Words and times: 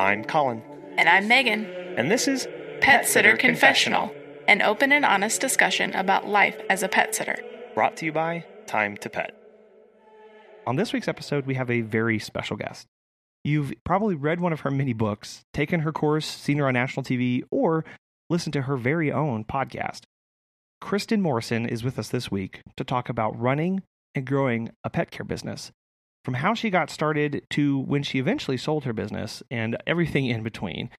I'm 0.00 0.24
Colin, 0.24 0.62
And 0.96 1.10
I'm 1.10 1.28
Megan. 1.28 1.66
and 1.98 2.10
this 2.10 2.26
is 2.26 2.48
Pet 2.80 3.06
Sitter 3.06 3.36
Confessional, 3.36 4.10
an 4.48 4.62
open 4.62 4.92
and 4.92 5.04
honest 5.04 5.42
discussion 5.42 5.92
about 5.94 6.26
life 6.26 6.56
as 6.70 6.82
a 6.82 6.88
pet 6.88 7.14
sitter. 7.14 7.36
brought 7.74 7.98
to 7.98 8.06
you 8.06 8.12
by 8.12 8.46
Time 8.66 8.96
to 8.96 9.10
Pet. 9.10 9.34
On 10.66 10.76
this 10.76 10.94
week's 10.94 11.06
episode, 11.06 11.44
we 11.44 11.52
have 11.56 11.70
a 11.70 11.82
very 11.82 12.18
special 12.18 12.56
guest. 12.56 12.86
You've 13.44 13.74
probably 13.84 14.14
read 14.14 14.40
one 14.40 14.54
of 14.54 14.60
her 14.60 14.70
mini 14.70 14.94
books, 14.94 15.42
taken 15.52 15.80
her 15.80 15.92
course, 15.92 16.24
seen 16.26 16.56
her 16.56 16.66
on 16.66 16.72
national 16.72 17.04
TV, 17.04 17.42
or 17.50 17.84
listened 18.30 18.54
to 18.54 18.62
her 18.62 18.78
very 18.78 19.12
own 19.12 19.44
podcast. 19.44 20.04
Kristen 20.80 21.20
Morrison 21.20 21.66
is 21.66 21.84
with 21.84 21.98
us 21.98 22.08
this 22.08 22.30
week 22.30 22.62
to 22.78 22.84
talk 22.84 23.10
about 23.10 23.38
running 23.38 23.82
and 24.14 24.26
growing 24.26 24.70
a 24.82 24.88
pet 24.88 25.10
care 25.10 25.24
business. 25.26 25.70
From 26.24 26.34
how 26.34 26.54
she 26.54 26.70
got 26.70 26.90
started 26.90 27.42
to 27.50 27.78
when 27.78 28.02
she 28.02 28.18
eventually 28.18 28.56
sold 28.56 28.84
her 28.84 28.92
business 28.92 29.42
and 29.50 29.76
everything 29.86 30.26
in 30.26 30.42
between. 30.42 30.90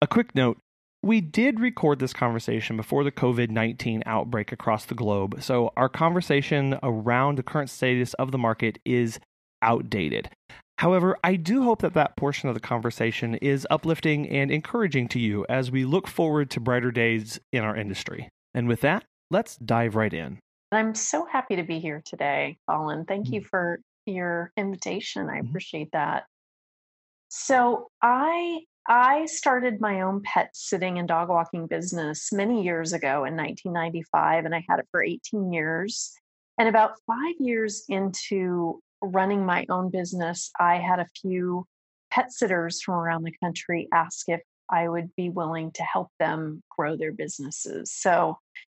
A 0.00 0.06
quick 0.06 0.34
note 0.34 0.58
we 1.02 1.20
did 1.20 1.60
record 1.60 2.00
this 2.00 2.12
conversation 2.12 2.76
before 2.76 3.04
the 3.04 3.12
COVID 3.12 3.50
19 3.50 4.02
outbreak 4.06 4.50
across 4.52 4.84
the 4.84 4.94
globe, 4.94 5.36
so 5.40 5.72
our 5.76 5.88
conversation 5.88 6.78
around 6.82 7.38
the 7.38 7.42
current 7.42 7.70
status 7.70 8.14
of 8.14 8.32
the 8.32 8.38
market 8.38 8.78
is 8.84 9.20
outdated. 9.62 10.30
However, 10.78 11.16
I 11.24 11.36
do 11.36 11.62
hope 11.64 11.82
that 11.82 11.94
that 11.94 12.16
portion 12.16 12.48
of 12.48 12.54
the 12.54 12.60
conversation 12.60 13.34
is 13.36 13.66
uplifting 13.70 14.28
and 14.28 14.50
encouraging 14.50 15.08
to 15.08 15.20
you 15.20 15.44
as 15.48 15.70
we 15.70 15.84
look 15.84 16.06
forward 16.06 16.50
to 16.50 16.60
brighter 16.60 16.90
days 16.92 17.40
in 17.52 17.64
our 17.64 17.76
industry. 17.76 18.28
And 18.54 18.68
with 18.68 18.80
that, 18.82 19.04
let's 19.30 19.56
dive 19.56 19.96
right 19.96 20.12
in. 20.12 20.38
I'm 20.70 20.94
so 20.94 21.24
happy 21.24 21.56
to 21.56 21.62
be 21.62 21.78
here 21.80 22.02
today, 22.04 22.58
Colin. 22.68 23.04
Thank 23.06 23.30
you 23.30 23.40
Mm. 23.40 23.46
for 23.46 23.80
your 24.12 24.52
invitation. 24.56 25.28
I 25.28 25.40
Mhm. 25.40 25.48
appreciate 25.48 25.92
that. 25.92 26.24
So 27.28 27.90
I 28.02 28.60
I 28.90 29.26
started 29.26 29.82
my 29.82 30.00
own 30.00 30.22
pet 30.22 30.50
sitting 30.54 30.98
and 30.98 31.06
dog 31.06 31.28
walking 31.28 31.66
business 31.66 32.32
many 32.32 32.62
years 32.62 32.94
ago 32.94 33.24
in 33.24 33.36
1995, 33.36 34.46
and 34.46 34.54
I 34.54 34.64
had 34.66 34.78
it 34.78 34.88
for 34.90 35.02
18 35.02 35.52
years. 35.52 36.14
And 36.56 36.68
about 36.68 36.98
five 37.06 37.34
years 37.38 37.84
into 37.88 38.80
running 39.02 39.44
my 39.44 39.66
own 39.68 39.90
business, 39.90 40.50
I 40.58 40.76
had 40.76 41.00
a 41.00 41.06
few 41.20 41.66
pet 42.10 42.32
sitters 42.32 42.80
from 42.82 42.94
around 42.94 43.24
the 43.24 43.36
country 43.42 43.88
ask 43.92 44.28
if 44.28 44.40
I 44.70 44.88
would 44.88 45.14
be 45.16 45.28
willing 45.28 45.70
to 45.72 45.82
help 45.82 46.08
them 46.18 46.62
grow 46.70 46.96
their 46.96 47.12
businesses. 47.12 47.92
So 47.92 48.38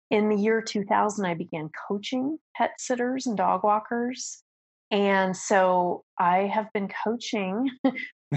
in 0.09 0.29
the 0.29 0.35
year 0.35 0.61
2000, 0.61 1.25
I 1.25 1.35
began 1.35 1.69
coaching 1.87 2.39
pet 2.55 2.71
sitters 2.79 3.27
and 3.27 3.37
dog 3.37 3.63
walkers. 3.63 4.43
And 4.91 5.35
so 5.35 6.03
I 6.17 6.39
have 6.53 6.71
been 6.73 6.89
coaching 7.03 7.69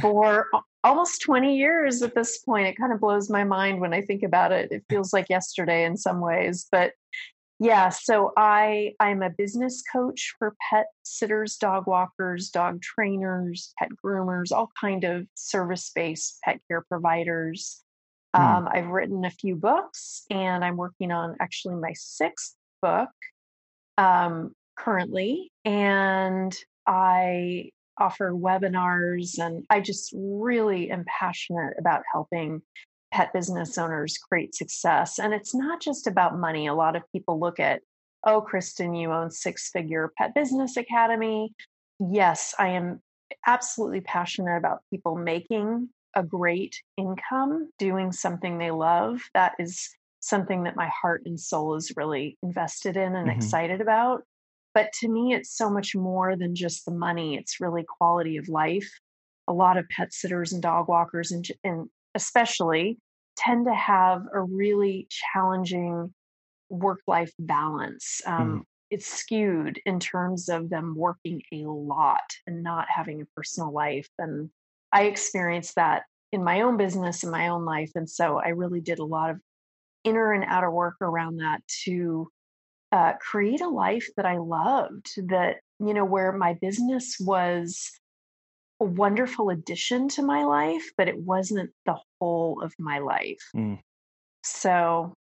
for 0.00 0.48
almost 0.84 1.22
20 1.22 1.56
years 1.56 2.02
at 2.02 2.14
this 2.14 2.38
point. 2.38 2.66
It 2.66 2.76
kind 2.76 2.92
of 2.92 3.00
blows 3.00 3.30
my 3.30 3.44
mind 3.44 3.80
when 3.80 3.94
I 3.94 4.02
think 4.02 4.22
about 4.22 4.52
it. 4.52 4.70
It 4.70 4.84
feels 4.90 5.12
like 5.12 5.28
yesterday 5.28 5.84
in 5.84 5.96
some 5.96 6.20
ways, 6.20 6.66
but 6.70 6.92
yeah, 7.58 7.90
so 7.90 8.32
I 8.36 8.94
I'm 8.98 9.22
a 9.22 9.30
business 9.30 9.84
coach 9.92 10.34
for 10.36 10.56
pet 10.68 10.86
sitters, 11.04 11.56
dog 11.56 11.86
walkers, 11.86 12.50
dog 12.50 12.82
trainers, 12.82 13.72
pet 13.78 13.90
groomers, 14.04 14.50
all 14.50 14.72
kind 14.80 15.04
of 15.04 15.28
service-based 15.34 16.40
pet 16.42 16.58
care 16.66 16.80
providers. 16.88 17.84
Hmm. 18.34 18.42
Um, 18.42 18.68
I've 18.72 18.88
written 18.88 19.24
a 19.24 19.30
few 19.30 19.54
books, 19.54 20.24
and 20.28 20.64
I'm 20.64 20.76
working 20.76 21.12
on 21.12 21.36
actually 21.40 21.76
my 21.76 21.92
sixth 21.94 22.56
book 22.80 23.10
um, 23.96 24.56
currently. 24.82 25.50
And 25.64 26.56
I 26.86 27.70
offer 27.98 28.32
webinars, 28.32 29.38
and 29.38 29.64
I 29.70 29.80
just 29.80 30.12
really 30.16 30.90
am 30.90 31.04
passionate 31.06 31.74
about 31.78 32.02
helping 32.10 32.62
pet 33.12 33.32
business 33.32 33.76
owners 33.76 34.18
create 34.18 34.54
success. 34.54 35.18
And 35.18 35.34
it's 35.34 35.54
not 35.54 35.80
just 35.80 36.06
about 36.06 36.38
money. 36.38 36.66
A 36.66 36.74
lot 36.74 36.96
of 36.96 37.02
people 37.12 37.38
look 37.38 37.60
at, 37.60 37.82
oh, 38.24 38.40
Kristen, 38.40 38.94
you 38.94 39.12
own 39.12 39.30
Six 39.30 39.70
Figure 39.70 40.12
Pet 40.16 40.34
Business 40.34 40.76
Academy. 40.76 41.52
Yes, 42.00 42.54
I 42.58 42.68
am 42.68 43.00
absolutely 43.46 44.00
passionate 44.00 44.56
about 44.56 44.80
people 44.90 45.14
making 45.14 45.90
a 46.14 46.22
great 46.22 46.82
income 46.96 47.70
doing 47.78 48.12
something 48.12 48.58
they 48.58 48.70
love. 48.70 49.20
That 49.34 49.52
is 49.58 49.90
something 50.20 50.64
that 50.64 50.76
my 50.76 50.88
heart 50.88 51.22
and 51.26 51.38
soul 51.38 51.74
is 51.74 51.92
really 51.96 52.36
invested 52.42 52.96
in 52.96 53.14
and 53.14 53.28
Mhm. 53.28 53.36
excited 53.36 53.80
about. 53.80 54.24
But 54.74 54.92
to 55.00 55.08
me, 55.08 55.34
it's 55.34 55.56
so 55.56 55.68
much 55.70 55.94
more 55.94 56.36
than 56.36 56.54
just 56.54 56.84
the 56.84 56.92
money. 56.92 57.36
It's 57.36 57.60
really 57.60 57.84
quality 57.98 58.36
of 58.36 58.48
life. 58.48 58.90
A 59.48 59.52
lot 59.52 59.76
of 59.76 59.88
pet 59.88 60.12
sitters 60.12 60.52
and 60.52 60.62
dog 60.62 60.88
walkers, 60.88 61.32
and, 61.32 61.46
and 61.64 61.88
especially, 62.14 62.98
tend 63.36 63.66
to 63.66 63.74
have 63.74 64.22
a 64.32 64.40
really 64.40 65.08
challenging 65.10 66.12
work 66.68 67.00
life 67.06 67.32
balance. 67.38 68.20
Um, 68.26 68.64
It's 68.90 69.06
skewed 69.06 69.80
in 69.86 70.00
terms 70.00 70.50
of 70.50 70.68
them 70.68 70.94
working 70.94 71.40
a 71.50 71.64
lot 71.64 72.20
and 72.46 72.62
not 72.62 72.86
having 72.88 73.22
a 73.22 73.26
personal 73.34 73.72
life. 73.72 74.08
And 74.18 74.50
I 74.92 75.04
experienced 75.04 75.76
that 75.76 76.02
in 76.30 76.44
my 76.44 76.60
own 76.60 76.76
business, 76.76 77.24
in 77.24 77.30
my 77.30 77.48
own 77.48 77.64
life. 77.64 77.90
And 77.94 78.08
so 78.08 78.36
I 78.36 78.48
really 78.48 78.82
did 78.82 78.98
a 78.98 79.04
lot 79.04 79.30
of 79.30 79.40
inner 80.04 80.32
and 80.32 80.44
outer 80.46 80.70
work 80.70 80.96
around 81.00 81.38
that 81.38 81.60
to 81.84 82.28
uh, 82.92 83.14
create 83.14 83.62
a 83.62 83.68
life 83.68 84.06
that 84.16 84.26
I 84.26 84.36
loved, 84.36 85.08
that, 85.28 85.56
you 85.80 85.94
know, 85.94 86.04
where 86.04 86.30
my 86.32 86.54
business 86.60 87.16
was 87.18 87.90
a 88.80 88.84
wonderful 88.84 89.48
addition 89.48 90.08
to 90.08 90.22
my 90.22 90.44
life, 90.44 90.84
but 90.96 91.08
it 91.08 91.18
wasn't 91.18 91.70
the 91.86 91.96
whole 92.20 92.62
of 92.62 92.74
my 92.78 92.98
life. 92.98 93.42
Mm. 93.56 93.78
So 94.44 95.14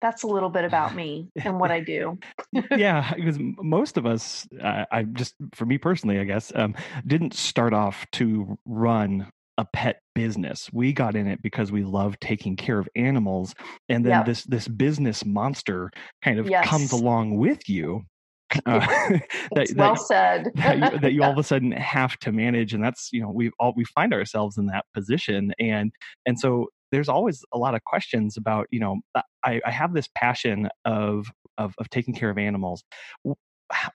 that's 0.00 0.22
a 0.22 0.26
little 0.26 0.48
bit 0.48 0.64
about 0.70 0.94
me 0.94 1.28
and 1.44 1.60
what 1.60 1.70
I 1.70 1.80
do. 1.80 2.18
yeah, 2.76 3.12
because 3.14 3.36
most 3.38 3.98
of 3.98 4.06
us, 4.06 4.48
uh, 4.62 4.86
I 4.90 5.02
just 5.02 5.34
for 5.54 5.66
me 5.66 5.76
personally, 5.76 6.18
I 6.18 6.24
guess, 6.24 6.52
um, 6.54 6.74
didn't 7.06 7.34
start 7.34 7.74
off 7.74 8.06
to 8.12 8.58
run 8.64 9.30
a 9.60 9.66
pet 9.74 10.00
business. 10.14 10.70
We 10.72 10.94
got 10.94 11.14
in 11.14 11.26
it 11.26 11.42
because 11.42 11.70
we 11.70 11.84
love 11.84 12.18
taking 12.18 12.56
care 12.56 12.78
of 12.78 12.88
animals, 12.96 13.54
and 13.90 14.04
then 14.04 14.12
Yep. 14.12 14.24
this 14.26 14.44
this 14.44 14.66
business 14.66 15.24
monster 15.24 15.90
kind 16.24 16.38
of 16.38 16.50
comes 16.64 16.90
along 16.92 17.36
with 17.36 17.68
you. 17.68 18.02
Uh, 18.66 18.80
that, 18.80 19.22
It's 19.52 19.74
that- 19.74 19.76
well 19.76 19.94
said. 19.96 20.50
that, 20.56 20.76
you, 20.78 20.98
that 20.98 21.12
you 21.12 21.22
all 21.22 21.30
of 21.30 21.38
a 21.38 21.44
sudden 21.44 21.70
have 21.70 22.16
to 22.18 22.32
manage 22.32 22.74
and 22.74 22.82
that's 22.82 23.08
you 23.12 23.22
know 23.22 23.30
we 23.30 23.52
all 23.60 23.72
we 23.76 23.84
find 23.84 24.12
ourselves 24.12 24.58
in 24.58 24.66
that 24.66 24.84
position 24.92 25.52
and 25.60 25.92
and 26.26 26.36
so 26.36 26.66
there's 26.90 27.08
always 27.08 27.44
a 27.54 27.58
lot 27.58 27.76
of 27.76 27.84
questions 27.84 28.36
about 28.36 28.66
you 28.72 28.80
know 28.80 28.96
i, 29.44 29.60
I 29.64 29.70
have 29.70 29.94
this 29.94 30.08
passion 30.16 30.68
of, 30.84 31.28
of 31.58 31.74
of 31.78 31.88
taking 31.90 32.12
care 32.12 32.28
of 32.28 32.38
animals 32.38 32.82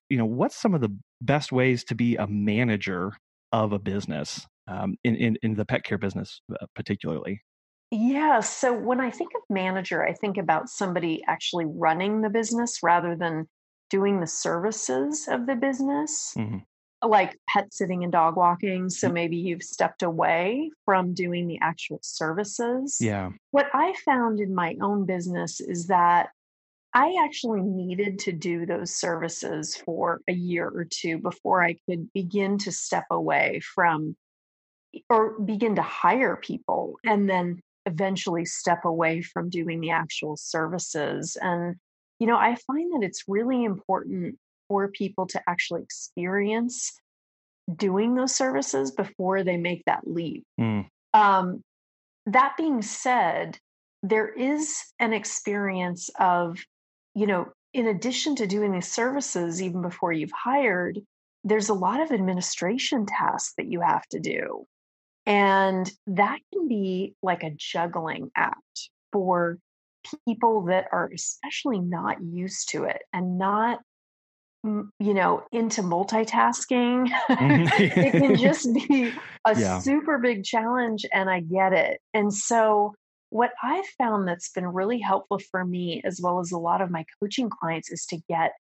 you 0.10 0.18
know 0.18 0.26
what's 0.26 0.56
some 0.56 0.74
of 0.74 0.80
the 0.80 0.96
best 1.20 1.52
ways 1.52 1.84
to 1.86 1.94
be 1.96 2.16
a 2.16 2.26
manager 2.26 3.12
of 3.52 3.74
a 3.74 3.80
business 3.80 4.48
um, 4.68 4.96
in, 5.04 5.16
in 5.16 5.38
in 5.42 5.56
the 5.56 5.66
pet 5.66 5.84
care 5.84 5.98
business 5.98 6.42
uh, 6.60 6.66
particularly 6.76 7.42
Yeah. 7.92 8.40
So 8.42 8.74
when 8.74 9.00
I 9.00 9.12
think 9.12 9.32
of 9.36 9.42
manager, 9.50 10.04
I 10.04 10.14
think 10.14 10.38
about 10.38 10.70
somebody 10.70 11.24
actually 11.28 11.66
running 11.66 12.22
the 12.22 12.30
business 12.30 12.80
rather 12.84 13.16
than 13.16 13.48
doing 13.90 14.20
the 14.20 14.28
services 14.28 15.28
of 15.30 15.46
the 15.46 15.56
business, 15.56 16.34
Mhm. 16.36 16.64
like 17.04 17.38
pet 17.48 17.72
sitting 17.74 18.04
and 18.04 18.12
dog 18.12 18.36
walking. 18.36 18.90
So 18.90 19.10
Mm. 19.10 19.14
maybe 19.14 19.38
you've 19.38 19.64
stepped 19.64 20.02
away 20.02 20.72
from 20.84 21.14
doing 21.14 21.48
the 21.48 21.60
actual 21.62 22.00
services. 22.02 22.98
yeah 23.00 23.30
What 23.52 23.68
I 23.74 23.94
found 24.04 24.40
in 24.40 24.54
my 24.56 24.76
own 24.82 25.06
business 25.06 25.62
is 25.62 25.88
that 25.88 26.30
I 26.94 27.16
actually 27.24 27.62
needed 27.62 28.20
to 28.20 28.32
do 28.32 28.66
those 28.66 28.96
services 28.96 29.76
for 29.76 30.22
a 30.28 30.34
year 30.34 30.68
or 30.68 30.86
two 30.86 31.20
before 31.20 31.64
I 31.64 31.76
could 31.88 32.12
begin 32.14 32.58
to 32.60 32.72
step 32.72 33.06
away 33.12 33.60
from 33.60 34.16
or 35.10 35.40
begin 35.40 35.76
to 35.76 35.82
hire 35.82 36.36
people 36.36 36.98
and 37.04 37.30
then 37.30 37.62
eventually 37.86 38.46
step 38.46 38.86
away 38.86 39.22
from 39.22 39.50
doing 39.50 39.80
the 39.80 39.92
actual 39.92 40.38
services. 40.38 41.38
And, 41.40 41.76
you 42.20 42.28
know, 42.28 42.38
I 42.38 42.56
find 42.68 42.94
that 42.94 43.06
it's 43.06 43.24
really 43.28 43.64
important 43.64 44.38
for 44.68 44.88
people 44.88 45.28
to 45.28 45.42
actually 45.48 45.84
experience 45.84 46.94
doing 47.74 48.16
those 48.16 48.34
services 48.34 48.92
before 48.92 49.44
they 49.44 49.58
make 49.58 49.84
that 49.86 50.08
leap. 50.08 50.44
Mm. 50.60 50.88
Um, 51.14 51.62
that 52.28 52.56
being 52.58 52.82
said, 52.82 53.58
there 54.04 54.28
is 54.28 54.84
an 55.00 55.14
experience 55.14 56.10
of, 56.20 56.60
you 57.14 57.28
know, 57.28 57.48
in 57.74 57.88
addition 57.88 58.36
to 58.38 58.48
doing 58.48 58.72
these 58.72 58.92
services, 58.92 59.62
even 59.62 59.82
before 59.82 60.14
you've 60.14 60.32
hired, 60.32 61.00
there's 61.44 61.70
a 61.70 61.74
lot 61.74 62.02
of 62.02 62.12
administration 62.12 63.06
tasks 63.06 63.54
that 63.58 63.68
you 63.68 63.82
have 63.82 64.06
to 64.08 64.20
do. 64.20 64.66
And 65.26 65.92
that 66.08 66.40
can 66.54 66.68
be 66.68 67.16
like 67.24 67.44
a 67.44 67.52
juggling 67.56 68.32
act 68.36 68.90
for 69.12 69.58
people 70.28 70.66
that 70.66 70.88
are 70.92 71.10
especially 71.14 71.80
not 71.80 72.24
used 72.24 72.70
to 72.70 72.84
it 72.84 73.02
and 73.12 73.38
not 73.38 73.80
you 75.00 75.14
know, 75.14 75.44
into 75.52 75.82
multitasking. 75.82 77.08
Mm-hmm. 77.30 77.84
it 78.00 78.12
can 78.12 78.36
just 78.40 78.74
be 78.74 79.14
a 79.46 79.60
yeah. 79.60 79.80
super 79.80 80.18
big 80.18 80.44
challenge, 80.44 81.06
and 81.14 81.30
I 81.30 81.42
get 81.42 81.74
it. 81.74 82.00
And 82.14 82.34
so, 82.34 82.96
what 83.32 83.52
i've 83.64 83.86
found 83.98 84.28
that's 84.28 84.52
been 84.52 84.68
really 84.68 85.00
helpful 85.00 85.40
for 85.52 85.66
me, 85.66 86.02
as 86.06 86.20
well 86.22 86.40
as 86.40 86.52
a 86.52 86.58
lot 86.58 86.82
of 86.82 86.90
my 86.90 87.06
coaching 87.20 87.50
clients, 87.50 87.92
is 87.92 88.06
to 88.08 88.18
get 88.30 88.54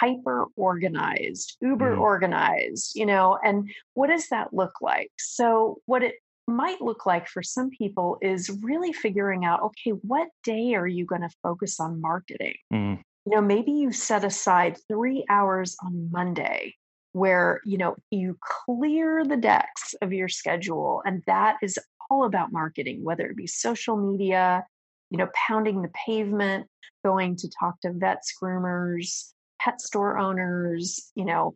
hyper 0.00 0.46
organized, 0.56 1.56
uber 1.60 1.96
mm. 1.96 2.00
organized, 2.00 2.96
you 2.96 3.06
know, 3.06 3.38
and 3.44 3.70
what 3.94 4.08
does 4.08 4.28
that 4.28 4.54
look 4.54 4.80
like? 4.80 5.10
So, 5.18 5.78
what 5.86 6.02
it 6.02 6.14
might 6.46 6.80
look 6.80 7.06
like 7.06 7.28
for 7.28 7.42
some 7.42 7.70
people 7.70 8.18
is 8.22 8.50
really 8.62 8.92
figuring 8.92 9.44
out 9.44 9.62
okay, 9.62 9.90
what 9.90 10.28
day 10.42 10.74
are 10.74 10.86
you 10.86 11.04
going 11.04 11.22
to 11.22 11.30
focus 11.42 11.78
on 11.78 12.00
marketing? 12.00 12.56
Mm 12.72 13.00
you 13.26 13.34
know 13.34 13.40
maybe 13.40 13.72
you 13.72 13.92
set 13.92 14.24
aside 14.24 14.76
three 14.88 15.24
hours 15.28 15.76
on 15.84 16.10
monday 16.10 16.74
where 17.12 17.60
you 17.64 17.78
know 17.78 17.96
you 18.10 18.36
clear 18.40 19.24
the 19.24 19.36
decks 19.36 19.94
of 20.02 20.12
your 20.12 20.28
schedule 20.28 21.02
and 21.04 21.22
that 21.26 21.56
is 21.62 21.78
all 22.10 22.24
about 22.24 22.52
marketing 22.52 23.02
whether 23.02 23.26
it 23.26 23.36
be 23.36 23.46
social 23.46 23.96
media 23.96 24.64
you 25.10 25.18
know 25.18 25.28
pounding 25.34 25.82
the 25.82 25.90
pavement 26.06 26.66
going 27.04 27.36
to 27.36 27.48
talk 27.58 27.80
to 27.80 27.92
vets 27.92 28.32
groomers 28.42 29.32
pet 29.62 29.80
store 29.80 30.18
owners 30.18 31.10
you 31.14 31.24
know 31.24 31.54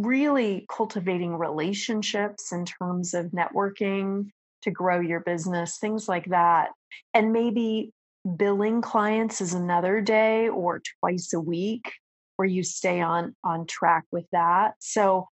really 0.00 0.66
cultivating 0.68 1.36
relationships 1.36 2.52
in 2.52 2.64
terms 2.64 3.14
of 3.14 3.26
networking 3.26 4.30
to 4.62 4.70
grow 4.70 5.00
your 5.00 5.20
business 5.20 5.78
things 5.78 6.08
like 6.08 6.26
that. 6.26 6.70
And 7.12 7.32
maybe 7.32 7.92
billing 8.36 8.80
clients 8.80 9.40
is 9.40 9.54
another 9.54 10.00
day 10.00 10.48
or 10.48 10.80
twice 11.00 11.32
a 11.32 11.40
week 11.40 11.92
where 12.36 12.48
you 12.48 12.62
stay 12.62 13.00
on 13.00 13.36
on 13.44 13.66
track 13.66 14.04
with 14.10 14.26
that. 14.32 14.74
So 14.80 15.28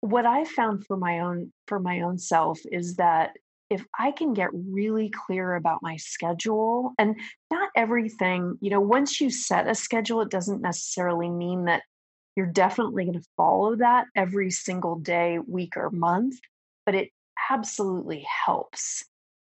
what 0.00 0.26
i 0.26 0.44
found 0.44 0.84
for 0.84 0.96
my 0.96 1.20
own 1.20 1.52
for 1.68 1.78
my 1.78 2.00
own 2.00 2.18
self 2.18 2.58
is 2.72 2.96
that 2.96 3.36
if 3.72 3.84
i 3.98 4.12
can 4.12 4.34
get 4.34 4.50
really 4.52 5.10
clear 5.10 5.54
about 5.54 5.82
my 5.82 5.96
schedule 5.96 6.92
and 6.98 7.16
not 7.50 7.70
everything 7.74 8.56
you 8.60 8.70
know 8.70 8.80
once 8.80 9.20
you 9.20 9.30
set 9.30 9.68
a 9.68 9.74
schedule 9.74 10.20
it 10.20 10.30
doesn't 10.30 10.60
necessarily 10.60 11.28
mean 11.28 11.64
that 11.64 11.82
you're 12.36 12.46
definitely 12.46 13.04
going 13.04 13.18
to 13.18 13.26
follow 13.36 13.76
that 13.76 14.06
every 14.14 14.50
single 14.50 14.96
day 14.96 15.38
week 15.46 15.76
or 15.76 15.90
month 15.90 16.38
but 16.84 16.94
it 16.94 17.08
absolutely 17.50 18.26
helps 18.46 19.04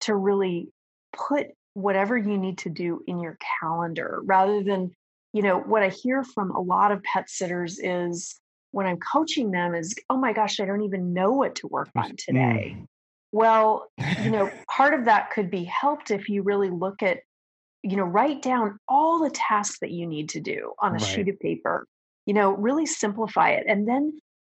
to 0.01 0.16
really 0.16 0.69
put 1.13 1.48
whatever 1.74 2.18
you 2.18 2.38
need 2.38 2.57
to 2.57 2.69
do 2.69 3.01
in 3.07 3.19
your 3.19 3.38
calendar 3.62 4.19
rather 4.25 4.62
than 4.63 4.92
you 5.33 5.42
know 5.42 5.60
what 5.60 5.81
i 5.81 5.89
hear 5.89 6.24
from 6.24 6.51
a 6.51 6.60
lot 6.60 6.92
of 6.92 7.01
pet 7.04 7.30
sitters 7.30 7.80
is 7.80 8.36
when 8.72 8.86
i'm 8.86 8.98
coaching 8.98 9.51
them 9.51 9.74
is 9.74 9.95
oh 10.10 10.18
my 10.18 10.33
gosh 10.33 10.60
i 10.60 10.65
don't 10.65 10.83
even 10.83 11.13
know 11.13 11.31
what 11.31 11.56
to 11.56 11.68
work 11.68 11.89
on 11.95 12.15
today 12.18 12.75
mm. 12.77 12.86
Well 13.31 13.87
you 14.23 14.31
know 14.31 14.49
part 14.75 14.93
of 14.93 15.05
that 15.05 15.31
could 15.31 15.49
be 15.49 15.63
helped 15.63 16.11
if 16.11 16.29
you 16.29 16.41
really 16.41 16.69
look 16.69 17.01
at 17.03 17.19
you 17.83 17.95
know 17.95 18.03
write 18.03 18.41
down 18.41 18.77
all 18.87 19.19
the 19.19 19.29
tasks 19.29 19.79
that 19.79 19.91
you 19.91 20.07
need 20.07 20.29
to 20.29 20.39
do 20.39 20.73
on 20.79 20.91
a 20.91 20.93
right. 20.93 21.01
sheet 21.01 21.29
of 21.29 21.39
paper 21.39 21.87
you 22.25 22.33
know 22.33 22.51
really 22.51 22.85
simplify 22.85 23.51
it 23.51 23.65
and 23.67 23.87
then 23.87 24.17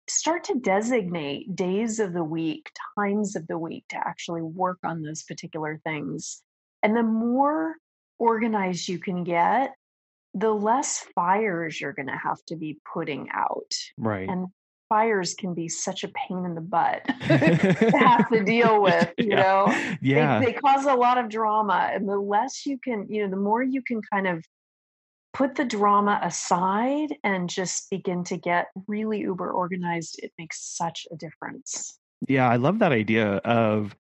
start 0.09 0.43
to 0.43 0.55
designate 0.55 1.55
days 1.55 1.99
of 1.99 2.13
the 2.13 2.23
week 2.23 2.69
times 2.97 3.35
of 3.35 3.47
the 3.47 3.57
week 3.57 3.85
to 3.89 3.97
actually 3.97 4.41
work 4.41 4.79
on 4.83 5.01
those 5.01 5.23
particular 5.23 5.79
things 5.85 6.41
and 6.83 6.95
the 6.95 7.03
more 7.03 7.75
organized 8.21 8.87
you 8.87 8.99
can 8.99 9.23
get, 9.23 9.73
the 10.33 10.51
less 10.51 11.05
fires 11.15 11.79
you're 11.79 11.93
going 11.93 12.07
to 12.07 12.17
have 12.17 12.37
to 12.47 12.55
be 12.55 12.77
putting 12.93 13.29
out. 13.33 13.73
Right. 13.97 14.29
And 14.29 14.47
fires 14.91 15.33
can 15.33 15.53
be 15.53 15.69
such 15.69 16.03
a 16.03 16.09
pain 16.09 16.43
in 16.43 16.53
the 16.53 16.59
butt 16.59 17.05
to 17.21 17.97
have 17.97 18.29
to 18.29 18.43
deal 18.43 18.81
with, 18.81 19.09
you 19.17 19.29
yeah. 19.29 19.41
know? 19.41 19.95
Yeah. 20.01 20.39
They, 20.39 20.47
they 20.47 20.53
cause 20.53 20.83
a 20.83 20.93
lot 20.93 21.17
of 21.17 21.29
drama. 21.29 21.91
And 21.93 22.09
the 22.09 22.17
less 22.17 22.65
you 22.65 22.77
can, 22.77 23.07
you 23.09 23.23
know, 23.23 23.29
the 23.29 23.41
more 23.41 23.63
you 23.63 23.81
can 23.81 24.01
kind 24.11 24.27
of 24.27 24.43
put 25.33 25.55
the 25.55 25.63
drama 25.63 26.19
aside 26.21 27.15
and 27.23 27.49
just 27.49 27.89
begin 27.89 28.25
to 28.25 28.35
get 28.35 28.67
really 28.85 29.21
uber 29.21 29.49
organized, 29.49 30.19
it 30.21 30.33
makes 30.37 30.61
such 30.61 31.07
a 31.09 31.15
difference. 31.15 31.97
Yeah, 32.27 32.49
I 32.49 32.57
love 32.57 32.79
that 32.79 32.91
idea 32.91 33.35
of 33.45 33.95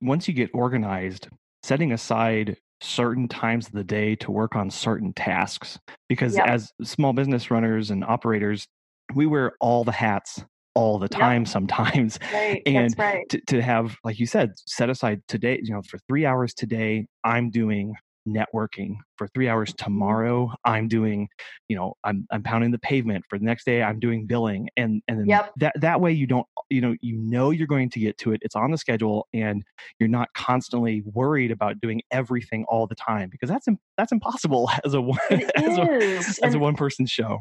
once 0.00 0.28
you 0.28 0.34
get 0.34 0.50
organized, 0.54 1.26
setting 1.64 1.90
aside 1.90 2.56
certain 2.80 3.26
times 3.26 3.66
of 3.66 3.72
the 3.72 3.82
day 3.82 4.14
to 4.14 4.30
work 4.30 4.54
on 4.54 4.70
certain 4.70 5.12
tasks 5.12 5.76
because 6.08 6.36
yep. 6.36 6.46
as 6.46 6.72
small 6.84 7.12
business 7.12 7.50
runners 7.50 7.90
and 7.90 8.04
operators 8.04 8.68
we 9.14 9.26
wear 9.26 9.52
all 9.60 9.84
the 9.84 9.92
hats 9.92 10.44
all 10.74 10.98
the 10.98 11.08
time 11.08 11.42
yep. 11.42 11.48
sometimes 11.48 12.18
right. 12.32 12.62
and 12.64 12.94
right. 12.96 13.28
to, 13.28 13.40
to 13.42 13.60
have 13.60 13.96
like 14.04 14.18
you 14.18 14.26
said 14.26 14.52
set 14.66 14.88
aside 14.88 15.20
today 15.26 15.58
you 15.62 15.72
know 15.72 15.82
for 15.82 15.98
three 16.08 16.24
hours 16.24 16.54
today 16.54 17.06
i'm 17.24 17.50
doing 17.50 17.94
networking 18.28 18.96
for 19.16 19.26
three 19.28 19.48
hours 19.48 19.70
mm-hmm. 19.70 19.84
tomorrow 19.84 20.52
i'm 20.64 20.86
doing 20.86 21.28
you 21.68 21.74
know 21.74 21.94
i'm, 22.04 22.26
I'm 22.30 22.42
pounding 22.42 22.70
the 22.70 22.78
pavement 22.78 23.24
for 23.28 23.38
the 23.38 23.44
next 23.44 23.64
day 23.64 23.82
i'm 23.82 23.98
doing 23.98 24.26
billing 24.26 24.68
and 24.76 25.02
and 25.08 25.20
then 25.20 25.26
yep. 25.26 25.52
that 25.56 25.72
that 25.80 26.00
way 26.00 26.12
you 26.12 26.26
don't 26.26 26.46
you 26.68 26.80
know 26.80 26.94
you 27.00 27.16
know 27.16 27.50
you're 27.50 27.66
going 27.66 27.90
to 27.90 27.98
get 27.98 28.18
to 28.18 28.32
it 28.32 28.40
it's 28.42 28.54
on 28.54 28.70
the 28.70 28.78
schedule 28.78 29.26
and 29.32 29.64
you're 29.98 30.08
not 30.08 30.28
constantly 30.34 31.02
worried 31.04 31.50
about 31.50 31.80
doing 31.80 32.02
everything 32.12 32.64
all 32.68 32.86
the 32.86 32.94
time 32.94 33.28
because 33.30 33.48
that's 33.48 33.66
that's 33.96 34.12
impossible 34.12 34.70
as 34.84 34.94
a 34.94 35.02
as 35.56 35.78
a, 35.78 36.44
as 36.44 36.54
a 36.54 36.58
one 36.58 36.76
person 36.76 37.06
show 37.06 37.40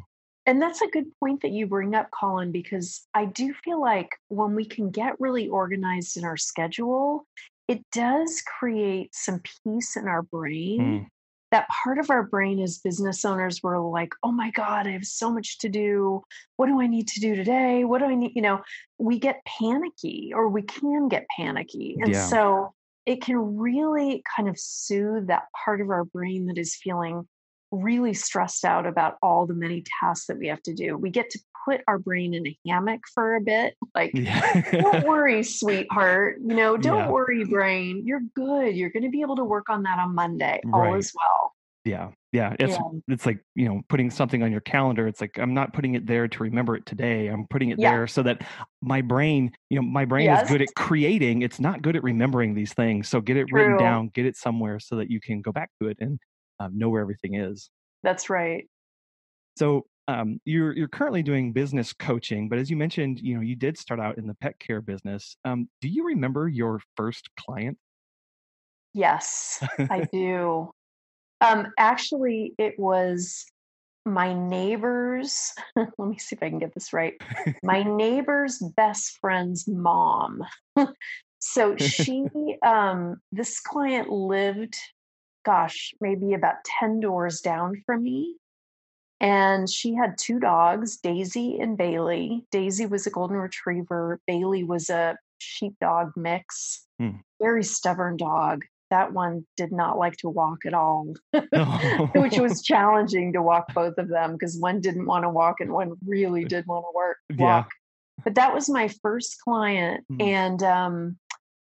and 0.50 0.60
that's 0.60 0.82
a 0.82 0.88
good 0.88 1.06
point 1.20 1.44
that 1.44 1.52
you 1.52 1.68
bring 1.68 1.94
up, 1.94 2.10
Colin, 2.10 2.52
because 2.52 3.06
I 3.14 3.26
do 3.26 3.54
feel 3.64 3.80
like 3.80 4.16
when 4.30 4.56
we 4.56 4.66
can 4.66 4.90
get 4.90 5.20
really 5.20 5.48
organized 5.48 6.18
in 6.18 6.24
our 6.24 6.38
schedule, 6.38 7.28
it 7.68 7.86
does 7.92 8.42
create 8.58 9.14
some 9.14 9.44
peace 9.64 9.96
in 9.96 10.08
our 10.08 10.24
brain. 10.24 10.80
Mm. 10.82 11.08
That 11.52 11.68
part 11.70 12.00
of 12.00 12.10
our 12.10 12.24
brain 12.24 12.60
as 12.60 12.80
business 12.80 13.26
owners, 13.26 13.62
we're 13.62 13.78
like, 13.78 14.10
oh 14.24 14.32
my 14.32 14.50
God, 14.50 14.88
I 14.88 14.92
have 14.92 15.06
so 15.06 15.32
much 15.32 15.60
to 15.60 15.70
do. 15.70 16.24
What 16.56 16.66
do 16.66 16.82
I 16.82 16.88
need 16.88 17.08
to 17.10 17.20
do 17.20 17.36
today? 17.36 17.84
What 17.84 18.00
do 18.00 18.06
I 18.06 18.16
need? 18.16 18.32
You 18.34 18.42
know, 18.42 18.62
we 18.98 19.20
get 19.20 19.46
panicky 19.46 20.32
or 20.34 20.50
we 20.50 20.64
can 20.64 21.10
get 21.10 21.28
panicky. 21.38 21.96
And 22.02 22.14
yeah. 22.14 22.26
so 22.26 22.74
it 23.06 23.22
can 23.22 23.58
really 23.58 24.24
kind 24.36 24.50
of 24.50 24.58
soothe 24.58 25.28
that 25.28 25.44
part 25.64 25.80
of 25.80 25.92
our 25.92 26.06
brain 26.06 26.48
that 26.48 26.58
is 26.58 26.74
feeling 26.76 27.28
really 27.72 28.14
stressed 28.14 28.66
out 28.66 28.86
about 28.86 29.18
all 29.22 29.46
the 29.46 29.54
many 29.54 29.84
tasks 30.00 30.28
that 30.28 30.38
we 30.38 30.48
have 30.48 30.62
to 30.64 30.74
do. 30.74 30.98
We 30.98 31.10
get 31.10 31.30
to 31.32 31.40
put 31.66 31.82
our 31.88 32.00
brain 32.00 32.34
in 32.34 32.48
a 32.48 32.58
hammock 32.68 33.02
for 33.14 33.36
a 33.36 33.42
bit. 33.42 33.76
Like, 33.94 34.12
yeah. 34.14 34.62
don't 34.72 35.04
worry, 35.08 35.44
sweetheart. 35.44 36.38
You 36.42 36.56
know, 36.56 36.78
don't 36.78 36.98
yeah. 36.98 37.10
worry, 37.10 37.44
brain. 37.46 38.04
You're 38.06 38.22
good. 38.36 38.76
You're 38.76 38.90
going 38.90 39.04
to 39.04 39.10
be 39.10 39.22
able 39.22 39.36
to 39.38 39.44
work 39.44 39.70
on 39.70 39.84
that 39.84 40.00
on 40.00 40.16
Monday. 40.16 40.62
All 40.74 40.96
as 40.96 41.12
well. 41.16 41.54
Yeah. 41.86 42.10
Yeah. 42.32 42.56
It's 42.60 42.74
yeah. 42.74 43.00
it's 43.08 43.26
like, 43.26 43.40
you 43.56 43.68
know, 43.68 43.82
putting 43.88 44.12
something 44.12 44.44
on 44.44 44.52
your 44.52 44.62
calendar. 44.62 45.08
It's 45.08 45.22
like 45.22 45.40
I'm 45.40 45.54
not 45.54 45.74
putting 45.74 45.96
it 45.96 46.06
there 46.06 46.28
to 46.28 46.44
remember 46.44 46.76
it 46.76 46.86
today. 46.86 47.28
I'm 47.28 47.48
putting 47.48 47.70
it 47.70 47.80
yeah. 47.80 47.92
there 47.92 48.08
so 48.08 48.22
that 48.24 48.44
my 48.82 49.02
brain, 49.02 49.52
you 49.70 49.80
know, 49.80 49.88
my 49.88 50.06
brain 50.06 50.26
yes. 50.26 50.44
is 50.44 50.50
good 50.50 50.62
at 50.62 50.68
creating. 50.76 51.42
It's 51.42 51.60
not 51.60 51.82
good 51.82 51.96
at 51.96 52.04
remembering 52.04 52.54
these 52.54 52.74
things. 52.74 53.08
So 53.08 53.22
get 53.22 53.38
it 53.38 53.48
True. 53.48 53.62
written 53.62 53.78
down, 53.78 54.10
get 54.10 54.26
it 54.26 54.36
somewhere 54.36 54.80
so 54.80 54.98
that 54.98 55.10
you 55.10 55.20
can 55.20 55.42
go 55.42 55.52
back 55.52 55.72
to 55.82 55.88
it 55.88 55.98
and 56.00 56.20
um, 56.60 56.78
know 56.78 56.90
where 56.90 57.02
everything 57.02 57.36
is. 57.36 57.70
That's 58.04 58.30
right. 58.30 58.68
So 59.58 59.86
um, 60.08 60.40
you're 60.46 60.76
you're 60.76 60.88
currently 60.88 61.22
doing 61.22 61.52
business 61.54 61.94
coaching, 61.94 62.50
but 62.50 62.58
as 62.60 62.70
you 62.70 62.78
mentioned, 62.78 63.20
you 63.20 63.36
know 63.36 63.42
you 63.42 63.56
did 63.56 63.78
start 63.78 64.00
out 64.00 64.18
in 64.18 64.26
the 64.26 64.34
pet 64.36 64.58
care 64.60 64.82
business. 64.82 65.38
Um, 65.46 65.70
do 65.82 65.88
you 65.88 66.06
remember 66.06 66.48
your 66.48 66.82
first 66.96 67.30
client? 67.40 67.78
Yes, 68.94 69.64
I 69.78 70.08
do. 70.14 70.72
Um, 71.42 71.68
actually, 71.78 72.54
it 72.58 72.78
was 72.80 73.46
my 74.06 74.34
neighbor's. 74.34 75.54
let 75.76 76.00
me 76.00 76.18
see 76.18 76.36
if 76.36 76.44
I 76.44 76.50
can 76.50 76.60
get 76.60 76.74
this 76.74 76.92
right. 76.94 77.14
My 77.64 77.84
neighbor's 77.98 78.60
best 78.76 79.18
friend's 79.22 79.68
mom. 79.68 80.44
so 81.40 81.78
she, 81.78 82.26
um, 82.66 83.18
this 83.32 83.60
client 83.60 84.10
lived, 84.10 84.76
gosh, 85.50 85.94
maybe 86.00 86.34
about 86.34 86.64
ten 86.80 87.00
doors 87.00 87.42
down 87.42 87.82
from 87.86 88.04
me 88.04 88.36
and 89.22 89.70
she 89.70 89.94
had 89.94 90.18
two 90.18 90.40
dogs, 90.40 90.98
Daisy 90.98 91.60
and 91.60 91.78
Bailey. 91.78 92.46
Daisy 92.52 92.86
was 92.86 93.06
a 93.06 93.10
golden 93.10 93.38
retriever, 93.38 94.20
Bailey 94.28 94.64
was 94.64 94.90
a 94.90 95.18
sheepdog 95.40 96.12
mix. 96.16 96.86
Hmm. 97.00 97.18
Very 97.42 97.64
stubborn 97.64 98.18
dog. 98.18 98.64
That 98.92 99.14
one 99.14 99.46
did 99.56 99.72
not 99.72 99.98
like 99.98 100.18
to 100.18 100.30
walk 100.30 100.66
at 100.66 100.74
all, 100.74 101.14
which 102.16 102.40
was 102.40 102.62
challenging 102.66 103.34
to 103.34 103.42
walk 103.42 103.74
both 103.74 103.98
of 103.98 104.08
them 104.08 104.34
because 104.34 104.58
one 104.58 104.82
didn't 104.82 105.06
want 105.06 105.24
to 105.24 105.30
walk 105.30 105.58
and 105.60 105.72
one 105.72 105.94
really 106.06 106.44
did 106.44 106.66
want 106.66 106.86
to 106.86 106.96
work 106.96 107.18
walk. 107.38 107.68
Yeah. 107.70 108.24
But 108.24 108.36
that 108.36 108.54
was 108.54 108.68
my 108.68 108.90
first 109.02 109.38
client, 109.44 110.06
hmm. 110.10 110.22
and 110.22 110.64
um, 110.64 111.18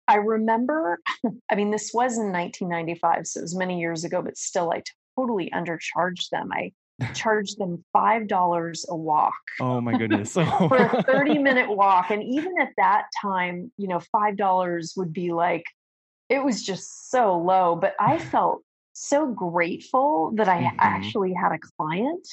I 0.07 0.15
remember. 0.15 0.99
I 1.49 1.55
mean, 1.55 1.71
this 1.71 1.91
was 1.93 2.17
in 2.17 2.31
1995, 2.31 3.27
so 3.27 3.39
it 3.39 3.43
was 3.43 3.55
many 3.55 3.79
years 3.79 4.03
ago, 4.03 4.21
but 4.21 4.37
still, 4.37 4.71
I 4.71 4.83
totally 5.17 5.51
undercharged 5.53 6.29
them. 6.31 6.51
I 6.51 6.71
charged 7.13 7.57
them 7.57 7.83
$5 7.95 8.85
a 8.87 8.95
walk. 8.95 9.33
Oh 9.59 9.81
my 9.81 9.97
goodness. 9.97 10.33
for 10.33 10.43
a 10.43 11.03
30 11.03 11.39
minute 11.39 11.69
walk. 11.69 12.09
And 12.09 12.23
even 12.23 12.59
at 12.59 12.69
that 12.77 13.05
time, 13.21 13.71
you 13.77 13.87
know, 13.87 13.99
$5 14.15 14.97
would 14.97 15.13
be 15.13 15.31
like, 15.33 15.63
it 16.29 16.43
was 16.43 16.63
just 16.63 17.09
so 17.09 17.37
low. 17.37 17.75
But 17.75 17.95
I 17.99 18.17
felt 18.17 18.61
so 18.93 19.27
grateful 19.27 20.31
that 20.35 20.47
I 20.47 20.63
mm-hmm. 20.63 20.77
actually 20.79 21.33
had 21.33 21.51
a 21.51 21.59
client. 21.77 22.27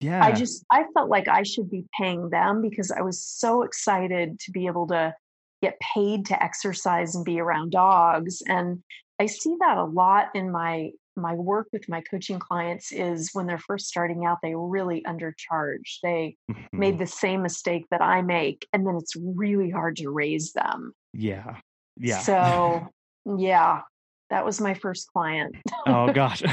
Yeah. 0.00 0.24
I 0.24 0.32
just, 0.32 0.64
I 0.70 0.84
felt 0.94 1.08
like 1.08 1.28
I 1.28 1.42
should 1.42 1.70
be 1.70 1.84
paying 1.98 2.30
them 2.30 2.62
because 2.62 2.90
I 2.90 3.02
was 3.02 3.20
so 3.24 3.62
excited 3.62 4.38
to 4.40 4.50
be 4.52 4.66
able 4.66 4.88
to 4.88 5.14
get 5.62 5.78
paid 5.80 6.26
to 6.26 6.42
exercise 6.42 7.14
and 7.14 7.24
be 7.24 7.40
around 7.40 7.72
dogs. 7.72 8.42
And 8.46 8.82
I 9.18 9.26
see 9.26 9.56
that 9.60 9.78
a 9.78 9.84
lot 9.84 10.28
in 10.34 10.50
my 10.50 10.90
my 11.18 11.34
work 11.34 11.66
with 11.72 11.88
my 11.88 12.00
coaching 12.02 12.38
clients 12.38 12.92
is 12.92 13.30
when 13.32 13.46
they're 13.46 13.58
first 13.58 13.88
starting 13.88 14.24
out, 14.24 14.38
they 14.40 14.54
really 14.54 15.02
undercharge. 15.02 15.98
They 16.02 16.36
mm-hmm. 16.50 16.78
made 16.78 16.98
the 16.98 17.06
same 17.06 17.42
mistake 17.42 17.86
that 17.90 18.00
I 18.00 18.22
make, 18.22 18.66
and 18.72 18.86
then 18.86 18.96
it's 18.96 19.16
really 19.16 19.70
hard 19.70 19.96
to 19.96 20.10
raise 20.10 20.52
them. 20.52 20.92
Yeah. 21.12 21.56
Yeah. 21.96 22.20
So, 22.20 22.88
yeah, 23.36 23.80
that 24.30 24.44
was 24.44 24.60
my 24.60 24.74
first 24.74 25.10
client. 25.12 25.56
Oh 25.86 26.12
gosh. 26.12 26.42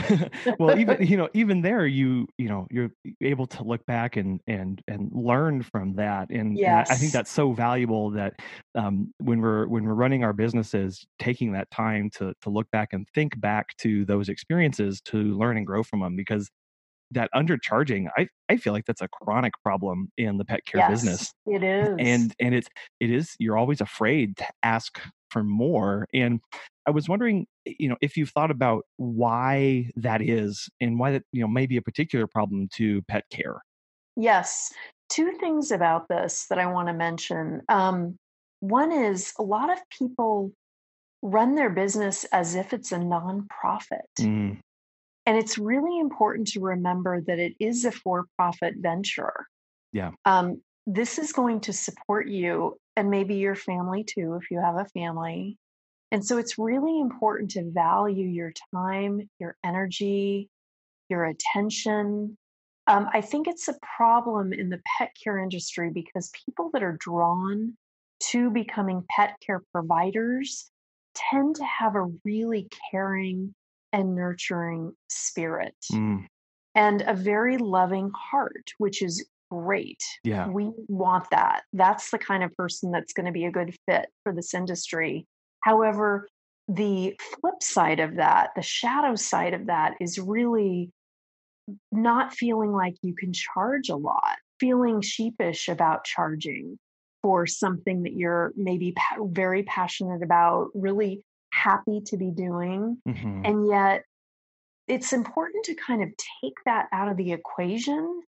Well 0.59 0.77
even 0.77 1.05
you 1.05 1.17
know 1.17 1.29
even 1.33 1.61
there 1.61 1.85
you 1.85 2.27
you 2.37 2.47
know 2.47 2.67
you're 2.71 2.91
able 3.21 3.47
to 3.47 3.63
look 3.63 3.85
back 3.85 4.15
and 4.15 4.39
and 4.47 4.81
and 4.87 5.09
learn 5.11 5.63
from 5.63 5.95
that 5.95 6.29
and, 6.29 6.57
yes. 6.57 6.89
and 6.89 6.95
i 6.95 6.99
think 6.99 7.11
that's 7.11 7.31
so 7.31 7.51
valuable 7.51 8.11
that 8.11 8.33
um, 8.75 9.13
when 9.19 9.41
we're 9.41 9.67
when 9.67 9.83
we're 9.83 9.93
running 9.93 10.23
our 10.23 10.33
businesses 10.33 11.05
taking 11.19 11.51
that 11.53 11.69
time 11.71 12.09
to 12.11 12.33
to 12.41 12.49
look 12.49 12.69
back 12.71 12.89
and 12.93 13.07
think 13.13 13.39
back 13.39 13.75
to 13.77 14.05
those 14.05 14.29
experiences 14.29 15.01
to 15.01 15.17
learn 15.17 15.57
and 15.57 15.65
grow 15.65 15.83
from 15.83 15.99
them 15.99 16.15
because 16.15 16.49
that 17.11 17.29
undercharging 17.35 18.07
i 18.17 18.27
i 18.49 18.57
feel 18.57 18.73
like 18.73 18.85
that's 18.85 19.01
a 19.01 19.07
chronic 19.07 19.53
problem 19.63 20.11
in 20.17 20.37
the 20.37 20.45
pet 20.45 20.65
care 20.65 20.79
yes, 20.79 20.89
business. 20.91 21.33
it 21.47 21.63
is. 21.63 21.95
and 21.99 22.33
and 22.39 22.55
it's 22.55 22.67
it 22.99 23.11
is 23.11 23.35
you're 23.39 23.57
always 23.57 23.81
afraid 23.81 24.37
to 24.37 24.45
ask 24.63 24.99
for 25.35 25.43
more 25.43 26.07
and 26.13 26.39
I 26.87 26.91
was 26.91 27.09
wondering, 27.09 27.45
eh, 27.67 27.73
you 27.77 27.89
know, 27.89 27.97
if 27.99 28.15
you've 28.15 28.29
thought 28.29 28.51
about 28.51 28.85
why 28.95 29.89
that 29.97 30.21
is 30.21 30.69
and 30.79 30.97
why 30.97 31.11
that, 31.11 31.23
you 31.33 31.41
know, 31.41 31.47
may 31.47 31.65
be 31.65 31.75
a 31.75 31.81
particular 31.81 32.25
problem 32.25 32.69
to 32.75 33.01
pet 33.03 33.25
care. 33.29 33.61
Yes. 34.15 34.71
Two 35.09 35.33
things 35.33 35.71
about 35.71 36.07
this 36.07 36.45
that 36.49 36.57
I 36.57 36.67
want 36.67 36.87
to 36.87 36.93
mention. 36.93 37.61
Um, 37.67 38.17
one 38.61 38.93
is 38.93 39.33
a 39.37 39.43
lot 39.43 39.69
of 39.69 39.79
people 39.89 40.53
run 41.21 41.55
their 41.55 41.69
business 41.69 42.23
as 42.25 42.55
if 42.55 42.71
it's 42.71 42.93
a 42.93 42.97
nonprofit. 42.97 44.07
Mm. 44.19 44.59
And 45.25 45.37
it's 45.37 45.57
really 45.57 45.99
important 45.99 46.47
to 46.49 46.61
remember 46.61 47.19
that 47.27 47.39
it 47.39 47.55
is 47.59 47.83
a 47.83 47.91
for 47.91 48.25
profit 48.37 48.75
venture. 48.77 49.33
Yeah. 49.91 50.11
Um, 50.23 50.61
this 50.87 51.17
is 51.17 51.33
going 51.33 51.61
to 51.61 51.73
support 51.73 52.29
you 52.29 52.77
and 52.95 53.09
maybe 53.09 53.35
your 53.35 53.55
family 53.55 54.03
too, 54.03 54.39
if 54.41 54.49
you 54.51 54.59
have 54.59 54.75
a 54.75 54.85
family. 54.85 55.57
And 56.11 56.25
so 56.25 56.37
it's 56.37 56.57
really 56.57 56.99
important 56.99 57.51
to 57.51 57.69
value 57.71 58.27
your 58.27 58.53
time, 58.73 59.29
your 59.39 59.57
energy, 59.63 60.49
your 61.09 61.25
attention. 61.25 62.37
Um, 62.87 63.09
I 63.13 63.21
think 63.21 63.47
it's 63.47 63.67
a 63.67 63.75
problem 63.97 64.53
in 64.53 64.69
the 64.69 64.81
pet 64.97 65.11
care 65.21 65.39
industry 65.39 65.91
because 65.93 66.31
people 66.45 66.69
that 66.73 66.83
are 66.83 66.97
drawn 66.99 67.75
to 68.31 68.49
becoming 68.49 69.03
pet 69.09 69.35
care 69.45 69.61
providers 69.73 70.71
tend 71.15 71.55
to 71.55 71.65
have 71.65 71.95
a 71.95 72.11
really 72.23 72.67
caring 72.91 73.53
and 73.91 74.15
nurturing 74.15 74.93
spirit 75.09 75.75
mm. 75.91 76.25
and 76.75 77.01
a 77.07 77.13
very 77.13 77.57
loving 77.57 78.11
heart, 78.13 78.71
which 78.77 79.01
is 79.01 79.25
great. 79.51 80.01
Yeah. 80.23 80.47
We 80.47 80.71
want 80.87 81.29
that. 81.31 81.63
That's 81.73 82.11
the 82.11 82.17
kind 82.17 82.43
of 82.43 82.55
person 82.55 82.91
that's 82.91 83.13
going 83.13 83.25
to 83.25 83.31
be 83.31 83.45
a 83.45 83.51
good 83.51 83.75
fit 83.87 84.07
for 84.23 84.33
this 84.33 84.53
industry. 84.53 85.25
However, 85.61 86.27
the 86.67 87.15
flip 87.19 87.61
side 87.61 87.99
of 87.99 88.15
that, 88.15 88.51
the 88.55 88.61
shadow 88.61 89.15
side 89.15 89.53
of 89.53 89.67
that, 89.67 89.95
is 89.99 90.19
really 90.19 90.91
not 91.91 92.33
feeling 92.33 92.71
like 92.71 92.95
you 93.01 93.15
can 93.15 93.33
charge 93.33 93.89
a 93.89 93.95
lot, 93.95 94.37
feeling 94.59 95.01
sheepish 95.01 95.67
about 95.67 96.03
charging 96.03 96.77
for 97.21 97.47
something 97.47 98.03
that 98.03 98.13
you're 98.13 98.51
maybe 98.55 98.93
pa- 98.93 99.23
very 99.23 99.63
passionate 99.63 100.21
about, 100.21 100.69
really 100.75 101.23
happy 101.51 102.01
to 102.05 102.17
be 102.17 102.29
doing. 102.29 102.97
Mm-hmm. 103.07 103.41
And 103.45 103.67
yet, 103.67 104.03
it's 104.87 105.13
important 105.13 105.65
to 105.65 105.73
kind 105.73 106.03
of 106.03 106.09
take 106.43 106.53
that 106.65 106.87
out 106.91 107.09
of 107.09 107.17
the 107.17 107.31
equation 107.31 108.21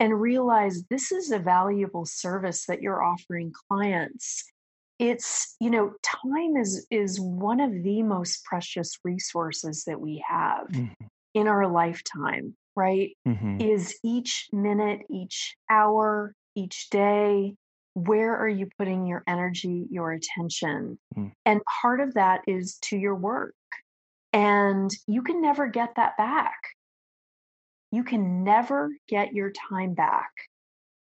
and 0.00 0.20
realize 0.20 0.84
this 0.90 1.12
is 1.12 1.30
a 1.30 1.38
valuable 1.38 2.06
service 2.06 2.66
that 2.66 2.82
you're 2.82 3.02
offering 3.02 3.52
clients 3.68 4.44
it's 4.98 5.56
you 5.60 5.70
know 5.70 5.92
time 6.02 6.56
is 6.56 6.86
is 6.90 7.20
one 7.20 7.60
of 7.60 7.70
the 7.82 8.02
most 8.02 8.44
precious 8.44 8.98
resources 9.04 9.84
that 9.84 10.00
we 10.00 10.22
have 10.26 10.68
mm-hmm. 10.68 11.06
in 11.34 11.46
our 11.46 11.66
lifetime 11.66 12.54
right 12.74 13.16
mm-hmm. 13.26 13.60
is 13.60 13.96
each 14.04 14.48
minute 14.52 15.00
each 15.08 15.54
hour 15.70 16.34
each 16.54 16.88
day 16.90 17.54
where 17.94 18.36
are 18.36 18.48
you 18.48 18.68
putting 18.78 19.06
your 19.06 19.22
energy 19.26 19.86
your 19.90 20.12
attention 20.12 20.98
mm-hmm. 21.16 21.28
and 21.44 21.60
part 21.80 22.00
of 22.00 22.14
that 22.14 22.40
is 22.46 22.78
to 22.82 22.96
your 22.96 23.14
work 23.14 23.54
and 24.32 24.90
you 25.06 25.22
can 25.22 25.40
never 25.40 25.66
get 25.66 25.90
that 25.96 26.16
back 26.16 26.58
you 27.90 28.04
can 28.04 28.44
never 28.44 28.90
get 29.08 29.32
your 29.32 29.50
time 29.50 29.94
back 29.94 30.30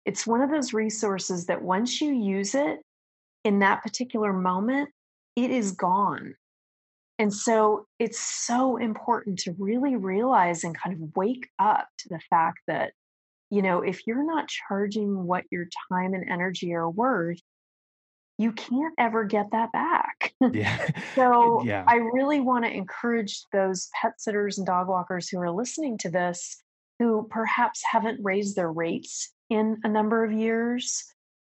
it's 0.10 0.26
one 0.26 0.42
of 0.42 0.50
those 0.50 0.74
resources 0.74 1.46
that 1.46 1.62
once 1.62 2.02
you 2.02 2.12
use 2.12 2.56
it 2.56 2.80
in 3.44 3.60
that 3.60 3.84
particular 3.84 4.34
moment, 4.34 4.90
it 5.36 5.52
is 5.52 5.72
gone. 5.74 6.34
And 7.20 7.32
so 7.32 7.86
it's 8.00 8.20
so 8.20 8.78
important 8.78 9.38
to 9.40 9.56
really 9.60 9.98
realize 9.98 10.64
and 10.64 10.76
kind 10.76 10.96
of 10.96 11.16
wake 11.16 11.48
up 11.60 11.88
to 12.00 12.10
the 12.10 12.20
fact 12.30 12.60
that, 12.66 12.94
you 13.52 13.62
know, 13.62 13.82
if 13.82 14.08
you're 14.08 14.26
not 14.26 14.48
charging 14.48 15.26
what 15.26 15.44
your 15.52 15.68
time 15.92 16.14
and 16.16 16.28
energy 16.28 16.74
are 16.74 16.90
worth, 16.90 17.40
you 18.40 18.54
can't 18.54 18.96
ever 18.98 19.26
get 19.26 19.52
that 19.52 19.72
back. 19.72 20.34
Yeah. 20.54 20.88
so 21.14 21.62
yeah. 21.64 21.84
I 21.88 21.98
really 21.98 22.40
want 22.40 22.66
to 22.66 22.72
encourage 22.72 23.44
those 23.52 23.90
pet 23.94 24.14
sitters 24.20 24.58
and 24.58 24.66
dog 24.66 24.88
walkers 24.88 25.30
who 25.30 25.38
are 25.38 25.52
listening 25.52 26.00
to 26.00 26.10
this 26.10 26.64
who 27.00 27.28
perhaps 27.30 27.82
haven't 27.90 28.20
raised 28.24 28.56
their 28.56 28.72
rates 28.72 29.34
in 29.50 29.78
a 29.84 29.90
number 29.90 30.24
of 30.24 30.32
years 30.32 31.04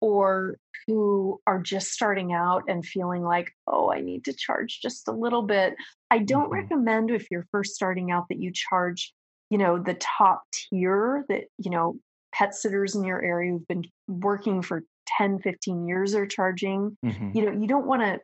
or 0.00 0.56
who 0.86 1.40
are 1.46 1.60
just 1.60 1.92
starting 1.92 2.32
out 2.32 2.64
and 2.68 2.84
feeling 2.84 3.22
like, 3.22 3.52
oh, 3.66 3.90
I 3.90 4.00
need 4.00 4.24
to 4.24 4.32
charge 4.32 4.80
just 4.80 5.08
a 5.08 5.12
little 5.12 5.42
bit. 5.42 5.74
I 6.10 6.18
don't 6.18 6.44
mm-hmm. 6.44 6.54
recommend 6.54 7.10
if 7.10 7.30
you're 7.30 7.46
first 7.50 7.74
starting 7.74 8.10
out 8.10 8.26
that 8.28 8.40
you 8.40 8.52
charge, 8.52 9.12
you 9.50 9.58
know, 9.58 9.78
the 9.78 9.94
top 9.94 10.42
tier 10.52 11.24
that, 11.28 11.44
you 11.58 11.70
know, 11.70 11.96
pet 12.32 12.54
sitters 12.54 12.94
in 12.94 13.04
your 13.04 13.22
area 13.22 13.52
who've 13.52 13.68
been 13.68 13.84
working 14.08 14.62
for 14.62 14.84
10, 15.18 15.40
15 15.40 15.86
years 15.86 16.14
are 16.14 16.26
charging. 16.26 16.96
Mm-hmm. 17.04 17.30
You 17.36 17.46
know, 17.46 17.52
you 17.52 17.66
don't 17.66 17.86
want 17.86 18.02
to 18.02 18.20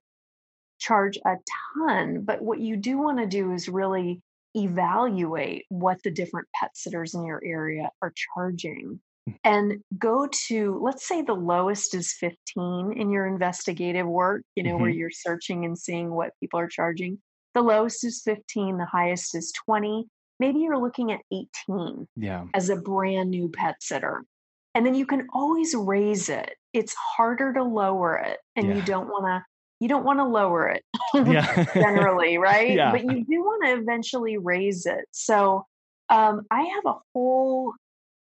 charge 0.78 1.18
a 1.24 1.36
ton, 1.74 2.22
but 2.22 2.42
what 2.42 2.60
you 2.60 2.76
do 2.76 2.98
want 2.98 3.18
to 3.18 3.26
do 3.26 3.52
is 3.52 3.68
really 3.68 4.20
evaluate 4.56 5.64
what 5.68 6.02
the 6.02 6.10
different 6.10 6.48
pet 6.54 6.70
sitters 6.74 7.14
in 7.14 7.24
your 7.24 7.42
area 7.44 7.90
are 8.02 8.12
charging 8.34 9.00
and 9.44 9.82
go 9.98 10.28
to 10.46 10.78
let's 10.82 11.06
say 11.06 11.20
the 11.22 11.34
lowest 11.34 11.94
is 11.94 12.12
15 12.12 12.94
in 12.96 13.10
your 13.10 13.26
investigative 13.26 14.06
work 14.06 14.42
you 14.54 14.62
know 14.62 14.74
mm-hmm. 14.74 14.82
where 14.82 14.90
you're 14.90 15.10
searching 15.10 15.64
and 15.64 15.76
seeing 15.76 16.10
what 16.10 16.32
people 16.40 16.60
are 16.60 16.68
charging. 16.68 17.18
The 17.54 17.62
lowest 17.62 18.04
is 18.04 18.22
15 18.24 18.78
the 18.78 18.86
highest 18.86 19.34
is 19.34 19.52
20 19.64 20.06
maybe 20.38 20.60
you're 20.60 20.78
looking 20.78 21.12
at 21.12 21.20
18 21.32 22.06
yeah. 22.16 22.44
as 22.54 22.68
a 22.68 22.76
brand 22.76 23.30
new 23.30 23.48
pet 23.48 23.76
sitter. 23.80 24.22
And 24.74 24.84
then 24.84 24.94
you 24.94 25.06
can 25.06 25.26
always 25.32 25.74
raise 25.74 26.28
it. 26.28 26.54
It's 26.74 26.94
harder 26.94 27.54
to 27.54 27.64
lower 27.64 28.18
it 28.18 28.38
and 28.54 28.68
yeah. 28.68 28.74
you 28.74 28.82
don't 28.82 29.08
want 29.08 29.24
to 29.24 29.44
you 29.80 29.88
don't 29.88 30.04
want 30.04 30.18
to 30.18 30.24
lower 30.24 30.68
it 30.68 30.82
yeah. 31.14 31.64
generally 31.74 32.38
right 32.38 32.74
yeah. 32.74 32.90
but 32.90 33.02
you 33.02 33.24
do 33.24 33.42
want 33.42 33.64
to 33.64 33.72
eventually 33.80 34.38
raise 34.38 34.86
it 34.86 35.04
so 35.10 35.64
um, 36.08 36.42
i 36.50 36.62
have 36.62 36.84
a 36.86 36.94
whole 37.14 37.72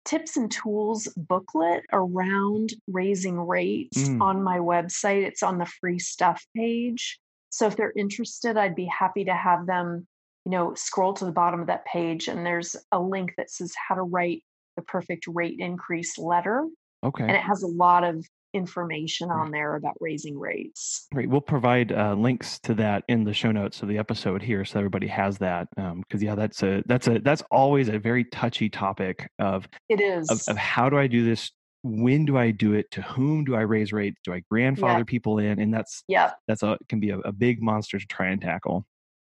tips 0.09 0.37
and 0.37 0.51
tools 0.51 1.07
booklet 1.15 1.83
around 1.93 2.73
raising 2.87 3.39
rates 3.39 4.09
mm. 4.09 4.19
on 4.21 4.41
my 4.41 4.57
website. 4.57 5.23
It's 5.23 5.43
on 5.43 5.59
the 5.59 5.67
free 5.67 5.99
stuff 5.99 6.43
page. 6.55 7.19
So 7.51 7.67
if 7.67 7.75
they're 7.75 7.93
interested, 7.95 8.57
I'd 8.57 8.75
be 8.75 8.85
happy 8.85 9.25
to 9.25 9.35
have 9.35 9.67
them, 9.67 10.07
you 10.45 10.51
know, 10.51 10.73
scroll 10.73 11.13
to 11.13 11.25
the 11.25 11.31
bottom 11.31 11.61
of 11.61 11.67
that 11.67 11.85
page 11.85 12.27
and 12.27 12.43
there's 12.43 12.75
a 12.91 12.99
link 12.99 13.33
that 13.37 13.51
says 13.51 13.73
how 13.87 13.95
to 13.95 14.01
write 14.01 14.43
the 14.77 14.81
perfect 14.81 15.25
rate 15.27 15.59
increase 15.59 16.17
letter. 16.17 16.67
Okay. 17.03 17.23
And 17.23 17.31
it 17.31 17.43
has 17.43 17.61
a 17.61 17.67
lot 17.67 18.03
of 18.03 18.25
information 18.53 19.29
on 19.29 19.51
there 19.51 19.75
about 19.75 19.95
raising 19.99 20.37
rates. 20.37 21.07
Right. 21.13 21.29
We'll 21.29 21.41
provide 21.41 21.91
uh, 21.91 22.15
links 22.15 22.59
to 22.59 22.73
that 22.75 23.03
in 23.07 23.23
the 23.23 23.33
show 23.33 23.51
notes 23.51 23.81
of 23.81 23.89
the 23.89 23.97
episode 23.97 24.41
here, 24.41 24.65
so 24.65 24.79
everybody 24.79 25.07
has 25.07 25.37
that. 25.39 25.67
Because 25.75 25.91
um, 25.91 26.03
yeah, 26.19 26.35
that's 26.35 26.63
a 26.63 26.83
that's 26.85 27.07
a 27.07 27.19
that's 27.19 27.43
always 27.51 27.89
a 27.89 27.99
very 27.99 28.25
touchy 28.25 28.69
topic 28.69 29.29
of 29.39 29.67
it 29.87 30.01
is 30.01 30.29
of, 30.29 30.41
of, 30.47 30.57
how 30.57 30.89
do 30.89 30.97
I 30.97 31.07
do 31.07 31.23
this? 31.23 31.51
When 31.83 32.25
do 32.25 32.37
I 32.37 32.51
do 32.51 32.73
it? 32.73 32.91
To 32.91 33.01
whom 33.01 33.45
do 33.45 33.55
I 33.55 33.61
raise 33.61 33.93
rates? 33.93 34.19
Do 34.23 34.33
I 34.33 34.41
grandfather 34.49 34.99
yeah. 34.99 35.03
people 35.05 35.39
in? 35.39 35.59
And 35.59 35.73
that's 35.73 36.03
yeah, 36.07 36.31
that's 36.47 36.63
a 36.63 36.77
can 36.89 36.99
be 36.99 37.11
a, 37.11 37.19
a 37.19 37.31
big 37.31 37.61
monster 37.61 37.99
to 37.99 38.07
try 38.07 38.27
and 38.27 38.41
tackle. 38.41 38.85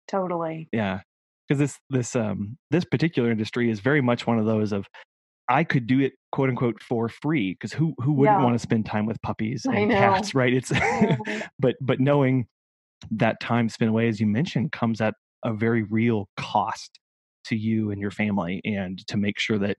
Totally. 0.08 0.70
Yeah. 0.72 1.02
Because 1.48 1.60
this 1.60 1.80
this 1.90 2.16
um 2.16 2.58
this 2.72 2.86
particular 2.86 3.32
industry 3.32 3.70
is 3.70 3.80
very 3.80 4.02
much 4.02 4.26
one 4.28 4.40
of 4.40 4.46
those 4.46 4.72
of 4.72 4.88
I 5.50 5.64
could 5.64 5.88
do 5.88 6.00
it 6.00 6.14
quote 6.32 6.50
unquote 6.50 6.82
for 6.82 7.10
free 7.10 7.54
because 7.54 7.74
who 7.74 7.94
who 8.00 8.14
wouldn't 8.14 8.40
yeah. 8.40 8.44
want 8.44 8.56
to 8.56 8.60
spend 8.60 8.86
time 8.86 9.06
with 9.06 9.22
puppies 9.22 9.66
and 9.66 9.92
cats, 9.92 10.36
right? 10.36 10.54
It's 10.54 10.72
but 11.60 11.76
but 11.82 12.00
knowing 12.00 12.48
that 13.12 13.40
time 13.40 13.70
spent 13.70 13.90
away, 13.90 14.08
as 14.08 14.20
you 14.20 14.28
mentioned, 14.28 14.72
comes 14.72 15.02
at 15.02 15.16
a 15.44 15.54
very 15.54 15.84
real 15.84 16.30
cost 16.38 17.00
to 17.46 17.56
you 17.56 17.92
and 17.92 18.00
your 18.00 18.12
family, 18.12 18.62
and 18.64 19.06
to 19.08 19.18
make 19.18 19.40
sure 19.40 19.58
that 19.58 19.78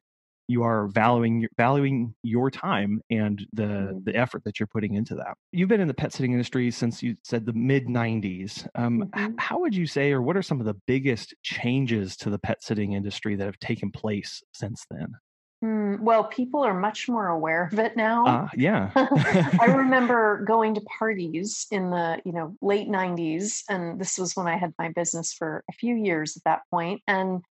you 0.48 0.64
are 0.64 0.88
valuing 0.88 1.46
valuing 1.56 2.12
your 2.24 2.50
time 2.50 3.00
and 3.08 3.46
the 3.52 3.62
mm-hmm. 3.62 3.98
the 4.02 4.16
effort 4.16 4.42
that 4.42 4.58
you're 4.58 4.66
putting 4.66 4.94
into 4.94 5.14
that. 5.14 5.34
You've 5.52 5.68
been 5.68 5.80
in 5.80 5.86
the 5.86 5.94
pet 5.94 6.12
sitting 6.12 6.32
industry 6.32 6.72
since 6.72 7.00
you 7.00 7.14
said 7.22 7.46
the 7.46 7.52
mid 7.52 7.86
90s. 7.86 8.66
Um, 8.74 9.04
mm-hmm. 9.14 9.34
How 9.38 9.60
would 9.60 9.76
you 9.76 9.86
say, 9.86 10.10
or 10.10 10.20
what 10.20 10.36
are 10.36 10.42
some 10.42 10.58
of 10.58 10.66
the 10.66 10.74
biggest 10.88 11.34
changes 11.44 12.16
to 12.16 12.30
the 12.30 12.40
pet 12.40 12.64
sitting 12.64 12.94
industry 12.94 13.36
that 13.36 13.44
have 13.44 13.60
taken 13.60 13.92
place 13.92 14.42
since 14.52 14.84
then? 14.90 15.14
Mm, 15.62 16.00
well, 16.00 16.24
people 16.24 16.64
are 16.64 16.78
much 16.78 17.08
more 17.08 17.28
aware 17.28 17.68
of 17.70 17.78
it 17.78 17.96
now. 17.96 18.26
Uh, 18.26 18.48
yeah. 18.56 18.90
I 18.96 19.66
remember 19.76 20.42
going 20.46 20.74
to 20.74 20.80
parties 20.82 21.66
in 21.70 21.90
the, 21.90 22.20
you 22.24 22.32
know, 22.32 22.56
late 22.62 22.88
90s 22.88 23.62
and 23.68 24.00
this 24.00 24.18
was 24.18 24.34
when 24.34 24.46
I 24.46 24.56
had 24.56 24.72
my 24.78 24.88
business 24.88 25.32
for 25.34 25.62
a 25.68 25.72
few 25.74 25.94
years 25.94 26.36
at 26.36 26.44
that 26.44 26.62
point 26.70 27.02
and 27.06 27.42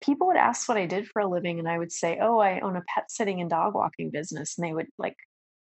people 0.00 0.26
would 0.28 0.36
ask 0.36 0.68
what 0.68 0.78
I 0.78 0.86
did 0.86 1.06
for 1.06 1.20
a 1.20 1.28
living 1.28 1.58
and 1.58 1.68
I 1.68 1.78
would 1.78 1.92
say, 1.92 2.18
"Oh, 2.20 2.38
I 2.38 2.60
own 2.60 2.76
a 2.76 2.82
pet 2.82 3.10
sitting 3.10 3.40
and 3.40 3.50
dog 3.50 3.74
walking 3.74 4.10
business." 4.10 4.56
And 4.56 4.66
they 4.66 4.72
would 4.72 4.88
like 4.98 5.16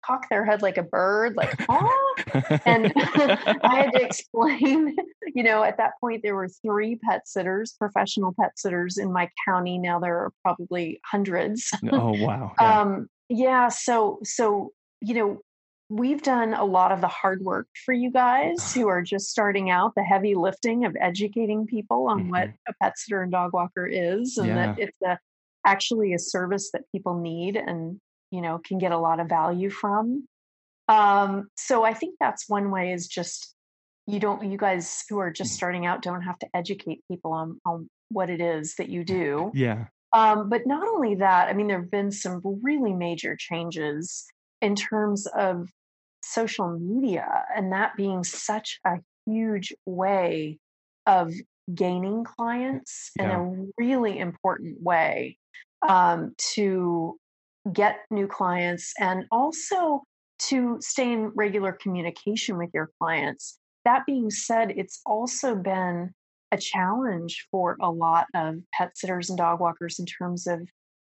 cock 0.04 0.28
their 0.28 0.44
head 0.44 0.62
like 0.62 0.78
a 0.78 0.82
bird, 0.82 1.36
like, 1.36 1.54
huh? 1.68 2.58
and 2.66 2.92
I 2.96 3.74
had 3.74 3.92
to 3.92 4.02
explain, 4.04 4.96
you 5.34 5.42
know, 5.42 5.62
at 5.62 5.76
that 5.78 5.92
point 6.00 6.22
there 6.22 6.34
were 6.34 6.48
three 6.48 6.96
pet 6.96 7.28
sitters, 7.28 7.74
professional 7.78 8.34
pet 8.38 8.58
sitters 8.58 8.98
in 8.98 9.12
my 9.12 9.28
county. 9.46 9.78
Now 9.78 9.98
there 9.98 10.16
are 10.16 10.32
probably 10.42 11.00
hundreds. 11.04 11.70
oh 11.90 12.12
wow. 12.24 12.52
Yeah. 12.60 12.80
um 12.80 13.08
yeah, 13.28 13.68
so 13.68 14.18
so 14.22 14.72
you 15.00 15.14
know, 15.14 15.40
we've 15.88 16.22
done 16.22 16.54
a 16.54 16.64
lot 16.64 16.92
of 16.92 17.00
the 17.00 17.08
hard 17.08 17.42
work 17.42 17.66
for 17.84 17.92
you 17.92 18.10
guys 18.10 18.72
who 18.72 18.88
are 18.88 19.02
just 19.02 19.30
starting 19.30 19.68
out, 19.68 19.94
the 19.94 20.02
heavy 20.02 20.34
lifting 20.34 20.84
of 20.84 20.96
educating 21.00 21.66
people 21.66 22.08
on 22.08 22.20
mm-hmm. 22.20 22.30
what 22.30 22.50
a 22.68 22.72
pet 22.80 22.98
sitter 22.98 23.22
and 23.22 23.32
dog 23.32 23.52
walker 23.52 23.86
is 23.86 24.38
and 24.38 24.48
yeah. 24.48 24.54
that 24.54 24.78
it's 24.78 24.98
a 25.04 25.18
actually 25.66 26.12
a 26.12 26.18
service 26.18 26.70
that 26.72 26.82
people 26.92 27.18
need 27.18 27.56
and 27.56 28.00
you 28.32 28.40
know 28.40 28.58
can 28.58 28.78
get 28.78 28.92
a 28.92 28.98
lot 28.98 29.20
of 29.20 29.28
value 29.28 29.70
from. 29.70 30.26
Um, 30.88 31.48
so 31.56 31.84
i 31.84 31.94
think 31.94 32.16
that's 32.18 32.48
one 32.48 32.70
way 32.70 32.92
is 32.92 33.06
just 33.06 33.54
you 34.06 34.18
don't 34.18 34.44
you 34.50 34.58
guys 34.58 35.04
who 35.08 35.18
are 35.18 35.30
just 35.30 35.54
starting 35.54 35.86
out 35.86 36.02
don't 36.02 36.22
have 36.22 36.38
to 36.40 36.48
educate 36.54 37.00
people 37.08 37.32
on 37.32 37.60
on 37.64 37.88
what 38.10 38.28
it 38.28 38.40
is 38.40 38.74
that 38.76 38.88
you 38.88 39.04
do. 39.04 39.50
Yeah. 39.54 39.86
Um, 40.12 40.50
but 40.50 40.66
not 40.66 40.86
only 40.86 41.14
that 41.16 41.48
i 41.48 41.52
mean 41.52 41.68
there 41.68 41.80
have 41.80 41.90
been 41.90 42.10
some 42.10 42.42
really 42.62 42.92
major 42.92 43.36
changes 43.38 44.26
in 44.60 44.74
terms 44.74 45.26
of 45.26 45.68
social 46.22 46.78
media 46.78 47.44
and 47.54 47.72
that 47.72 47.96
being 47.96 48.24
such 48.24 48.78
a 48.84 48.96
huge 49.26 49.72
way 49.86 50.58
of 51.06 51.32
gaining 51.74 52.24
clients 52.24 53.10
yeah. 53.16 53.24
in 53.24 53.30
a 53.30 53.82
really 53.82 54.18
important 54.18 54.80
way 54.82 55.36
um, 55.88 56.34
to 56.54 57.18
get 57.72 58.00
new 58.10 58.26
clients 58.26 58.92
and 58.98 59.24
also 59.30 60.02
to 60.38 60.78
stay 60.80 61.12
in 61.12 61.32
regular 61.34 61.72
communication 61.72 62.56
with 62.56 62.70
your 62.74 62.90
clients. 62.98 63.58
That 63.84 64.04
being 64.06 64.30
said, 64.30 64.72
it's 64.76 65.00
also 65.06 65.54
been 65.54 66.12
a 66.50 66.56
challenge 66.56 67.46
for 67.50 67.76
a 67.80 67.90
lot 67.90 68.26
of 68.34 68.56
pet 68.74 68.96
sitters 68.96 69.30
and 69.30 69.38
dog 69.38 69.60
walkers 69.60 69.98
in 69.98 70.06
terms 70.06 70.46
of, 70.46 70.60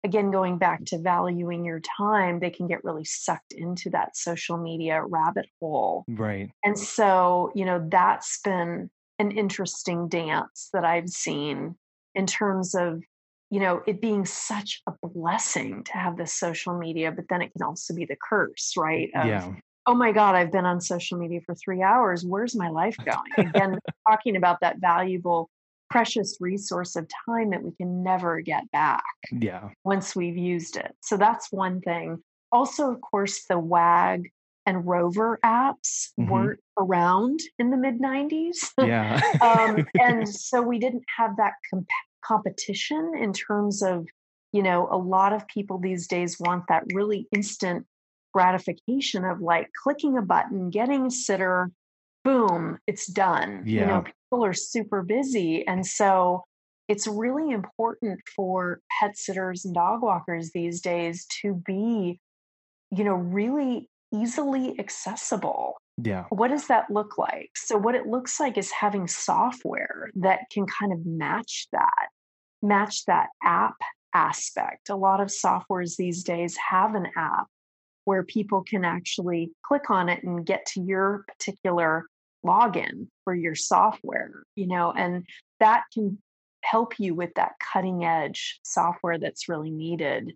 again, 0.05 0.31
going 0.31 0.59
back 0.59 0.85
to 0.87 0.99
valuing 0.99 1.65
your 1.65 1.81
time, 1.81 2.41
they 2.41 2.51
can 2.51 2.69
get 2.69 2.85
really 2.85 3.05
sucked 3.05 3.53
into 3.53 3.91
that 3.91 4.17
social 4.17 4.59
media 4.59 5.03
rabbit 5.03 5.47
hole. 5.61 6.05
Right. 6.09 6.51
And 6.63 6.79
so, 6.79 7.51
you 7.55 7.65
know, 7.65 7.87
that's 7.91 8.41
been 8.45 8.91
an 9.19 9.31
interesting 9.31 10.09
dance 10.09 10.69
that 10.73 10.85
I've 10.85 11.09
seen 11.09 11.77
in 12.15 12.27
terms 12.27 12.75
of 12.75 13.03
you 13.51 13.61
know, 13.61 13.83
it 13.87 14.01
being 14.01 14.25
such 14.25 14.83
a 14.87 14.93
blessing 15.07 15.85
to 15.85 15.93
have 15.93 16.17
this 16.17 16.33
social 16.33 16.77
media, 16.77 17.13
but 17.13 17.27
then 17.29 17.43
it 17.43 17.53
can 17.53 17.63
also 17.63 17.95
be 17.95 18.05
the 18.05 18.17
curse, 18.17 18.75
right? 18.77 19.11
Of, 19.15 19.27
yeah. 19.27 19.53
Oh 19.87 19.95
my 19.95 20.13
God, 20.13 20.35
I've 20.35 20.51
been 20.51 20.65
on 20.65 20.81
social 20.81 21.19
media 21.19 21.41
for 21.45 21.55
three 21.55 21.83
hours. 21.83 22.25
Where's 22.25 22.57
my 22.57 22.69
life 22.69 22.97
going? 23.05 23.49
Again, 23.49 23.79
talking 24.09 24.37
about 24.37 24.61
that 24.61 24.79
valuable, 24.79 25.51
precious 25.91 26.39
resource 26.41 26.97
of 26.97 27.07
time 27.27 27.51
that 27.51 27.63
we 27.63 27.73
can 27.73 28.03
never 28.03 28.41
get 28.41 28.71
back. 28.73 29.05
Yeah. 29.31 29.69
Once 29.85 30.17
we've 30.17 30.39
used 30.39 30.77
it. 30.77 30.95
So 31.03 31.17
that's 31.17 31.53
one 31.53 31.81
thing. 31.83 32.23
Also, 32.51 32.91
of 32.91 33.01
course, 33.01 33.45
the 33.49 33.59
WAG 33.59 34.31
and 34.67 34.87
Rover 34.87 35.39
apps 35.45 36.11
mm-hmm. 36.19 36.29
weren't 36.29 36.61
around 36.79 37.41
in 37.59 37.71
the 37.71 37.77
mid 37.77 38.01
90s. 38.01 38.71
Yeah. 38.79 39.21
um, 39.41 39.87
and 40.01 40.29
so 40.29 40.63
we 40.63 40.79
didn't 40.79 41.05
have 41.17 41.37
that 41.37 41.53
comp- 41.71 41.89
competition 42.27 43.13
in 43.21 43.33
terms 43.33 43.83
of 43.83 44.07
you 44.53 44.63
know 44.63 44.89
a 44.91 44.97
lot 44.97 45.33
of 45.33 45.47
people 45.49 45.79
these 45.79 46.07
days 46.07 46.37
want 46.39 46.65
that 46.69 46.85
really 46.93 47.27
instant 47.35 47.87
gratification 48.33 49.25
of 49.25 49.41
like 49.41 49.69
clicking 49.83 50.17
a 50.19 50.23
button 50.23 50.71
getting 50.71 51.07
a 51.07 51.11
sitter 51.11 51.71
boom 52.25 52.79
it's 52.87 53.07
done 53.07 53.63
yeah. 53.67 53.81
you 53.81 53.87
know 53.87 54.03
people 54.03 54.45
are 54.45 54.55
super 54.55 55.03
busy 55.03 55.67
and 55.67 55.87
so 55.87 56.43
it's 56.89 57.07
really 57.07 57.51
important 57.51 58.21
for 58.35 58.81
pet 59.01 59.17
sitters 59.17 59.65
and 59.65 59.75
dog 59.75 60.03
walkers 60.03 60.51
these 60.53 60.81
days 60.81 61.27
to 61.43 61.63
be 61.67 62.19
you 62.91 63.05
know 63.05 63.15
really 63.15 63.89
easily 64.13 64.79
accessible 64.79 65.77
yeah. 66.03 66.25
What 66.31 66.49
does 66.49 66.67
that 66.69 66.91
look 66.91 67.19
like? 67.19 67.51
So, 67.57 67.77
what 67.77 67.95
it 67.95 68.07
looks 68.07 68.41
like 68.41 68.59
is 68.59 68.71
having 68.71 69.07
software 69.07 70.11
that 70.17 70.41
can 70.51 70.67
kind 70.67 70.93
of 70.93 71.07
match 71.07 71.69
that, 71.73 72.09
match 72.65 73.05
that 73.07 73.29
app 73.43 73.77
aspect. 74.15 74.89
A 74.89 74.97
lot 74.97 75.21
of 75.21 75.29
softwares 75.29 75.97
these 75.97 76.23
days 76.23 76.57
have 76.57 76.95
an 76.95 77.09
app 77.17 77.47
where 78.05 78.23
people 78.23 78.63
can 78.63 78.85
actually 78.85 79.51
click 79.63 79.91
on 79.91 80.09
it 80.09 80.23
and 80.23 80.45
get 80.47 80.67
to 80.67 80.81
your 80.81 81.25
particular 81.29 82.07
login 82.45 83.09
for 83.25 83.35
your 83.35 83.55
software, 83.55 84.45
you 84.55 84.67
know, 84.67 84.93
and 84.93 85.25
that 85.61 85.85
can 85.93 86.19
help 86.63 86.99
you 86.99 87.15
with 87.15 87.33
that 87.35 87.53
cutting 87.73 88.05
edge 88.05 88.61
software 88.63 89.19
that's 89.19 89.49
really 89.49 89.71
needed 89.71 90.33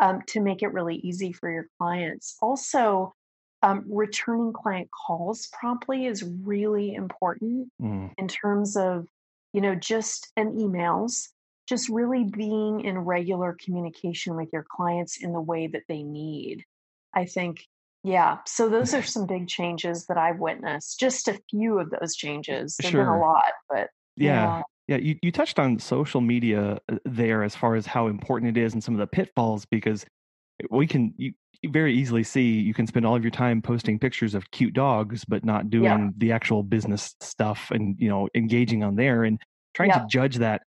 um, 0.00 0.20
to 0.26 0.40
make 0.40 0.62
it 0.62 0.72
really 0.72 0.96
easy 0.96 1.32
for 1.32 1.50
your 1.50 1.66
clients. 1.78 2.36
Also, 2.42 3.14
um, 3.62 3.84
returning 3.88 4.52
client 4.52 4.88
calls 4.90 5.48
promptly 5.52 6.06
is 6.06 6.24
really 6.42 6.94
important 6.94 7.68
mm. 7.80 8.10
in 8.18 8.28
terms 8.28 8.76
of 8.76 9.06
you 9.52 9.60
know 9.60 9.74
just 9.76 10.32
and 10.36 10.58
emails 10.58 11.28
just 11.68 11.88
really 11.88 12.24
being 12.24 12.84
in 12.84 12.98
regular 12.98 13.56
communication 13.64 14.36
with 14.36 14.48
your 14.52 14.64
clients 14.68 15.16
in 15.22 15.32
the 15.32 15.40
way 15.40 15.66
that 15.66 15.82
they 15.88 16.02
need 16.02 16.64
i 17.14 17.24
think 17.24 17.66
yeah 18.04 18.38
so 18.46 18.68
those 18.68 18.94
are 18.94 19.02
some 19.02 19.26
big 19.26 19.48
changes 19.48 20.06
that 20.06 20.16
i've 20.16 20.38
witnessed 20.38 20.98
just 20.98 21.28
a 21.28 21.38
few 21.50 21.78
of 21.78 21.90
those 21.90 22.14
changes 22.14 22.76
there's 22.80 22.90
sure. 22.90 23.04
been 23.04 23.14
a 23.14 23.20
lot 23.20 23.52
but 23.68 23.88
yeah 24.16 24.58
yeah, 24.58 24.62
yeah 24.88 24.96
you, 24.96 25.18
you 25.22 25.32
touched 25.32 25.58
on 25.58 25.78
social 25.78 26.20
media 26.20 26.78
uh, 26.90 26.96
there 27.04 27.42
as 27.42 27.54
far 27.54 27.74
as 27.74 27.86
how 27.86 28.06
important 28.06 28.56
it 28.56 28.60
is 28.60 28.72
and 28.72 28.82
some 28.82 28.94
of 28.94 29.00
the 29.00 29.06
pitfalls 29.06 29.64
because 29.66 30.04
we 30.70 30.86
can 30.86 31.14
you, 31.16 31.32
very 31.68 31.94
easily 31.94 32.24
see 32.24 32.58
you 32.58 32.74
can 32.74 32.86
spend 32.86 33.06
all 33.06 33.14
of 33.14 33.22
your 33.22 33.30
time 33.30 33.62
posting 33.62 33.98
pictures 33.98 34.34
of 34.34 34.50
cute 34.50 34.74
dogs 34.74 35.24
but 35.24 35.44
not 35.44 35.70
doing 35.70 35.84
yeah. 35.84 36.08
the 36.18 36.32
actual 36.32 36.62
business 36.62 37.14
stuff 37.20 37.70
and 37.70 37.94
you 37.98 38.08
know 38.08 38.28
engaging 38.34 38.82
on 38.82 38.96
there 38.96 39.22
and 39.22 39.40
trying 39.74 39.88
yeah. 39.88 40.00
to 40.00 40.06
judge 40.08 40.36
that 40.36 40.62